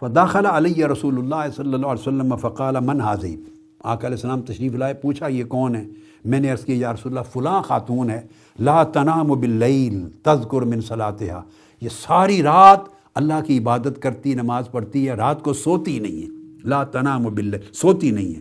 فداخلہ 0.00 0.48
علیہ 0.48 0.86
رسول 0.86 1.18
اللہ 1.18 1.50
صلی 1.56 1.74
اللہ 1.74 1.86
علیہ 1.86 2.00
وسلم 2.00 2.36
فقال، 2.36 2.76
من 2.80 3.00
حاضیب 3.00 3.40
آقا 3.78 4.06
علیہ 4.06 4.16
السلام 4.16 4.42
تشریف 4.42 4.74
لائے، 4.74 4.94
پوچھا، 4.94 5.26
یہ 5.26 5.44
کون 5.44 5.74
ہے؟ 5.74 5.84
میں 6.24 6.40
نے 6.40 6.50
عرض 6.50 6.64
کیا، 6.64 6.76
یا 6.78 6.92
رسول 6.92 7.18
اللہ، 7.18 7.40
فلاں 7.40 7.62
خاتون 7.62 8.10
ہے۔ 8.10 8.20
لا 8.60 8.82
تنام 8.82 9.26
باللیل 9.26 10.08
تذکر 10.22 10.62
من 10.62 10.80
صلاتها۔ 10.80 11.42
یہ 11.80 11.88
ساری 11.88 12.42
رات 12.42 12.93
اللہ 13.14 13.34
کی 13.46 13.58
عبادت 13.58 14.02
کرتی، 14.02 14.34
نماز 14.34 14.70
پڑھتی 14.70 15.08
ہے، 15.08 15.14
رات 15.14 15.42
کو 15.42 15.52
سوتی 15.52 15.98
نہیں 15.98 16.22
ہے۔ 16.22 16.58
لا 16.68 16.84
تنام 16.84 17.22
باللیل 17.22 17.60
سوتی 17.72 18.10
نہیں 18.10 18.36
ہے۔ 18.36 18.40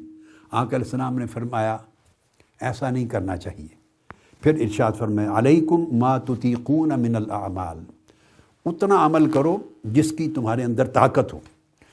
آقا 0.51 0.75
علیہ 0.75 0.85
السلام 0.85 1.19
نے 1.19 1.25
فرمایا، 1.25 1.77
ایسا 2.61 2.89
نہیں 2.89 3.05
کرنا 3.05 3.37
چاہیے۔ 3.37 3.67
پھر 4.41 4.55
ارشاد 4.61 4.91
فرمایا، 4.97 5.37
علیکم 5.37 5.85
ما 5.91 6.17
تطیقون 6.17 6.89
من 6.99 7.15
الاعمال۔ 7.15 7.79
اتنا 8.65 9.05
عمل 9.05 9.31
کرو 9.31 9.57
جس 9.83 10.11
کی 10.11 10.29
تمہارے 10.29 10.63
اندر 10.63 10.85
طاقت 10.85 11.33
ہو، 11.33 11.39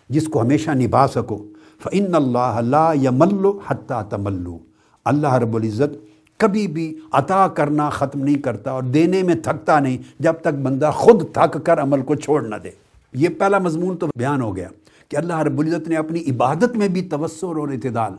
جس 0.08 0.26
کو 0.26 0.42
ہمیشہ 0.42 0.70
نبھا 0.70 1.08
سکو۔ 1.08 1.46
فعن 1.82 2.14
اللہ 2.14 2.60
لا 2.60 2.92
یملو 2.92 3.58
حتیٰ 3.66 4.08
تملو 4.08 4.58
اللہ 5.04 5.34
رب 5.34 5.56
العزت 5.56 6.09
کبھی 6.40 6.66
بھی 6.66 6.98
عطا 7.12 7.48
کرنا 7.48 7.90
ختم 7.90 8.24
نہیں 8.24 8.42
کرتا 8.42 8.70
اور 8.70 8.82
دینے 8.82 9.22
میں 9.22 9.34
تھکتا 9.34 9.80
نہیں 9.80 9.98
جب 10.18 10.32
تک 10.32 10.54
بندہ 10.62 10.90
خود 10.94 11.32
تھک 11.32 11.66
کر 11.66 11.82
عمل 11.82 12.02
کو 12.02 12.14
چھوڑ 12.14 12.42
نہ 12.42 12.54
دے۔ 12.56 12.70
یہ 13.12 13.28
پہلا 13.38 13.58
مضمون 13.58 13.96
تو 13.96 14.06
بیان 14.16 14.42
ہو 14.42 14.56
گیا 14.56 14.68
کہ 15.08 15.16
اللہ 15.16 15.38
رب 15.38 15.58
العزت 15.58 15.88
نے 15.88 15.96
اپنی 15.96 16.20
عبادت 16.30 16.76
میں 16.76 16.88
بھی 16.88 17.02
توسر 17.02 17.46
اور 17.46 17.68
اعتدال 17.68 18.12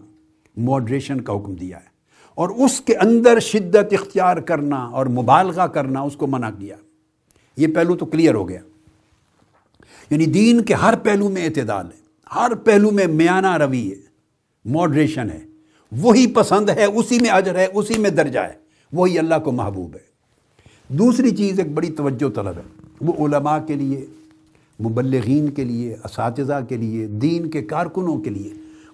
موڈریشن 0.58 1.22
کا 1.22 1.34
حکم 1.34 1.54
دیا 1.54 1.78
ہے 1.78 1.86
اور 2.36 2.50
اس 2.50 2.82
کے 2.82 2.96
اندر 2.96 3.40
شدت 3.40 3.94
اختیار 3.94 4.38
کرنا 4.38 4.76
اور 4.76 5.06
مبالغہ 5.06 5.68
کرنا 5.68 6.02
اس 6.02 6.16
کو 6.16 6.28
منع 6.28 6.50
کیا۔ 6.50 6.76
یہ 7.58 7.68
پہلو 7.68 7.96
تو 7.96 8.06
کلیئر 8.06 8.34
ہو 8.34 8.50
گیا۔ 8.50 8.60
یعنی 10.10 10.26
دین 10.26 10.62
کے 10.62 10.74
ہر 10.74 10.94
پہلو 11.04 11.30
میں 11.30 11.46
اعتدال 11.46 11.86
ہے، 11.86 12.00
ہر 12.36 12.56
پہلو 12.56 12.92
میں 12.92 13.08
میانہ 13.08 13.58
روی 13.58 13.92
ہے 13.92 13.96
موڈریشن 14.66 15.30
ہے۔ 15.30 15.51
وہی 15.92 16.28
پسند 16.28 16.70
ہے، 16.70 16.86
اسی 16.86 17.18
میں 17.22 17.30
اجر 17.30 17.56
ہے، 17.56 17.68
اسی 17.74 17.98
میں 17.98 18.10
درجہ 18.10 18.40
ہے۔ 18.40 18.54
وہی 18.94 19.20
اللہ 19.20 19.36
کو 19.44 19.52
محبوب 19.52 19.96
ہے۔ 19.96 20.12
دوسری 20.94 21.32
چیز 21.32 21.60
ایک 21.60 21.72
بڑی 21.72 21.90
توجہ 21.90 22.30
طلب 22.30 22.58
ہے۔ 22.58 22.88
وہ 23.02 23.28
علماء 23.28 23.58
کے 23.68 23.76
لیے، 23.76 24.06
مبلغین 24.82 25.50
کے 25.50 25.64
لیے، 25.64 25.96
اساتذہ 26.04 26.60
کے 26.70 26.78
لیے، 26.78 27.08
دین 27.08 27.50
کے 27.50 27.62
کارکنوں 27.62 28.20
کے 28.20 28.30
لیے۔ 28.30 28.54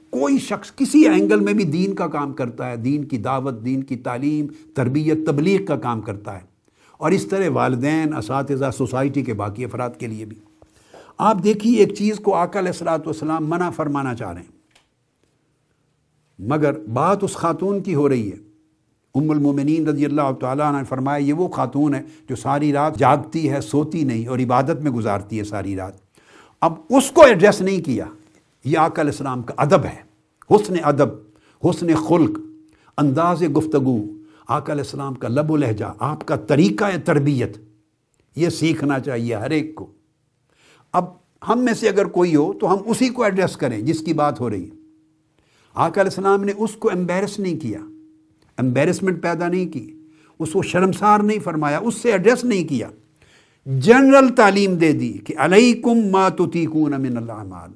کوئی 0.09 0.39
شخص 0.39 0.71
کسی 0.75 1.07
اینگل 1.07 1.39
میں 1.39 1.53
بھی 1.53 1.63
دین 1.63 1.95
کا 1.95 2.07
کام 2.07 2.33
کرتا 2.33 2.69
ہے، 2.69 2.75
دین 2.75 3.05
کی 3.05 3.17
دعوت، 3.17 3.65
دین 3.65 3.83
کی 3.83 3.95
تعلیم، 3.95 4.47
تربیت، 4.73 5.27
تبلیغ 5.27 5.65
کا 5.65 5.75
کام 5.75 6.01
کرتا 6.01 6.33
ہے۔ 6.33 6.41
اور 6.97 7.11
اس 7.11 7.25
طرح 7.25 7.49
والدین، 7.49 8.13
اساتذہ، 8.13 8.65
سوسائٹی 8.77 9.21
کے 9.21 9.33
باقی 9.33 9.65
افراد 9.65 9.89
کے 9.97 10.07
لیے 10.07 10.25
بھی۔ 10.25 10.37
آپ 11.17 11.43
دیکھیے 11.43 11.77
ایک 11.77 11.93
چیز 11.93 12.17
کو 12.17 12.35
آقا 12.35 12.59
علیہ 12.59 12.69
السلاۃ 12.69 12.99
والسلام 12.99 13.49
منع 13.49 13.69
فرمانا 13.69 14.15
چاہ 14.15 14.33
رہے 14.33 14.41
ہیں۔ 14.41 14.56
مگر 16.39 16.79
بات 16.79 17.23
اس 17.23 17.33
خاتون 17.33 17.83
کی 17.83 17.95
ہو 17.95 18.09
رہی 18.09 18.31
ہے۔ 18.31 18.37
ام 19.15 19.31
المومنین 19.31 19.87
رضی 19.87 20.05
اللہ 20.05 20.31
تعالیٰ 20.41 20.71
نے 20.71 20.83
فرمایا، 20.89 21.17
یہ 21.17 21.33
وہ 21.33 21.47
خاتون 21.47 21.95
ہے 21.95 22.01
جو 22.29 22.35
ساری 22.35 22.73
رات 22.73 22.97
جاگتی 22.97 23.49
ہے، 23.49 23.61
سوتی 23.61 24.03
نہیں 24.03 24.27
اور 24.27 24.39
عبادت 24.39 24.81
میں 24.81 24.91
گزارتی 24.91 25.39
ہے 25.39 25.43
ساری 25.43 25.75
رات۔ 25.75 25.93
اب 26.61 26.73
اس 26.89 27.11
کو 27.11 27.23
ایڈریس 27.23 27.61
نہیں 27.61 27.81
کیا، 27.81 28.05
یہ 28.65 28.77
آقا 28.77 29.01
علیہ 29.01 29.11
السلام 29.11 29.41
کا 29.41 29.53
ادب 29.57 29.85
ہے۔ 29.85 30.07
حسن 30.55 30.73
ادب، 30.83 31.09
حسن 31.69 31.95
خلق، 31.95 32.39
انداز 32.97 33.43
گفتگو، 33.57 33.97
آقا 34.47 34.73
علیہ 34.73 34.83
السلام 34.83 35.13
کا 35.13 35.27
لب 35.27 35.51
و 35.51 35.55
لہجہ، 35.55 35.93
آپ 35.99 36.25
کا 36.25 36.35
طریقہ 36.35 36.85
تربیت، 37.05 37.57
یہ 38.35 38.49
سیکھنا 38.49 38.99
چاہیے 38.99 39.35
ہر 39.35 39.49
ایک 39.49 39.75
کو۔ 39.75 39.85
اب 40.93 41.05
ہم 41.49 41.59
میں 41.59 41.73
سے 41.73 41.89
اگر 41.89 42.05
کوئی 42.05 42.35
ہو 42.35 42.53
تو 42.53 42.73
ہم 42.73 42.77
اسی 42.85 43.09
کو 43.09 43.23
ایڈریس 43.23 43.57
کریں، 43.57 43.81
جس 43.81 43.99
کی 43.99 44.13
بات 44.13 44.39
ہو 44.39 44.49
رہی 44.49 44.63
ہے۔ 44.63 44.76
آقا 45.77 46.01
علیہ 46.01 46.11
السلام 46.11 46.43
نے 46.43 46.51
اس 46.57 46.71
کو 46.71 46.89
ایمبیرس 46.89 47.39
نہیں 47.39 47.59
کیا 47.59 47.79
ایمبیرسمنٹ 48.57 49.23
پیدا 49.23 49.47
نہیں 49.47 49.71
کی، 49.71 49.99
اس 50.39 50.51
کو 50.51 50.61
شرمسار 50.61 51.19
نہیں 51.19 51.39
فرمایا، 51.43 51.77
اس 51.77 51.95
سے 51.95 52.11
ایڈریس 52.11 52.43
نہیں 52.43 52.67
کیا۔ 52.67 52.89
جنرل 53.65 54.29
تعلیم 54.35 54.75
دے 54.75 54.91
دی 54.91 55.13
کہ 55.13 55.33
علیکم 55.37 56.07
ما 56.11 56.29
تطیقون 56.29 57.01
من 57.01 57.17
الاعمال 57.17 57.69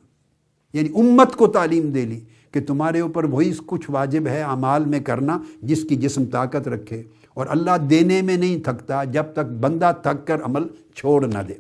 یعنی 0.74 0.90
امت 0.96 1.36
کو 1.36 1.48
تعلیم 1.48 1.90
دے 1.90 2.06
لی 2.06 2.20
کہ 2.52 2.60
تمہارے 2.68 3.00
اوپر 3.00 3.24
وہی 3.24 3.52
کچھ 3.66 3.92
واجب 3.92 4.28
ہے 4.28 4.42
اعمال 4.42 4.86
میں 4.86 5.00
کرنا 5.00 5.38
جس 5.62 5.84
کی 5.84 5.96
جسم 5.96 6.26
طاقت 6.26 6.68
رکھے۔ 6.68 7.04
اور 7.34 7.46
اللہ 7.50 7.78
دینے 7.78 8.22
میں 8.22 8.38
نہیں 8.38 8.60
تھکتا، 8.60 9.04
جب 9.04 9.24
تک 9.34 9.52
بندہ 9.60 9.92
تھک 10.04 10.28
کر 10.28 10.44
عمل 10.44 10.64
چھوڑ 10.96 11.28
نہ 11.28 11.40
دے۔ 11.48 11.54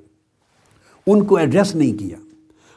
ان 1.08 1.26
کو 1.26 1.38
ایڈریس 1.38 1.76
نہیں 1.76 1.98
کیا۔ 1.98 2.18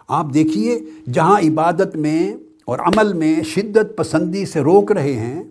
آپ 0.08 0.34
دیکھیے، 0.34 0.80
جہاں 1.12 1.40
عبادت 1.40 1.96
میں 1.96 2.36
اور 2.64 2.78
عمل 2.78 3.12
میں 3.12 3.42
شدت 3.42 3.96
پسندی 3.96 4.46
سے 4.46 4.60
روک 4.60 4.92
رہے 4.92 5.12
ہیں، 5.12 5.44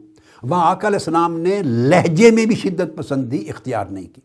وہاں 0.43 0.71
آقا 0.71 0.87
علیہ 0.87 0.97
السلام 0.97 1.39
نے 1.39 1.59
لہجے 1.63 2.31
میں 2.31 2.45
بھی 2.45 2.55
شدت 2.55 2.95
پسندی 2.95 3.49
اختیار 3.49 3.85
نہیں 3.85 4.07
کی۔ 4.15 4.21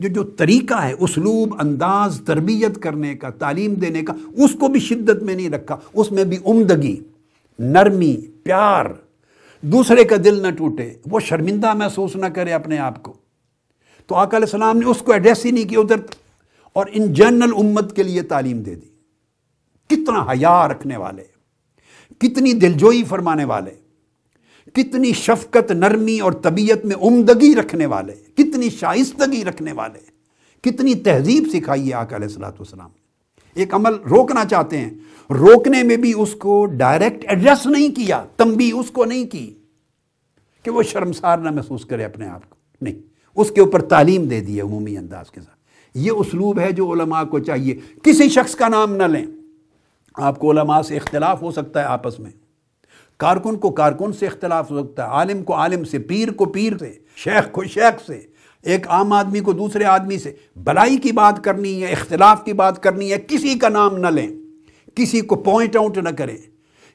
جو 0.00 0.08
جو 0.08 0.22
طریقہ 0.22 0.74
ہے، 0.74 0.94
اسلوب، 0.98 1.56
انداز، 1.60 2.20
تربیت 2.26 2.82
کرنے 2.82 3.14
کا، 3.14 3.30
تعلیم 3.30 3.74
دینے 3.74 4.02
کا، 4.02 4.12
اس 4.36 4.56
کو 4.60 4.68
بھی 4.68 4.80
شدت 4.80 5.22
میں 5.22 5.34
نہیں 5.34 5.50
رکھا۔ 5.50 5.76
اس 5.92 6.12
میں 6.12 6.24
بھی 6.24 6.36
عمدگی، 6.46 7.00
نرمی، 7.58 8.16
پیار۔ 8.42 8.86
دوسرے 9.60 10.04
کا 10.04 10.16
دل 10.24 10.42
نہ 10.42 10.50
ٹوٹے، 10.50 10.90
وہ 11.06 11.20
شرمندہ 11.20 11.74
محسوس 11.74 12.16
نہ 12.16 12.26
کرے 12.26 12.52
اپنے 12.52 12.78
آپ 12.78 13.02
کو۔ 13.02 13.12
تو 14.06 14.14
آقا 14.14 14.36
علیہ 14.36 14.46
السلام 14.46 14.78
نے 14.78 14.86
اس 14.86 14.98
کو 14.98 15.12
ایڈریس 15.12 15.46
ہی 15.46 15.50
نہیں 15.50 15.68
کیا 15.68 15.80
ادھر، 15.80 15.96
اور 16.72 16.86
ان 16.92 17.12
جنرل 17.12 17.50
امت 17.56 17.96
کے 17.96 18.02
لیے 18.02 18.22
تعلیم 18.22 18.62
دے 18.62 18.74
دی۔ 18.74 18.86
کتنا 19.88 20.22
حیا 20.22 20.68
رکھنے 20.68 20.96
والے۔ 20.96 21.39
کتنی 22.20 22.52
دلجوئی 22.52 23.02
فرمانے 23.04 23.44
والے، 23.44 23.70
کتنی 24.74 25.12
شفقت 25.12 25.70
نرمی 25.72 26.20
اور 26.20 26.32
طبیعت 26.32 26.84
میں 26.84 26.96
عمدگی 26.96 27.54
رکھنے 27.54 27.86
والے، 27.86 28.14
کتنی 28.34 28.70
شائستگی 28.70 29.44
رکھنے 29.44 29.72
والے، 29.72 29.98
کتنی 30.64 30.94
تہذیب 30.94 31.48
سکھائی 31.52 31.88
ہے 31.88 31.94
آقا 31.94 32.16
علیہ 32.16 32.26
السلاۃ 32.26 32.50
والسلام 32.50 32.90
ایک 33.54 33.74
عمل 33.74 33.94
روکنا 34.10 34.44
چاہتے 34.44 34.78
ہیں، 34.78 34.90
روکنے 35.30 35.82
میں 35.82 35.96
بھی 35.96 36.12
اس 36.16 36.34
کو 36.34 36.66
ڈائریکٹ 36.66 37.24
ایڈریس 37.28 37.66
نہیں 37.66 37.94
کیا 37.94 38.24
تمبی 38.36 38.70
اس 38.74 38.90
کو 38.90 39.04
نہیں 39.04 39.26
کی 39.26 39.54
کہ 40.62 40.70
وہ 40.70 40.82
شرمسار 40.82 41.38
نہ 41.38 41.50
محسوس 41.50 41.84
کرے 41.84 42.04
اپنے 42.04 42.28
آپ 42.28 42.50
کو۔ 42.50 42.56
نہیں، 42.80 42.94
اس 43.36 43.50
کے 43.50 43.60
اوپر 43.60 43.82
تعلیم 43.82 44.24
دے 44.24 44.40
دی 44.40 44.56
ہے 44.56 44.60
عمومی 44.60 44.96
انداز 44.96 45.30
کے 45.30 45.40
ساتھ۔ 45.40 45.58
یہ 45.94 46.10
اسلوب 46.10 46.58
ہے 46.58 46.72
جو 46.72 46.92
علماء 46.92 47.24
کو 47.24 47.38
چاہیے، 47.38 47.78
کسی 48.02 48.28
شخص 48.28 48.54
کا 48.54 48.68
نام 48.68 48.96
نہ 48.96 49.02
لیں۔ 49.02 49.26
آپ 50.14 50.38
کو 50.38 50.50
علماء 50.50 50.82
سے 50.82 50.96
اختلاف 50.96 51.42
ہو 51.42 51.50
سکتا 51.50 51.80
ہے 51.80 51.84
آپس 51.84 52.20
میں۔ 52.20 52.30
کارکن 53.16 53.56
کو 53.56 53.70
کارکن 53.70 54.12
سے 54.12 54.26
اختلاف 54.26 54.70
ہو 54.70 54.84
سکتا 54.84 55.04
ہے، 55.04 55.08
عالم 55.08 55.42
کو 55.42 55.54
عالم 55.54 55.84
سے، 55.84 55.98
پیر 55.98 56.32
کو 56.32 56.44
پیر 56.44 56.72
سے، 56.78 56.92
شیخ 57.16 57.52
کو 57.52 57.64
شیخ 57.64 58.06
سے، 58.06 58.20
ایک 58.62 58.88
عام 58.88 59.12
آدمی 59.12 59.40
کو 59.40 59.52
دوسرے 59.52 59.84
آدمی 59.84 60.18
سے۔ 60.18 60.32
بلائی 60.56 60.96
کی 60.96 61.12
بات 61.12 61.44
کرنی 61.44 61.82
ہے، 61.82 61.92
اختلاف 61.92 62.44
کی 62.44 62.52
بات 62.52 62.82
کرنی 62.82 63.12
ہے، 63.12 63.16
کسی 63.28 63.58
کا 63.58 63.68
نام 63.68 63.96
نہ 63.96 64.06
لیں۔ 64.06 64.28
کسی 64.94 65.20
کو 65.20 65.36
پوائنٹ 65.36 65.76
آؤٹ 65.76 65.98
نہ 65.98 66.08
کریں۔ 66.08 66.36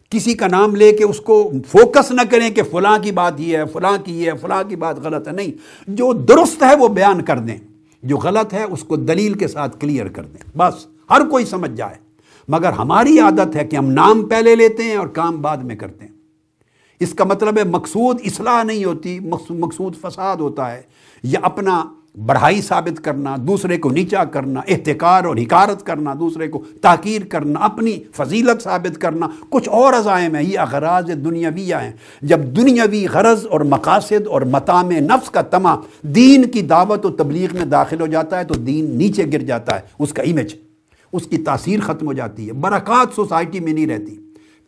کسی 0.09 0.33
کا 0.33 0.47
نام 0.47 0.75
لے 0.75 0.93
کے 0.93 1.03
اس 1.03 1.19
کو 1.19 1.51
فوکس 1.67 2.11
نہ 2.11 2.21
کریں 2.31 2.49
کہ 2.49 2.63
فلاں 2.63 2.97
کی 2.99 3.11
بات 3.11 3.33
یہ 3.37 3.57
ہے، 3.57 3.65
فلاں 3.65 3.97
کی 4.05 4.23
یہ 4.23 4.31
ہے، 4.31 4.37
فلاں 4.37 4.63
کی 4.69 4.75
بات 4.75 4.99
غلط 4.99 5.27
ہے۔ 5.27 5.33
نہیں، 5.33 5.51
جو 5.87 6.13
درست 6.13 6.63
ہے 6.63 6.75
وہ 6.75 6.87
بیان 6.87 7.21
کر 7.21 7.37
دیں۔ 7.37 7.57
جو 8.03 8.17
غلط 8.17 8.53
ہے 8.53 8.63
اس 8.63 8.83
کو 8.83 8.95
دلیل 8.95 9.33
کے 9.33 9.47
ساتھ 9.47 9.79
کلیئر 9.79 10.07
کر 10.07 10.23
دیں۔ 10.23 10.57
بس، 10.57 10.87
ہر 11.09 11.21
کوئی 11.31 11.45
سمجھ 11.45 11.71
جائے۔ 11.71 12.04
مگر 12.47 12.69
ہماری 12.69 13.19
عادت 13.19 13.55
ہے 13.55 13.65
کہ 13.65 13.75
ہم 13.75 13.91
نام 13.91 14.25
پہلے 14.25 14.55
لیتے 14.55 14.83
ہیں 14.83 14.95
اور 14.95 15.07
کام 15.07 15.41
بعد 15.41 15.57
میں 15.57 15.75
کرتے 15.75 16.05
ہیں۔ 16.05 16.11
اس 16.99 17.13
کا 17.13 17.23
مطلب 17.23 17.57
ہے 17.57 17.63
مقصود 17.63 18.19
اصلاح 18.25 18.63
نہیں 18.63 18.85
ہوتی 18.85 19.19
مقصود 19.49 19.95
فساد 20.01 20.35
ہوتا 20.35 20.71
ہے۔ 20.71 20.81
یا 21.23 21.39
اپنا 21.43 21.85
بڑھائی 22.25 22.61
ثابت 22.61 23.03
کرنا، 23.03 23.35
دوسرے 23.39 23.77
کو 23.77 23.89
نیچا 23.89 24.23
کرنا، 24.23 24.61
احتکار 24.67 25.23
اور 25.23 25.37
حکارت 25.37 25.85
کرنا، 25.85 26.13
دوسرے 26.19 26.47
کو 26.47 26.63
تاکیر 26.81 27.21
کرنا، 27.29 27.59
اپنی 27.59 27.99
فضیلت 28.11 28.63
ثابت 28.63 28.97
کرنا، 28.97 29.27
کچھ 29.49 29.69
اور 29.69 29.93
عزائم 29.93 30.35
ہیں۔ 30.35 30.43
یہ 30.43 30.59
اغراض 30.59 31.07
دنیاویہ 31.07 31.75
ہیں۔ 31.75 31.91
جب 32.21 32.39
دنیاوی 32.39 33.07
غرض 33.07 33.45
اور 33.45 33.61
مقاصد 33.61 34.27
اور 34.27 34.41
مقام 34.41 34.91
نفس 34.91 35.29
کا 35.29 35.41
تمہ 35.41 35.81
دین 36.01 36.45
کی 36.45 36.61
دعوت 36.61 37.05
و 37.05 37.09
تبلیغ 37.09 37.49
میں 37.53 37.65
داخل 37.65 38.01
ہو 38.01 38.07
جاتا 38.07 38.39
ہے 38.39 38.43
تو 38.43 38.53
دین 38.53 38.97
نیچے 38.97 39.23
گر 39.33 39.39
جاتا 39.39 39.75
ہے۔ 39.75 39.81
اس 39.99 40.13
کا 40.13 40.23
امیج 40.23 40.55
اس 41.13 41.27
کی 41.27 41.37
تاثیر 41.37 41.79
ختم 41.79 42.07
ہو 42.07 42.13
جاتی 42.13 42.47
ہے، 42.47 42.53
برکات 42.53 43.15
سوسائٹی 43.15 43.59
میں 43.59 43.73
نہیں 43.73 43.87
رہتی۔ 43.87 44.15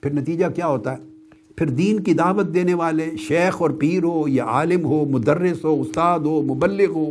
پھر 0.02 0.14
نتیجہ 0.14 0.46
کیا 0.56 0.68
ہوتا 0.68 0.92
ہے؟ 0.92 0.98
پھر 1.56 1.70
دین 1.70 2.00
کی 2.00 2.14
دعوت 2.14 2.54
دینے 2.54 2.74
والے، 2.74 3.12
شیخ 3.18 3.62
اور 3.62 3.70
پیر 3.70 4.04
ہو 4.04 4.28
یا 4.28 4.46
عالم 4.46 4.86
ہو، 4.86 5.06
مدرس 5.06 5.66
ہو، 5.66 5.82
استاد 5.82 6.20
ہو، 6.20 6.42
مبلغ 6.42 6.90
ہو 6.90 7.06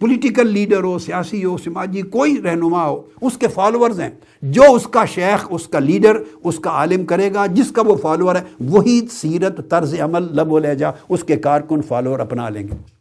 پولیٹیکل 0.00 0.46
لیڈر 0.46 0.82
ہو، 0.82 0.98
سیاسی 0.98 1.44
ہو، 1.44 1.56
سماجی 1.56 2.02
کوئی 2.02 2.42
رہنما 2.44 2.88
ہو، 2.88 3.02
اس 3.20 3.38
کے 3.38 3.48
فالورز 3.48 4.00
ہیں۔ 4.00 4.10
جو 4.42 4.62
اس 4.72 4.86
کا 4.86 5.04
شیخ، 5.04 5.46
اس 5.50 5.68
کا 5.68 5.78
لیڈر 5.78 6.22
اس 6.44 6.58
کا 6.58 6.70
عالم 6.70 7.04
کرے 7.04 7.34
گا، 7.34 7.46
جس 7.46 7.70
کا 7.70 7.82
وہ 7.82 7.96
فالور 7.96 8.34
ہے، 8.34 8.40
وہی 8.60 9.00
سیرت 9.10 9.70
طرز 9.70 10.00
عمل، 10.00 10.22
لب 10.22 10.52
و 10.52 10.58
لہجہ، 10.58 10.86
اس 11.08 11.24
کے 11.24 11.36
کارکن 11.36 11.82
فالور 11.82 12.18
اپنا 12.18 12.48
لیں 12.48 12.68
گے۔ 12.68 12.95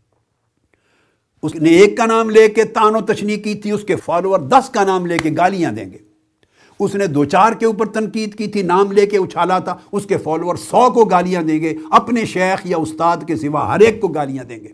اس 1.46 1.56
نے 1.56 1.70
ایک 1.70 1.98
کا 1.98 2.06
نام 2.06 2.30
لے 2.30 2.50
کے 2.50 2.64
تان 2.64 2.96
و 2.96 3.02
تشنی 3.02 3.36
کی 3.36 3.56
تھی، 3.56 3.72
اس 3.72 3.84
کے 3.84 3.96
فالوور 3.96 4.40
دس 4.40 4.70
کا 4.70 4.84
نام 4.84 5.06
لے 5.06 5.18
کے 5.18 5.30
گالیاں 5.38 5.72
دیں 5.72 5.92
گے۔ 5.92 5.98
اس 6.80 6.96
نے 6.96 7.08
دو 7.08 7.26
چار 7.26 7.54
کے 7.54 7.66
اوپر 7.66 7.86
تنقید 7.86 8.36
کی 8.36 8.48
تھی، 8.48 8.62
نام 8.62 8.92
لے 8.92 9.06
کے 9.06 9.18
اچھالا 9.18 9.60
تھا، 9.60 9.78
اس 9.92 10.06
کے 10.06 10.18
فالوور 10.18 10.56
سو 10.56 10.92
کو 10.92 11.06
گالیاں 11.06 11.42
دیں 11.42 11.62
گے، 11.62 11.74
اپنے 11.92 12.26
شیخ 12.26 12.62
یا 12.66 12.78
استاد 12.78 13.18
کے 13.28 13.36
سوا 13.36 13.76
ہر 13.76 13.80
ایک 13.80 14.02
کو 14.02 14.08
گالیاں 14.08 14.44
دیں 14.44 14.60
گے۔ 14.60 14.68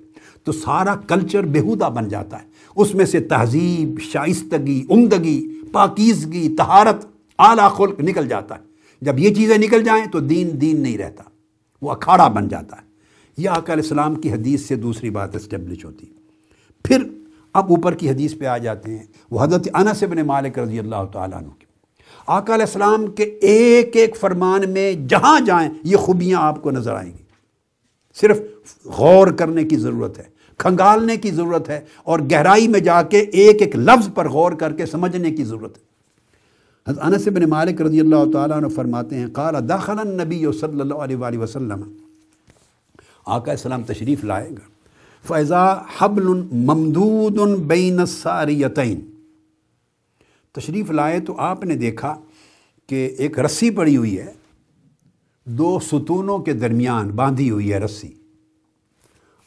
تو 0.43 0.51
سارا 0.51 0.95
کلچر 0.95 1.41
بےحودہ 1.41 1.89
بن 1.95 2.07
جاتا 2.07 2.41
ہے۔ 2.41 2.47
اس 2.76 2.95
میں 2.95 3.05
سے 3.05 3.19
تہذیب، 3.19 4.01
شائستگی، 4.01 4.86
عمدگی، 4.89 5.47
پاکیزگی 5.72 6.55
تہارت 6.55 7.05
اعلیٰ 7.39 7.72
خلق 7.72 7.99
نکل 7.99 8.28
جاتا 8.28 8.55
ہے۔ 8.55 8.61
جب 9.01 9.19
یہ 9.19 9.34
چیزیں 9.34 9.57
نکل 9.57 9.84
جائیں 9.84 10.05
تو 10.11 10.19
دین 10.19 10.61
دین 10.61 10.82
نہیں 10.82 10.97
رہتا، 10.97 11.24
وہ 11.82 11.91
اکھاڑا 11.91 12.28
بن 12.28 12.47
جاتا 12.47 12.76
ہے۔ 12.76 12.91
یہ 13.38 13.49
آقا 13.49 13.74
علیہ 13.74 13.84
السلام 13.84 14.15
کی 14.15 14.32
حدیث 14.32 14.61
سے 14.61 14.76
دوسری 14.76 15.09
بات 15.09 15.36
اسٹیبلش 15.36 15.86
ہوتی۔ 15.86 16.05
ہے 16.05 16.20
پھر 16.84 17.03
اب 17.53 17.69
اوپر 17.69 17.93
کی 17.93 18.09
حدیث 18.09 18.38
پہ 18.38 18.45
آ 18.45 18.57
جاتے 18.57 18.97
ہیں۔ 18.97 19.05
وہ 19.32 19.43
حضرت 19.43 19.67
انس 19.73 20.03
بن 20.03 20.21
مالک 20.25 20.59
رضی 20.59 20.79
اللہ 20.79 21.03
تعالیٰ 21.13 21.38
عنہ 21.38 21.49
کی 21.59 21.65
آقا 22.27 22.53
علیہ 22.53 22.65
السلام 22.65 23.07
کے 23.07 23.23
ایک 23.23 23.95
ایک 23.95 24.17
فرمان 24.17 24.69
میں 24.69 24.93
جہاں 24.93 25.39
جائیں 25.45 25.69
یہ 25.84 25.97
خوبیاں 25.97 26.41
آپ 26.41 26.61
کو 26.61 26.71
نظر 26.71 26.93
آئیں 26.93 27.11
گی۔ 27.11 27.23
صرف 28.21 28.39
غور 28.86 29.27
کرنے 29.27 29.63
کی 29.63 29.75
ضرورت 29.75 30.17
ہے، 30.19 30.23
کھنگالنے 30.57 31.17
کی 31.17 31.32
ضرورت 31.32 31.69
ہے 31.69 31.79
اور 32.03 32.19
گہرائی 32.19 32.67
میں 32.67 32.79
جا 32.79 33.01
کے 33.01 33.19
ایک 33.19 33.61
ایک 33.61 33.75
لفظ 33.75 34.09
پر 34.13 34.29
غور 34.29 34.51
کر 34.51 34.73
کے 34.73 34.86
سمجھنے 34.86 35.32
کی 35.32 35.43
ضرورت 35.43 35.77
ہے۔ 35.77 35.84
حضرت 36.88 37.03
انس 37.03 37.27
بن 37.27 37.49
مالک 37.49 37.82
رضی 37.82 37.99
اللہ 37.99 38.32
تعالیٰ 38.34 38.57
عنہ 38.57 38.67
فرماتے 38.67 39.15
ہیں، 39.15 39.27
قال 39.27 39.69
داخل 39.69 39.99
النبی 39.99 40.45
صلی 40.59 40.82
اللہ 40.82 40.93
علیہ 40.93 41.15
وآلہ 41.15 41.38
وسلم۔ 41.38 41.84
آقا 43.25 43.51
السلام 43.51 43.84
تشریف 43.84 44.23
لائے 44.23 44.49
گا۔ 44.49 44.70
فیضا 45.28 45.74
حبل 45.97 46.24
ممدود 46.51 47.59
بین 47.59 47.99
الساریتین 47.99 48.99
تشریف 50.51 50.91
لائے 50.91 51.19
تو 51.19 51.36
آپ 51.38 51.65
نے 51.65 51.76
دیکھا 51.76 52.15
کہ 52.88 53.15
ایک 53.17 53.39
رسی 53.39 53.69
پڑی 53.69 53.97
ہوئی 53.97 54.19
ہے، 54.19 54.34
دو 55.45 55.80
ستونوں 55.80 56.39
کے 56.39 56.53
درمیان 56.53 57.09
باندھی 57.09 57.49
ہوئی 57.49 57.74
ہے 57.74 57.78
رسی۔ 57.78 58.07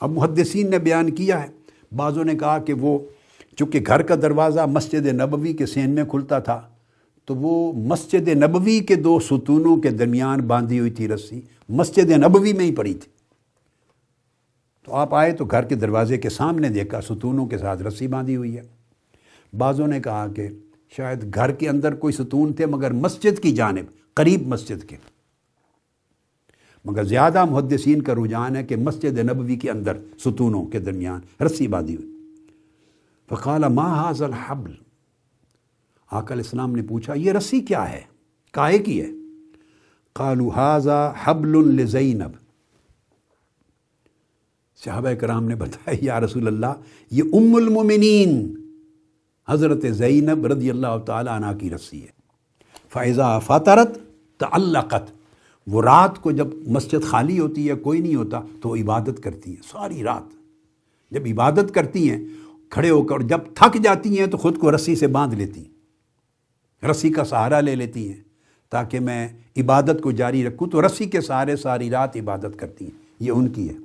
اب 0.00 0.10
محدثین 0.10 0.70
نے 0.70 0.78
بیان 0.78 1.10
کیا 1.10 1.42
ہے۔ 1.42 1.48
بعضوں 1.96 2.24
نے 2.24 2.34
کہا 2.34 2.58
کہ 2.58 2.72
وہ 2.72 2.98
چونکہ 3.56 3.80
گھر 3.86 4.02
کا 4.02 4.14
دروازہ 4.14 4.60
مسجد 4.60 5.06
نبوی 5.06 5.52
کے 5.52 5.66
سین 5.66 5.90
میں 5.90 6.04
کھلتا 6.04 6.38
تھا، 6.38 6.60
تو 7.24 7.34
وہ 7.34 7.72
مسجد 7.72 8.28
نبوی 8.28 8.80
کے 8.80 8.94
دو 8.94 9.20
ستونوں 9.20 9.76
کے 9.76 9.90
درمیان 9.90 10.40
باندھی 10.40 10.78
ہوئی 10.78 10.90
تھی 10.90 11.08
رسی۔ 11.08 11.40
مسجد 11.68 12.10
نبوی 12.10 12.52
میں 12.52 12.64
ہی 12.64 12.74
پڑی 12.74 12.94
تھی۔ 12.94 13.13
تو 14.84 14.94
آپ 14.94 15.14
آئے 15.14 15.32
تو 15.32 15.44
گھر 15.44 15.62
کے 15.62 15.74
دروازے 15.74 16.18
کے 16.18 16.28
سامنے 16.28 16.68
دیکھا، 16.68 17.00
ستونوں 17.00 17.46
کے 17.46 17.58
ساتھ 17.58 17.82
رسی 17.82 18.06
باندھی 18.06 18.36
ہوئی 18.36 18.56
ہے۔ 18.56 18.62
بعضوں 19.58 19.86
نے 19.86 20.00
کہا 20.00 20.26
کہ 20.36 20.48
شاید 20.96 21.34
گھر 21.34 21.52
کے 21.52 21.68
اندر 21.68 21.94
کوئی 21.94 22.12
ستون 22.12 22.52
تھے، 22.52 22.66
مگر 22.66 22.92
مسجد 22.92 23.38
کی 23.42 23.52
جانب، 23.52 24.14
قریب 24.14 24.46
مسجد 24.46 24.88
کے۔ 24.88 24.96
مگر 26.84 27.04
زیادہ 27.04 27.44
محدثین 27.44 28.02
کا 28.02 28.14
رجحان 28.14 28.56
ہے 28.56 28.64
کہ 28.64 28.76
مسجد 28.76 29.18
نبوی 29.18 29.56
کے 29.56 29.70
اندر 29.70 29.96
ستونوں 30.18 30.64
کے 30.64 30.78
درمیان 30.78 31.44
رسی 31.44 31.66
باندھی 31.66 31.96
ہوئی۔ 31.96 32.10
فقال، 33.28 33.64
ما 33.68 33.94
حاض 33.94 34.22
الحبل؟ 34.22 34.70
آقا 36.10 36.34
علیہ 36.34 36.44
السلام 36.44 36.72
نے 36.72 36.82
پوچھا، 36.82 37.14
یہ 37.14 37.32
رسی 37.32 37.60
کیا 37.60 37.92
ہے؟ 37.92 38.00
کائے 38.52 38.78
کی 38.78 39.02
ہے؟ 39.02 39.08
قالو 40.12 40.48
حاضا 40.48 41.12
حبل 41.24 41.68
لزینب. 41.74 42.43
صحابہ 44.82 45.12
کرام 45.14 45.44
نے 45.44 45.54
بتایا، 45.54 45.96
یا 46.02 46.20
رسول 46.20 46.46
اللہ، 46.46 46.80
یہ 47.10 47.22
ام 47.32 47.54
المومنین 47.54 48.54
حضرت 49.48 49.84
زینب 49.90 50.46
رضی 50.46 50.70
اللہ 50.70 50.98
تعالیٰ 51.06 51.32
عنہ 51.32 51.56
کی 51.58 51.70
رسی 51.70 52.02
ہے. 52.02 52.12
فائضہ 52.92 53.38
فاترت 53.46 53.98
تعلقت، 54.40 55.10
وہ 55.66 55.82
رات 55.82 56.18
کو 56.22 56.30
جب 56.30 56.54
مسجد 56.66 57.04
خالی 57.04 57.38
ہوتی 57.38 57.68
ہے، 57.68 57.74
کوئی 57.74 58.00
نہیں 58.00 58.14
ہوتا، 58.14 58.40
تو 58.62 58.68
وہ 58.68 58.76
عبادت 58.76 59.22
کرتی 59.22 59.50
ہیں، 59.50 59.62
ساری 59.72 60.02
رات 60.02 60.32
جب 61.12 61.26
عبادت 61.26 61.74
کرتی 61.74 62.10
ہیں، 62.10 62.24
کھڑے 62.70 62.90
ہو 62.90 63.02
کر 63.02 63.22
جب 63.22 63.40
تھک 63.54 63.76
جاتی 63.82 64.18
ہیں، 64.18 64.26
تو 64.26 64.36
خود 64.36 64.58
کو 64.58 64.74
رسی 64.76 64.96
سے 64.96 65.06
باندھ 65.06 65.34
لیتی 65.34 65.60
ہیں، 65.60 66.88
رسی 66.90 67.10
کا 67.10 67.24
سہارا 67.24 67.60
لے 67.60 67.74
لیتی 67.76 68.08
ہیں، 68.08 68.20
تاکہ 68.72 69.00
میں 69.00 69.28
عبادت 69.56 70.02
کو 70.02 70.10
جاری 70.12 70.44
رکھوں، 70.46 70.68
تو 70.68 70.86
رسی 70.86 71.06
کے 71.06 71.20
سہارے 71.20 71.56
ساری 71.56 71.90
رات 71.90 72.16
عبادت 72.16 72.58
کرتی 72.58 72.84
ہیں، 72.84 72.98
یہ 73.20 73.30
ان 73.30 73.48
کی 73.48 73.68
ہے۔ 73.68 73.83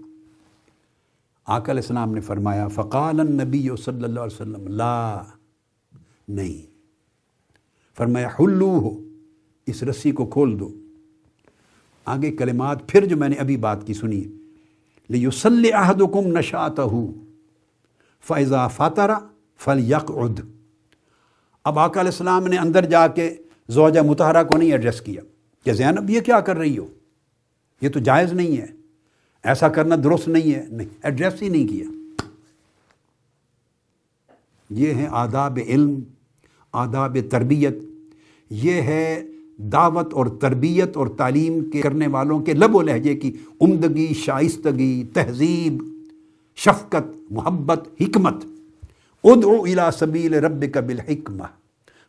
آقا 1.49 1.71
علیہ 1.71 1.81
السلام 1.81 2.13
نے 2.13 2.21
فرمایا، 2.21 2.67
فقال 2.67 3.19
النبی 3.19 3.69
صلی 3.85 4.03
اللہ 4.03 4.19
علیہ 4.19 4.41
وسلم، 4.41 4.67
لا، 4.67 5.23
نہیں۔ 6.27 6.71
فرمایا 7.97 8.27
حلو 8.39 8.69
ہو 8.69 9.03
اس 9.65 9.83
رسی 9.83 10.11
کو 10.11 10.25
کھول 10.25 10.59
دو۔ 10.59 10.73
آگے 12.05 12.31
کلمات 12.31 12.89
پھر 12.89 13.05
جو 13.05 13.17
میں 13.17 13.29
نے 13.29 13.35
ابھی 13.35 13.57
بات 13.57 13.87
کی 13.87 13.93
سنی 13.93 14.23
لیسل 15.09 15.65
احدکم 15.73 16.37
نشاتہ 16.37 16.81
فیضا 18.21 18.67
فاترہ 18.67 19.15
فل 19.57 19.91
یک 19.91 20.11
اب 21.63 21.79
آقا 21.79 22.01
علیہ 22.01 22.11
السلام 22.11 22.47
نے 22.47 22.57
اندر 22.57 22.85
جا 22.85 23.07
کے 23.07 23.37
زوجہ 23.67 23.99
متحرہ 23.99 24.43
کو 24.43 24.57
نہیں 24.57 24.71
ایڈریس 24.71 25.01
کیا 25.01 25.21
کہ 25.63 25.73
زینب، 25.73 26.09
یہ 26.09 26.21
کیا 26.21 26.39
کر 26.39 26.57
رہی 26.57 26.77
ہو؟ 26.77 26.87
یہ 27.81 27.89
تو 27.89 27.99
جائز 27.99 28.33
نہیں 28.33 28.57
ہے۔ 28.57 28.78
ایسا 29.43 29.67
کرنا 29.67 29.95
درست 30.03 30.27
نہیں 30.27 30.55
ہے۔ 30.55 30.65
نہیں، 30.69 30.87
ایڈریس 31.03 31.41
ہی 31.41 31.49
نہیں 31.49 31.67
کیا۔ 31.67 31.85
یہ 34.69 34.93
ہیں 34.93 35.07
آداب 35.09 35.59
علم، 35.67 35.99
آداب 36.73 37.17
تربیت۔ 37.31 37.75
یہ 38.49 38.71
ہے 38.71 39.23
دعوت 39.57 40.13
اور 40.13 40.25
تربیت 40.25 40.97
اور 40.97 41.07
تعلیم 41.07 41.69
کے 41.69 41.81
کرنے 41.81 42.07
والوں 42.07 42.39
کے 42.39 42.53
لب 42.53 42.75
و 42.75 42.81
لہجے 42.81 43.15
کی 43.15 43.37
عمدگی، 43.61 44.13
شائستگی، 44.13 45.03
تہذیب، 45.13 45.83
شفقت، 46.55 47.31
محبت، 47.31 47.87
حکمت۔ 48.01 48.45
ادعو 49.23 49.63
الى 49.63 49.81
سبیل 49.99 50.33
رب 50.33 50.73
کا 50.73 50.79
بالحکمہ 50.79 51.43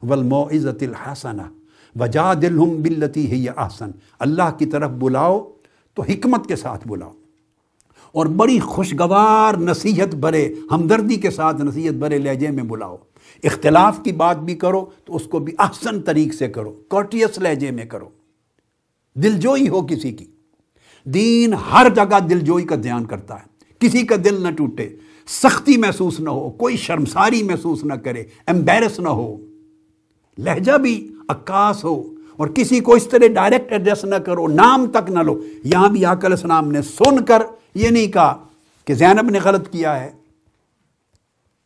والموعظت 0.03 0.83
الحسنہ 0.83 1.43
وجادلہم 2.01 2.83
باللتی 2.83 3.33
ہی 3.33 3.49
احسن۔ 3.49 3.91
اللہ 4.19 4.57
کی 4.59 4.67
طرف 4.67 4.91
بلاؤ 4.91 5.51
تو 5.95 6.03
حکمت 6.03 6.47
کے 6.47 6.57
ساتھ 6.57 6.89
بلاؤ۔ 6.89 7.13
اور 8.13 8.27
بڑی 8.27 8.59
خوشگوار 8.59 9.55
نصیحت 9.55 10.15
برے 10.15 10.55
ہمدردی 10.71 11.17
کے 11.17 11.31
ساتھ 11.31 11.63
نصیحت 11.63 11.93
برے 11.93 12.19
لہجے 12.19 12.49
میں 12.49 12.63
بلاؤ۔ 12.63 12.97
اختلاف 13.45 14.01
کی 14.05 14.13
بات 14.13 14.39
بھی 14.39 14.55
کرو 14.55 14.85
تو 15.05 15.17
اس 15.17 15.23
کو 15.25 15.39
بھی 15.39 15.53
احسن 15.59 16.03
طریق 16.03 16.35
سے 16.35 16.49
کرو 16.49 16.73
کوٹیس 16.89 17.39
لہجے 17.39 17.71
میں 17.71 17.85
کرو۔ 17.85 18.09
دل 19.15 19.33
جوئی 19.33 19.69
ہو 19.69 19.87
کسی 19.87 20.13
کی۔ 20.13 20.25
دین 21.05 21.55
ہر 21.55 21.87
جگہ 21.97 22.19
دل 22.21 22.41
جوئی 22.41 22.65
کا 22.65 22.77
دھیان 22.83 23.05
کرتا 23.05 23.35
ہے۔ 23.35 23.51
کسی 23.79 24.07
کا 24.07 24.17
دل 24.25 24.43
نہ 24.43 24.51
ٹوٹے، 24.51 24.89
سختی 25.27 25.77
محسوس 25.77 26.21
نہ 26.21 26.31
ہو، 26.31 26.51
کوئی 26.51 26.77
شرمساری 26.77 27.43
محسوس 27.43 27.85
نہ 27.85 27.95
کرے 27.95 28.25
ایمبیرس 28.47 29.01
نہ 29.01 29.09
ہو۔ 29.09 29.37
لہجہ 30.39 30.79
بھی 30.79 31.13
عکاس 31.29 31.85
ہو 31.85 32.15
اور 32.37 32.49
کسی 32.49 32.81
کو 32.81 32.93
اس 32.93 33.07
طرح 33.07 33.27
ڈائریکٹ 33.27 33.73
ایڈریس 33.73 34.05
نہ 34.05 34.15
کرو، 34.15 34.49
نام 34.49 34.87
تک 34.87 35.11
نہ 35.11 35.19
لو۔ 35.19 35.43
یہاں 35.65 35.89
بھی 35.89 36.05
آکل 36.05 36.33
السلام 36.33 36.73
نے 36.73 36.83
سن 36.83 37.25
کر 37.25 37.43
یہ 37.75 37.89
نہیں 37.89 38.07
کہا 38.07 38.45
کہ 38.85 38.95
زینب 38.95 39.31
نے 39.31 39.39
غلط 39.45 39.71
کیا 39.71 40.05
ہے۔ 40.05 40.11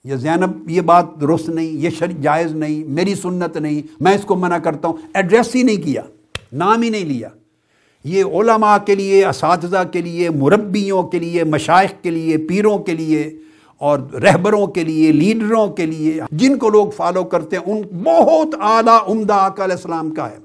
یہ 0.05 0.17
زینب، 0.17 0.71
یہ 0.71 0.81
بات 0.81 1.07
درست 1.21 1.49
نہیں، 1.49 1.67
یہ 1.67 1.91
شر 1.91 2.07
جائز 2.07 2.53
نہیں، 2.53 2.85
میری 2.91 3.15
سنت 3.15 3.57
نہیں، 3.57 3.83
میں 4.01 4.15
اس 4.15 4.25
کو 4.25 4.37
منع 4.37 4.59
کرتا 4.59 4.89
ہوں۔ 4.89 4.97
ایڈریس 5.15 5.55
ہی 5.55 5.63
نہیں 5.63 5.77
کیا، 5.77 6.03
نام 6.53 6.83
ہی 6.83 6.91
نہیں 6.91 7.05
لیا۔ 7.05 7.29
یہ 8.05 8.25
علماء 8.25 8.77
کے 8.87 8.95
لیے، 8.95 9.27
اساتذہ 9.27 9.85
کے 9.93 10.03
لیے، 10.03 10.31
مربیوں 10.31 11.03
کے 11.03 11.19
لیے 11.19 11.45
مشائق 11.45 12.03
کے 12.03 12.11
لیے، 12.11 12.37
پیروں 12.39 12.79
کے 12.79 12.93
لیے 12.93 13.37
اور 13.79 13.99
رہبروں 13.99 14.67
کے 14.67 14.85
لیے، 14.85 15.13
لیڈروں 15.13 15.69
کے 15.69 15.87
لیے، 15.87 16.21
جن 16.31 16.59
کو 16.59 16.69
لوگ 16.69 16.91
فالو 16.91 17.25
کرتے 17.25 17.57
ہیں، 17.57 17.75
ان 17.75 18.03
بہت 18.03 18.49
اعلیٰ 18.61 18.99
عمدہ 19.09 19.33
آقا 19.33 19.65
علیہ 19.65 19.75
السلام 19.75 20.15
کا 20.15 20.31
ہے۔ 20.31 20.39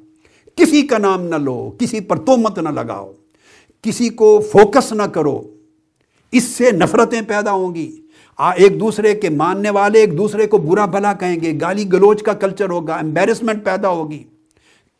کسی 0.56 0.82
کا 0.82 0.98
نام 0.98 1.22
نہ 1.22 1.36
لو، 1.36 1.72
کسی 1.80 2.00
پر 2.00 2.20
تومت 2.20 2.60
نہ 2.60 2.70
لگاؤ۔ 2.70 3.12
کسی 3.82 4.10
کو 4.10 4.40
فوکس 4.52 4.92
نہ 4.94 5.04
کرو۔ 5.04 5.42
اس 6.32 6.44
سے 6.44 6.72
نفرتیں 6.72 7.22
پیدا 7.22 7.52
ہوں 7.52 7.76
گی۔ 7.76 8.02
ایک 8.56 8.80
دوسرے 8.80 9.16
کے 9.16 9.30
ماننے 9.30 9.70
والے 9.70 10.00
ایک 10.00 10.18
دوسرے 10.18 10.48
کو 10.48 10.58
برا 10.58 10.86
بھلا 10.86 11.14
کہیں 11.14 11.42
گے۔ 11.42 11.58
گالی 11.62 11.92
گلوچ 11.94 12.24
کا 12.24 12.34
کلچر 12.34 12.70
ہوگا 12.70 12.96
امبیرسمنٹ 12.96 13.66
پیدا 13.66 13.90
ہوگی۔ 13.90 14.24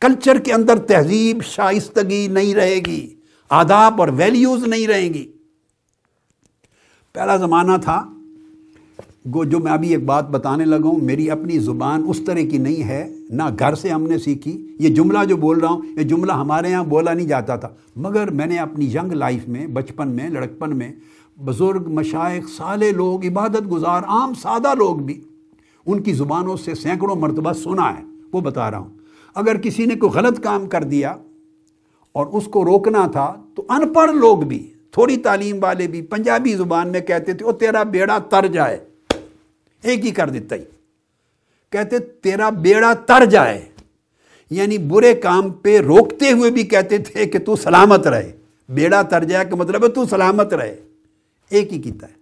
کلچر 0.00 0.38
کے 0.38 0.52
اندر 0.52 0.78
تہذیب 0.78 1.42
شائستگی 1.44 2.26
نہیں 2.28 2.54
رہے 2.54 2.78
گی، 2.86 3.14
آداب 3.50 4.00
اور 4.00 4.08
ویلیوز 4.08 4.66
نہیں 4.66 4.86
رہیں 4.86 5.14
گی۔ 5.14 5.32
پہلا 7.12 7.36
زمانہ 7.36 7.76
تھا 7.84 8.06
گو 9.26 9.44
جو 9.44 9.58
میں 9.58 9.72
ابھی 9.72 9.88
ایک 9.88 10.04
بات 10.04 10.30
بتانے 10.30 10.64
لگا 10.64 10.88
ہوں، 10.88 10.98
میری 10.98 11.30
اپنی 11.30 11.58
زبان 11.58 12.04
اس 12.08 12.20
طرح 12.20 12.40
کی 12.50 12.58
نہیں 12.58 12.82
ہے، 12.82 13.14
نہ 13.30 13.42
گھر 13.58 13.74
سے 13.74 13.88
ہم 13.88 14.02
نے 14.02 14.18
سیکھی۔ 14.18 14.76
یہ 14.78 14.88
جملہ 14.88 15.24
جو 15.24 15.36
بول 15.36 15.58
رہا 15.58 15.68
ہوں، 15.68 15.82
یہ 15.96 16.02
جملہ 16.02 16.32
ہمارے 16.32 16.70
یہاں 16.70 16.84
بولا 16.84 17.12
نہیں 17.12 17.26
جاتا 17.26 17.56
تھا۔ 17.56 17.68
مگر 17.96 18.30
میں 18.30 18.46
نے 18.46 18.58
اپنی 18.58 18.84
ینگ 18.84 19.12
لائف 19.12 19.48
میں، 19.48 19.66
بچپن 19.66 20.08
میں، 20.08 20.30
لڑکپن 20.30 20.76
میں، 20.76 20.92
بزرگ، 21.44 21.88
مشائق، 21.88 22.48
سالے 22.48 22.90
لوگ، 22.90 23.26
عبادت 23.26 23.72
گزار، 23.72 24.02
عام 24.02 24.34
سادہ 24.34 24.74
لوگ 24.74 24.96
بھی 24.96 25.20
ان 25.86 26.02
کی 26.02 26.12
زبانوں 26.12 26.56
سے 26.56 26.74
سینکڑوں 26.74 27.16
مرتبہ 27.16 27.52
سنا 27.52 27.98
ہے۔ 27.98 28.04
وہ 28.32 28.40
بتا 28.40 28.70
رہا 28.70 28.78
ہوں۔ 28.78 28.90
اگر 29.34 29.56
کسی 29.56 29.86
نے 29.86 29.94
کوئی 29.94 30.12
غلط 30.12 30.40
کام 30.40 30.66
کر 30.66 30.84
دیا 30.84 31.14
اور 32.12 32.26
اس 32.26 32.44
کو 32.44 32.64
روکنا 32.64 33.06
تھا، 33.06 33.34
تو 33.54 33.62
ان 33.68 33.92
پڑھ 33.92 34.12
لوگ 34.12 34.38
بھی، 34.38 34.66
تھوڑی 34.90 35.16
تعلیم 35.16 35.56
والے 35.62 35.86
بھی، 35.86 36.02
پنجابی 36.02 36.54
زبان 36.54 36.88
میں 36.88 37.00
کہتے 37.00 37.32
تھے، 37.32 37.46
وہ 37.46 37.52
تیرا 37.52 37.82
بیڑا 37.82 38.18
تر 38.18 38.46
جائے۔ 38.46 38.89
ایک 39.82 40.06
ہی 40.06 40.10
کر 40.10 40.28
دیتا 40.28 40.56
ہی۔ 40.56 40.64
کہتے 41.70 41.98
تیرا 41.98 42.50
بیڑا 42.50 42.94
تر 42.94 43.24
جائے۔ 43.24 43.64
یعنی 44.50 44.78
برے 44.78 45.14
کام 45.14 45.50
پہ 45.50 45.78
روکتے 45.78 46.32
ہوئے 46.32 46.50
بھی 46.50 46.62
کہتے 46.62 46.98
تھے 46.98 47.26
کہ 47.26 47.38
تو 47.38 47.56
سلامت 47.56 48.06
رہے۔ 48.06 48.32
بیڑا 48.68 49.02
تر 49.02 49.24
جائے 49.24 49.44
کہ 49.44 49.54
مطلب 49.54 49.84
ہے 49.84 49.88
تو 49.88 50.06
سلامت 50.06 50.54
رہے۔ 50.54 50.80
ایک 51.50 51.72
ہی 51.72 51.82
کیتا 51.82 52.08
ہے۔ 52.08 52.12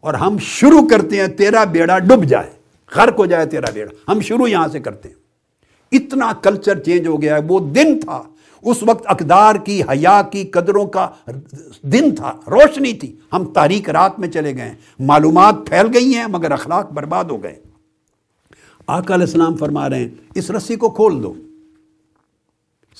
اور 0.00 0.14
ہم 0.14 0.36
شروع 0.40 0.88
کرتے 0.88 1.16
ہیں 1.20 1.28
تیرا 1.28 1.64
بیڑا 1.64 1.98
ڈب 1.98 2.24
جائے۔ 2.24 2.50
غرق 2.96 3.18
ہو 3.18 3.26
جائے 3.26 3.46
تیرا 3.46 3.70
بیڑا۔ 3.74 4.12
ہم 4.12 4.20
شروع 4.20 4.48
یہاں 4.48 4.68
سے 4.68 4.80
کرتے 4.80 5.08
ہیں۔ 5.08 5.16
اتنا 5.92 6.32
کلچر 6.42 6.78
چینج 6.78 7.06
ہو 7.06 7.22
گیا 7.22 7.36
ہے۔ 7.36 7.40
وہ 7.48 7.60
دن 7.60 8.00
تھا۔ 8.00 8.22
اس 8.62 8.82
وقت 8.82 9.02
اقدار 9.06 9.54
کی، 9.54 9.82
حیا 9.82 10.22
کی، 10.32 10.44
قدروں 10.44 10.86
کا 10.86 11.08
دن 11.82 12.14
تھا، 12.14 12.32
روشنی 12.46 12.92
تھی۔ 12.92 13.16
ہم 13.32 13.44
تاریخ 13.44 13.88
رات 13.88 14.18
میں 14.18 14.28
چلے 14.28 14.56
گئے۔ 14.56 14.74
معلومات 14.98 15.54
پھیل 15.66 15.86
گئی 15.94 16.14
ہیں، 16.14 16.26
مگر 16.28 16.50
اخلاق 16.50 16.92
برباد 16.92 17.24
ہو 17.24 17.42
گئے۔ 17.42 17.60
آقا 18.86 19.14
علیہ 19.14 19.26
السلام 19.26 19.56
فرما 19.56 19.90
رہے 19.90 19.98
ہیں، 19.98 20.08
اس 20.34 20.50
رسی 20.50 20.76
کو 20.76 20.90
کھول 20.90 21.22
دو۔ 21.22 21.34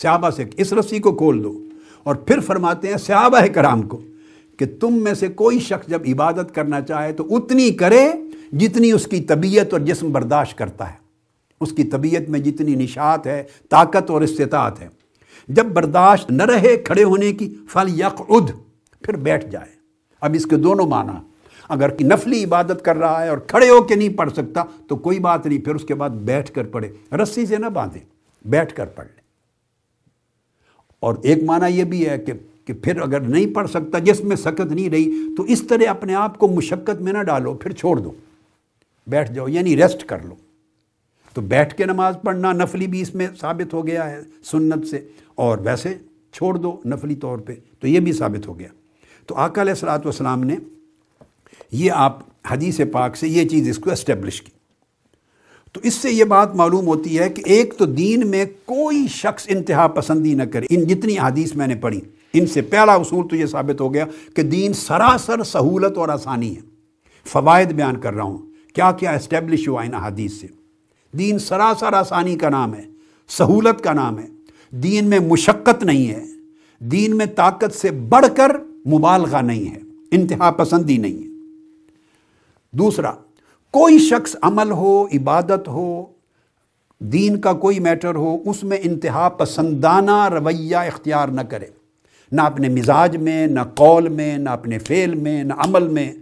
صحابہ 0.02 0.30
سے، 0.30 0.44
اس 0.56 0.72
رسی 0.72 0.98
کو 0.98 1.12
کھول 1.12 1.44
دو۔ 1.44 1.64
اور 2.02 2.14
پھر 2.14 2.40
فرماتے 2.40 2.88
ہیں، 2.88 2.96
صحابہ 2.96 3.46
کرام 3.54 3.82
کو، 3.82 4.00
کہ 4.58 4.66
تم 4.80 4.94
میں 4.94 5.14
سے 5.14 5.28
کوئی 5.28 5.58
شخص 5.58 5.88
جب 5.88 6.02
عبادت 6.08 6.54
کرنا 6.54 6.80
چاہے 6.80 7.12
تو 7.12 7.36
اتنی 7.36 7.70
کرے 7.70 8.12
جتنی 8.52 8.92
اس 8.92 9.06
کی 9.06 9.20
طبیعت 9.20 9.72
اور 9.72 9.80
جسم 9.80 10.12
برداشت 10.12 10.58
کرتا 10.58 10.90
ہے۔ 10.90 10.96
اس 11.60 11.72
کی 11.72 11.84
طبیعت 11.84 12.30
میں 12.30 12.40
جتنی 12.40 12.74
نشات 12.74 13.26
ہے، 13.26 13.44
طاقت 13.70 14.10
اور 14.10 14.22
استطاعت 14.22 14.80
ہے۔ 14.80 14.97
جب 15.48 15.66
برداشت 15.66 16.30
نہ 16.30 16.42
رہے 16.42 16.76
کھڑے 16.76 17.04
ہونے 17.04 17.32
کی، 17.32 17.54
فل 17.68 18.00
یک 18.00 18.32
پھر 19.02 19.16
بیٹھ 19.16 19.46
جائے۔ 19.46 19.70
اب 20.20 20.34
اس 20.34 20.46
کے 20.46 20.56
دونوں 20.56 20.86
معنی، 20.86 21.18
اگر 21.68 21.88
کہ 21.88 22.04
نفلی 22.04 22.44
عبادت 22.44 22.84
کر 22.84 22.96
رہا 22.96 23.22
ہے 23.22 23.28
اور 23.28 23.38
کھڑے 23.38 23.68
ہو 23.68 23.82
کے 23.82 23.94
نہیں 23.94 24.08
پڑھ 24.08 24.32
سکتا، 24.32 24.64
تو 24.88 24.96
کوئی 24.96 25.18
بات 25.18 25.46
نہیں، 25.46 25.58
پھر 25.58 25.74
اس 25.74 25.84
کے 25.84 25.94
بعد 25.94 26.10
بیٹھ 26.10 26.52
کر 26.52 26.64
پڑھے۔ 26.64 27.16
رسی 27.16 27.46
سے 27.46 27.56
نہ 27.56 27.66
باندھے، 27.66 28.00
بیٹھ 28.44 28.74
کر 28.74 28.86
پڑھ 28.86 29.06
لے۔ 29.06 29.20
اور 31.00 31.14
ایک 31.22 31.42
معنی 31.42 31.78
یہ 31.78 31.84
بھی 31.84 32.08
ہے 32.08 32.18
کہ 32.18 32.32
کہ 32.64 32.72
پھر 32.72 33.00
اگر 33.00 33.20
نہیں 33.20 33.54
پڑھ 33.54 33.70
سکتا، 33.70 33.98
جس 33.98 34.20
میں 34.20 34.36
سکت 34.36 34.72
نہیں 34.72 34.90
رہی، 34.90 35.34
تو 35.36 35.42
اس 35.42 35.62
طرح 35.62 35.90
اپنے 35.90 36.14
آپ 36.14 36.38
کو 36.38 36.48
مشقت 36.48 37.02
میں 37.02 37.12
نہ 37.12 37.22
ڈالو، 37.22 37.54
پھر 37.54 37.70
چھوڑ 37.70 37.96
دو۔ 37.96 38.12
بیٹھ 39.06 39.32
جاؤ 39.32 39.48
یعنی 39.48 39.76
ریسٹ 39.76 40.04
کر 40.04 40.18
لو۔ 40.22 40.34
تو 41.34 41.40
بیٹھ 41.40 41.74
کے 41.74 41.84
نماز 41.84 42.14
پڑھنا 42.24 42.52
نفلی 42.52 42.86
بھی 42.86 43.00
اس 43.00 43.14
میں 43.14 43.28
ثابت 43.40 43.74
ہو 43.74 43.86
گیا 43.86 44.10
ہے 44.10 44.20
سنت 44.44 44.86
سے۔ 44.86 45.08
اور 45.34 45.58
ویسے 45.58 45.94
چھوڑ 46.32 46.58
دو 46.58 46.76
نفلی 46.86 47.14
طور 47.14 47.38
پہ، 47.38 47.52
تو 47.80 47.88
یہ 47.88 48.00
بھی 48.00 48.12
ثابت 48.12 48.46
ہو 48.48 48.58
گیا۔ 48.58 48.68
تو 49.26 49.34
آقا 49.34 49.62
علیہ 49.62 49.72
السلاۃ 49.72 49.98
والسلام 49.98 50.44
نے 50.44 50.56
یہ 51.72 51.90
آپ 51.90 52.18
حدیث 52.50 52.80
پاک 52.92 53.16
سے 53.16 53.28
یہ 53.28 53.48
چیز 53.48 53.68
اس 53.68 53.78
کو 53.78 53.90
اسٹیبلش 53.90 54.42
کی۔ 54.42 54.50
تو 55.72 55.80
اس 55.84 55.94
سے 55.94 56.10
یہ 56.10 56.24
بات 56.24 56.54
معلوم 56.54 56.86
ہوتی 56.86 57.18
ہے 57.18 57.28
کہ 57.28 57.42
ایک 57.46 57.74
تو 57.78 57.84
دین 57.84 58.28
میں 58.28 58.44
کوئی 58.64 59.06
شخص 59.08 59.46
انتہا 59.48 59.86
پسندی 59.86 60.34
نہ 60.34 60.42
کرے۔ 60.42 60.66
ان 60.70 60.86
جتنی 60.86 61.18
حدیث 61.18 61.54
میں 61.54 61.66
نے 61.66 61.74
پڑھی، 61.74 62.00
ان 62.32 62.46
سے 62.46 62.62
پہلا 62.62 62.92
اصول 62.92 63.28
تو 63.28 63.36
یہ 63.36 63.46
ثابت 63.46 63.80
ہو 63.80 63.94
گیا 63.94 64.04
کہ 64.34 64.42
دین 64.42 64.72
سراسر 64.72 65.42
سہولت 65.42 65.98
اور 65.98 66.08
آسانی 66.08 66.56
ہے۔ 66.56 66.60
فوائد 67.24 67.72
بیان 67.72 67.96
کر 67.96 68.14
رہا 68.14 68.22
ہوں۔ 68.22 68.38
کیا 68.74 68.92
کیا 68.92 69.10
اسٹیبلش 69.10 69.68
ہوا 69.68 69.82
ان 69.82 69.94
حدیث 69.94 70.32
سے؟ 70.32 70.46
دین 71.12 71.38
سراسر 71.38 71.92
آسانی 71.92 72.36
کا 72.36 72.48
نام 72.48 72.74
ہے، 72.74 72.84
سہولت 73.28 73.84
کا 73.84 73.92
نام 73.92 74.18
ہے۔ 74.18 74.26
دین 74.70 75.06
میں 75.06 75.18
مشقت 75.18 75.84
نہیں 75.84 76.10
ہے۔ 76.10 76.24
دین 76.78 77.16
میں 77.16 77.26
طاقت 77.26 77.74
سے 77.74 77.90
بڑھ 77.90 78.26
کر 78.36 78.50
مبالغہ 78.86 79.42
نہیں 79.42 79.74
ہے، 79.74 79.80
انتہا 80.10 80.50
پسندی 80.50 80.96
نہیں 80.96 81.22
ہے۔ 81.22 81.28
دوسرا، 82.72 83.12
کوئی 83.70 83.98
شخص 83.98 84.36
عمل 84.42 84.70
ہو، 84.70 85.06
عبادت 85.14 85.68
ہو، 85.68 86.04
دین 86.98 87.40
کا 87.40 87.52
کوئی 87.52 87.78
میٹر 87.78 88.14
ہو، 88.14 88.38
اس 88.46 88.64
میں 88.64 88.78
انتہا 88.82 89.28
پسندانہ 89.28 90.28
رویہ 90.28 90.76
اختیار 90.76 91.28
نہ 91.28 91.40
کرے۔ 91.40 91.66
نہ 92.32 92.40
اپنے 92.40 92.68
مزاج 92.68 93.16
میں، 93.16 93.46
نہ 93.46 93.60
قول 93.74 94.08
میں، 94.08 94.38
نہ 94.38 94.50
اپنے 94.50 94.78
فعل 94.78 95.14
میں، 95.14 95.44
نہ 95.44 95.54
عمل 95.58 95.88
میں۔ 95.88 96.12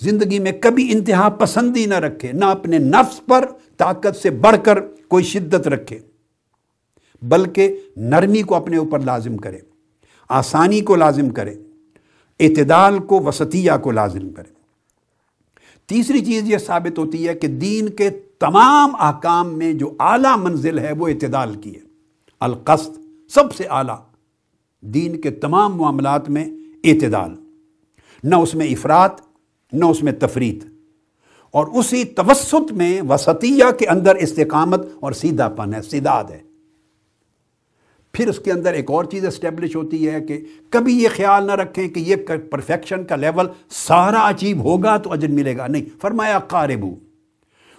زندگی 0.00 0.38
میں 0.38 0.52
کبھی 0.60 0.92
انتہا 0.92 1.28
پسندی 1.28 1.86
نہ 1.86 1.94
رکھے، 1.94 2.32
نہ 2.32 2.44
اپنے 2.44 2.78
نفس 2.78 3.26
پر 3.26 3.44
طاقت 3.76 4.16
سے 4.16 4.30
بڑھ 4.30 4.56
کر 4.64 4.80
کوئی 5.08 5.24
شدت 5.24 5.68
رکھے، 5.68 5.98
بلکہ 7.22 7.80
نرمی 7.96 8.42
کو 8.42 8.54
اپنے 8.54 8.76
اوپر 8.76 9.00
لازم 9.00 9.36
کرے، 9.36 9.58
آسانی 10.28 10.80
کو 10.80 10.96
لازم 10.96 11.30
کرے، 11.30 11.54
اعتدال 12.40 12.98
کو، 12.98 13.20
وسطیہ 13.20 13.72
کو 13.82 13.90
لازم 13.90 14.30
کرے۔ 14.30 14.52
تیسری 15.86 16.24
چیز 16.24 16.50
یہ 16.50 16.58
ثابت 16.58 16.98
ہوتی 16.98 17.28
ہے 17.28 17.34
کہ 17.34 17.48
دین 17.48 17.88
کے 17.88 18.10
تمام 18.38 18.94
احکام 18.98 19.58
میں 19.58 19.72
جو 19.72 19.94
اعلیٰ 20.00 20.38
منزل 20.38 20.78
ہے 20.78 20.92
وہ 20.92 21.08
اعتدال 21.08 21.54
کی 21.54 21.74
ہے۔ 21.74 21.80
القصد 22.40 22.98
سب 23.30 23.54
سے 23.54 23.64
اعلیٰ، 23.70 23.98
دین 24.80 25.20
کے 25.20 25.30
تمام 25.30 25.76
معاملات 25.76 26.30
میں 26.30 26.44
اعتدال۔ 26.84 27.34
نہ 28.24 28.34
اس 28.34 28.54
میں 28.54 28.66
افراد 28.66 29.08
نہ 29.72 29.84
اس 29.84 30.02
میں 30.02 30.12
تفریح 30.12 30.58
اور 31.54 31.66
اسی 31.74 32.04
توسط 32.04 32.72
میں 32.72 33.02
وسطیہ 33.08 33.70
کے 33.78 33.86
اندر 33.86 34.16
استقامت 34.16 34.86
اور 35.00 35.12
سیدھا 35.12 35.48
پن 35.48 35.74
ہے 35.74 35.82
سیداد 35.82 36.24
ہے۔ 36.24 36.40
پھر 38.12 38.28
اس 38.28 38.38
کے 38.38 38.52
اندر 38.52 38.72
ایک 38.72 38.90
اور 38.90 39.04
چیز 39.04 39.26
اسٹیبلش 39.26 39.76
ہوتی 39.76 40.08
ہے 40.08 40.20
کہ 40.20 40.44
کبھی 40.70 41.02
یہ 41.02 41.08
خیال 41.16 41.46
نہ 41.46 41.52
رکھیں 41.52 41.88
کہ 41.88 42.00
یہ 42.00 42.16
پرفیکشن 42.50 43.04
کا 43.04 43.16
لیول 43.16 43.46
سارا 43.70 44.18
اچیو 44.18 44.60
ہوگا 44.60 44.96
تو 44.96 45.12
اجر 45.12 45.28
ملے 45.28 45.56
گا۔ 45.56 45.66
نہیں، 45.66 45.84
فرمایا 46.00 46.38
قاربو، 46.38 46.94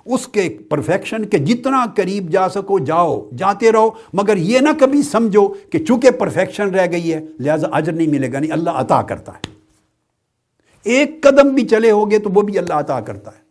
اس 0.05 0.27
کے 0.27 0.49
پرفیکشن 0.69 1.25
کے 1.25 1.37
جتنا 1.37 1.85
قریب 1.95 2.29
جا 2.29 2.49
سکو، 2.49 2.79
جاؤ، 2.79 3.29
جاتے 3.37 3.71
رہو، 3.71 3.89
مگر 4.13 4.37
یہ 4.37 4.59
نہ 4.59 4.69
کبھی 4.79 5.01
سمجھو 5.01 5.47
کہ 5.47 5.85
چونکہ 5.85 6.11
پرفیکشن 6.11 6.69
رہ 6.69 6.91
گئی 6.91 7.13
ہے، 7.13 7.21
لہٰذا 7.39 7.67
اجر 7.71 7.91
نہیں 7.91 8.07
ملے 8.07 8.33
گا، 8.33 8.39
نہیں، 8.39 8.51
اللہ 8.51 8.69
عطا 8.69 9.01
کرتا 9.01 9.31
ہے۔ 9.31 9.53
ایک 10.83 11.23
قدم 11.23 11.47
بھی 11.47 11.67
چلے 11.67 11.91
ہوگے 11.91 12.19
تو 12.19 12.29
وہ 12.33 12.41
بھی 12.41 12.57
اللہ 12.57 12.73
عطا 12.73 12.99
کرتا 12.99 13.31
ہے۔ 13.31 13.44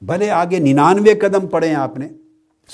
بھلے 0.00 0.30
آگے 0.30 0.58
ننانوے 0.58 1.14
قدم 1.14 1.46
پڑے 1.46 1.68
ہیں 1.68 1.74
آپ 1.74 1.98
نے، 1.98 2.08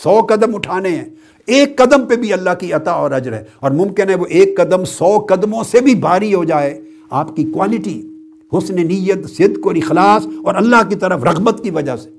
سو 0.03 0.21
قدم 0.29 0.55
اٹھانے 0.55 0.89
ہیں۔ 0.89 1.05
ایک 1.47 1.77
قدم 1.77 2.07
پہ 2.07 2.17
بھی 2.17 2.33
اللہ 2.33 2.51
کی 2.61 2.73
عطا 2.73 2.91
اور 2.91 3.11
اجر 3.11 3.33
ہے۔ 3.33 3.45
اور 3.61 3.71
ممکن 3.71 4.11
ہے 4.11 4.15
وہ 4.15 4.27
ایک 4.27 4.57
قدم 4.57 4.85
سو 4.85 5.19
قدموں 5.19 5.65
سے 5.65 5.81
بھی 5.81 5.95
بھاری 5.95 6.35
ہو 6.35 6.45
جائے۔ 6.45 6.81
آپ 7.11 7.37
کی 7.37 7.45
کوالٹی 7.55 8.09
حسن 8.53 8.87
نیت، 8.87 9.31
صدق 9.31 9.67
اور 9.67 9.75
اخلاص 9.75 10.27
اور 10.45 10.55
اللہ 10.55 10.89
کی 10.89 10.95
طرف 10.95 11.25
رغبت 11.25 11.61
کی 11.63 11.71
وجہ 11.71 11.97
سے۔ 11.97 12.11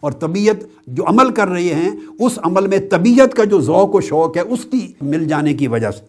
اور 0.00 0.12
طبیعت 0.12 0.56
جو 0.86 1.04
عمل 1.06 1.30
کر 1.30 1.48
رہے 1.48 1.74
ہیں، 1.74 1.90
اس 2.20 2.38
عمل 2.42 2.66
میں 2.66 2.78
طبیعت 2.78 3.34
کا 3.34 3.44
جو 3.44 3.60
ذوق 3.60 3.94
و 3.94 4.00
شوق 4.00 4.36
ہے، 4.36 4.42
اس 4.42 4.64
کی 4.64 4.92
مل 5.02 5.24
جانے 5.24 5.54
کی 5.54 5.68
وجہ 5.68 5.90
سے۔ 5.90 6.04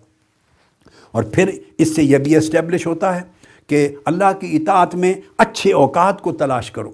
اور 1.12 1.24
پھر 1.24 1.50
اس 1.78 1.96
سے 1.96 2.04
یہ 2.04 2.18
بھی 2.18 2.36
اسٹیبلش 2.36 2.88
ہوتا 2.88 3.16
ہے 3.16 3.22
کہ 3.68 3.90
اللہ 4.06 4.40
کی 4.40 4.56
اطاعت 4.56 4.96
میں 4.96 5.14
اچھے 5.38 5.74
اوقات 5.74 6.22
کو 6.22 6.32
تلاش 6.32 6.72
کرو۔ 6.72 6.92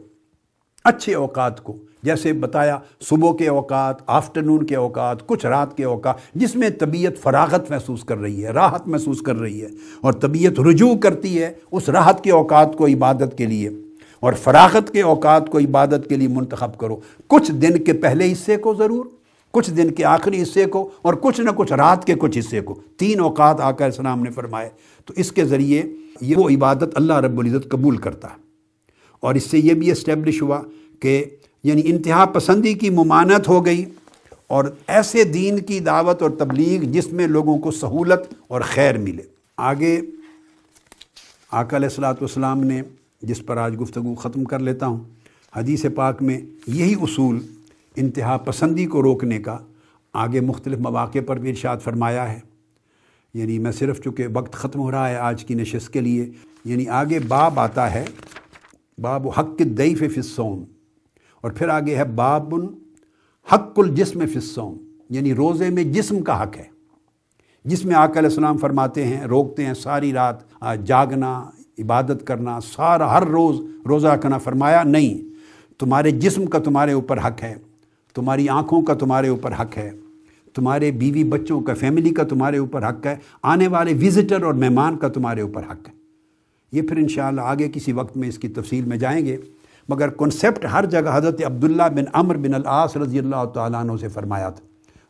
اچھے 0.84 1.16
اوقات 1.16 1.64
کو۔ 1.64 1.78
جیسے 2.04 2.34
بتایا، 2.34 2.80
صبح 3.02 3.36
کے 3.36 3.48
اوقات 3.48 3.96
آفٹرنون 4.08 4.66
کے 4.66 4.76
اوقات، 4.76 5.28
کچھ 5.28 5.46
رات 5.46 5.78
کے 5.78 5.84
اوقات، 5.84 6.16
جس 6.36 6.56
میں 6.56 6.70
طبیعت 6.70 7.12
فراغت 7.22 7.72
محسوس 7.72 8.04
کر 8.04 8.18
رہی 8.18 8.46
ہے، 8.46 8.50
راحت 8.50 8.88
محسوس 8.88 9.22
کر 9.22 9.36
رہی 9.36 9.62
ہے، 9.62 9.68
اور 10.02 10.14
طبیعت 10.14 10.60
رجوع 10.60 10.96
کرتی 10.96 11.44
ہے 11.44 11.54
اس 11.72 11.90
راحت 11.90 12.24
کے 12.24 12.32
اوقات 12.32 12.76
کو 12.78 12.88
عبادت 12.88 13.38
کے 13.38 13.46
لیے۔ 13.46 13.70
اور 14.20 14.34
فراغت 14.34 14.92
کے 14.92 15.02
اوقات 15.02 15.50
کو 15.50 15.60
عبادت 15.60 16.10
کے 16.10 16.16
لیے 16.16 16.28
منتخب 16.28 16.78
کرو۔ 16.78 16.96
کچھ 17.28 17.52
دن 17.52 17.84
کے 17.84 17.94
پہلے 17.94 18.32
حصے 18.32 18.58
کو 18.58 18.74
ضرور، 18.74 19.06
کچھ 19.52 19.72
دن 19.72 19.92
کے 19.92 20.06
آخری 20.06 20.42
حصے 20.42 20.66
کو، 20.66 20.90
اور 21.02 21.14
کچھ 21.14 21.42
نہ 21.42 21.50
کچھ 21.56 21.74
رات 21.74 22.06
کے 22.06 22.14
کچھ 22.14 22.40
حصے 22.40 22.62
کو۔ 22.62 22.80
تین 22.98 23.20
اوقات 23.20 23.60
آقا 23.60 23.86
السلام 23.86 24.24
نے 24.24 24.32
فرمائے۔ 24.32 24.70
تو 25.06 25.14
اس 25.18 25.32
کے 25.32 25.46
ذریعے 25.46 25.84
یہ 26.22 26.36
وہ 26.38 26.50
عبادت 26.50 26.90
اللہ 26.94 27.14
رب 27.14 27.40
العزت 27.40 27.70
قبول 27.70 27.98
کرتا۔ 27.98 28.28
ہے 28.28 28.43
اور 29.24 29.36
اس 29.36 29.44
سے 29.44 29.60
یہ 29.60 29.74
بھی 29.74 29.92
اسٹیبلش 29.92 30.42
ہوا 30.42 30.62
کہ 31.00 31.24
یعنی 31.64 31.82
انتہا 31.86 32.26
پسندی 32.26 32.74
کی 32.74 32.90
ممانت 32.90 33.48
ہو 33.48 33.66
گئی 33.66 33.86
اور 34.48 34.66
ایسے 34.88 35.24
دین 35.24 35.60
کی 35.60 35.80
دعوت 35.80 36.22
اور 36.22 36.30
تبلیغ 36.30 36.84
جس 36.84 37.12
میں 37.14 37.28
لوگوں 37.28 37.58
کو 37.58 37.72
سہولت 37.72 38.34
اور 38.48 38.62
خیر 38.62 38.98
ملے۔ 38.98 39.22
آگے 39.58 40.00
آقا 41.52 41.78
علیہ 41.78 41.88
السلاۃ 41.88 42.14
والسلام 42.14 42.64
نے 42.64 42.82
جس 43.22 43.46
پر 43.46 43.58
آج 43.58 43.80
گفتگو 43.82 44.16
ختم 44.16 44.44
کر 44.44 44.60
لیتا 44.60 44.88
ہوں، 44.88 45.00
حدیث 45.56 45.86
پاک 45.96 46.22
میں 46.22 46.40
یہی 46.68 46.94
اصول 47.02 47.40
انتہا 47.96 48.38
پسندی 48.38 48.86
کو 48.86 49.02
روکنے 49.04 49.40
کا 49.40 49.58
آگے 50.14 50.40
مختلف 50.40 50.80
مواقع 50.80 51.20
پر 51.26 51.40
بھی 51.40 51.50
ارشاد 51.50 51.78
فرمایا 51.84 52.32
ہے۔ 52.32 52.40
یعنی 53.34 53.60
میں 53.60 53.72
صرف 53.72 54.02
چونکہ 54.04 54.28
وقت 54.34 54.54
ختم 54.54 54.80
ہو 54.80 54.92
رہا 54.92 55.10
ہے 55.10 55.16
آج 55.16 55.46
کی 55.46 55.54
نشست 55.54 55.94
کے 55.94 56.02
لیے 56.02 56.26
یعنی 56.66 56.88
آگے 56.88 57.20
باب 57.28 57.60
آتا 57.60 57.94
ہے 57.94 58.06
باب 59.04 59.28
حق 59.28 59.62
دعیف 59.78 60.04
فصوم 60.16 60.64
اور 61.44 61.52
پھر 61.52 61.70
آگے 61.70 61.96
ہے 61.96 62.04
باب 62.16 62.54
حق 63.48 63.80
الجسم 63.80 64.20
فصوم 64.34 64.78
یعنی 65.10 65.34
روزے 65.36 65.70
میں 65.70 65.84
جسم 65.84 66.22
کا 66.22 66.42
حق 66.44 66.58
ہے۔ 66.58 66.68
جس 67.66 67.84
میں 67.86 67.96
آقا 67.96 68.20
علیہ 68.20 68.30
السلام 68.30 68.58
فرماتے 68.58 69.04
ہیں، 69.04 69.22
روکتے 69.22 69.66
ہیں 69.66 69.74
ساری 69.74 70.12
رات 70.14 70.38
جاگنا، 70.86 71.32
عبادت 71.80 72.26
کرنا، 72.28 72.60
سارا 72.60 73.12
ہر 73.12 73.28
روز 73.28 73.60
روزہ 73.86 74.08
کرنا 74.08 74.38
فرمایا، 74.38 74.84
نہیں، 74.84 75.18
تمہارے 75.80 76.12
جسم 76.12 76.46
کا 76.46 76.60
تمہارے 76.60 76.92
اوپر 76.92 77.18
حق 77.18 77.44
ہے، 77.44 77.56
تمہاری 78.16 78.50
آنکھوں 78.50 78.82
کا 78.82 78.94
تمہارے 78.94 79.28
اوپر 79.28 79.54
حق 79.60 79.78
ہے، 79.78 79.90
تمہارے 80.54 80.92
بیوی 80.92 81.24
بچوں 81.24 81.60
کا، 81.62 81.74
فیملی 81.74 82.10
کا 82.10 82.24
تمہارے 82.24 82.58
اوپر 82.58 82.88
حق 82.90 83.06
ہے، 83.06 83.16
آنے 83.44 83.68
والے 83.68 83.94
وزٹر 84.02 84.44
اور 84.44 84.54
مہمان 84.54 84.98
کا 84.98 85.08
تمہارے 85.08 85.42
اوپر 85.42 85.64
حق 85.72 85.88
ہے۔ 85.90 86.03
یہ 86.74 86.82
پھر 86.82 86.98
انشاءاللہ 86.98 87.42
آگے 87.42 87.70
کسی 87.74 87.92
وقت 87.92 88.18
میں 88.18 88.28
اس 88.28 88.38
کی 88.38 88.48
تفصیل 88.48 88.86
میں 88.86 88.98
جائیں 88.98 89.26
گے۔ 89.26 89.38
مگر 89.90 90.08
کنسیپٹ 90.08 90.66
ہر 90.66 90.86
جگہ 90.86 91.10
حضرت 91.14 91.46
عبداللہ 91.46 91.84
بن 91.96 92.04
عمر 92.14 92.38
بن 92.38 92.54
العاص 92.54 92.98
رضی 92.98 93.20
اللہ 93.20 93.46
تعالیٰ 93.46 93.80
عنہ 93.80 93.92
سے 94.02 94.08
فرمایا 94.08 94.50
تھا۔ 94.50 94.66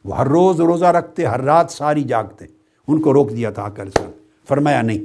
وہ 0.05 0.17
ہر 0.17 0.27
روز 0.27 0.61
روزہ 0.61 0.85
رکھتے، 0.85 1.25
ہر 1.25 1.41
رات 1.41 1.71
ساری 1.71 2.03
جاگتے۔ 2.03 2.45
ان 2.87 3.01
کو 3.01 3.13
روک 3.13 3.31
دیا 3.31 3.49
تھا 3.49 3.69
کل 3.69 3.89
سے۔ 3.89 4.11
فرمایا 4.47 4.81
نہیں، 4.81 4.99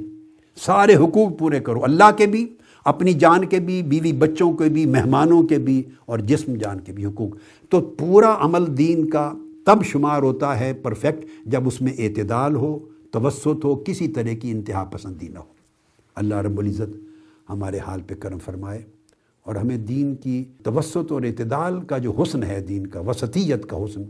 سارے 0.55 0.95
حقوق 0.95 1.39
پورے 1.39 1.59
کرو، 1.59 1.83
اللہ 1.83 2.11
کے 2.17 2.25
بھی، 2.25 2.47
اپنی 2.85 3.13
جان 3.13 3.45
کے 3.45 3.59
بھی، 3.59 3.83
بیوی 3.83 4.11
بچوں 4.11 4.53
کے 4.53 4.69
بھی، 4.69 4.85
مہمانوں 4.85 5.43
کے 5.43 5.57
بھی 5.57 5.83
اور 6.05 6.19
جسم 6.19 6.53
جان 6.55 6.79
کے 6.79 6.91
بھی 6.91 7.05
حقوق۔ 7.05 7.29
تو 7.69 7.81
پورا 7.81 8.35
عمل 8.39 8.77
دین 8.77 9.09
کا 9.09 9.33
تب 9.65 9.83
شمار 9.83 10.21
ہوتا 10.21 10.59
ہے 10.59 10.73
پرفیکٹ 10.73 11.25
جب 11.45 11.67
اس 11.67 11.81
میں 11.81 11.93
اعتدال 11.97 12.55
ہو، 12.55 12.79
توسط 13.11 13.65
ہو، 13.65 13.75
کسی 13.75 14.07
طرح 14.07 14.33
کی 14.41 14.51
انتہا 14.51 14.83
پسندی 14.83 15.27
نہ 15.27 15.39
ہو۔ 15.39 15.58
اللہ 16.19 16.35
رب 16.35 16.59
العزت 16.59 16.95
ہمارے 17.49 17.79
حال 17.79 18.01
پہ 18.01 18.15
کرم 18.15 18.39
فرمائے 18.39 18.81
اور 19.45 19.55
ہمیں 19.55 19.77
دین 19.77 20.15
کی 20.15 20.43
توسط 20.63 21.11
اور 21.11 21.21
اعتدال 21.21 21.81
کا 21.81 21.97
جو 21.97 22.11
حسن 22.11 22.43
ہے، 22.43 22.59
دین 22.61 22.87
کا 22.87 22.99
وسطیت 22.99 23.65
کا 23.65 23.77
حسن، 23.77 24.03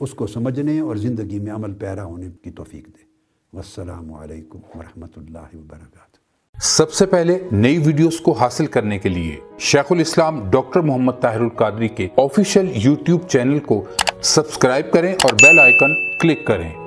اس 0.00 0.14
کو 0.14 0.26
سمجھنے 0.26 0.80
اور 0.80 0.96
زندگی 0.96 1.38
میں 1.38 1.52
عمل 1.52 1.72
پیرا 1.72 2.04
ہونے 2.04 2.26
کی 2.42 2.50
توفیق 2.50 2.86
دے۔ 2.86 3.04
والسلام 3.52 4.14
علیکم 4.14 4.58
ورحمۃ 4.74 5.16
اللہ 5.16 5.56
وبرکاتہ۔ 5.56 6.60
سب 6.62 6.92
سے 6.92 7.06
پہلے 7.06 7.38
نئی 7.52 7.78
ویڈیوز 7.78 8.20
کو 8.20 8.32
حاصل 8.32 8.66
کرنے 8.66 8.98
کے 8.98 9.08
لیے 9.08 9.36
شیخ 9.58 9.92
الاسلام 9.92 10.50
ڈاکٹر 10.50 10.80
محمد 10.80 11.20
طاہر 11.20 11.40
القادری 11.40 11.88
کے 11.88 12.08
آفیشیل 12.16 12.72
یوٹیوب 12.74 13.28
چینل 13.28 13.58
کو 13.58 13.84
سبسکرائب 14.22 14.92
کریں 14.92 15.12
اور 15.12 15.32
بیل 15.32 15.58
آئیکن 15.58 15.94
کلک 16.20 16.46
کریں۔ 16.46 16.85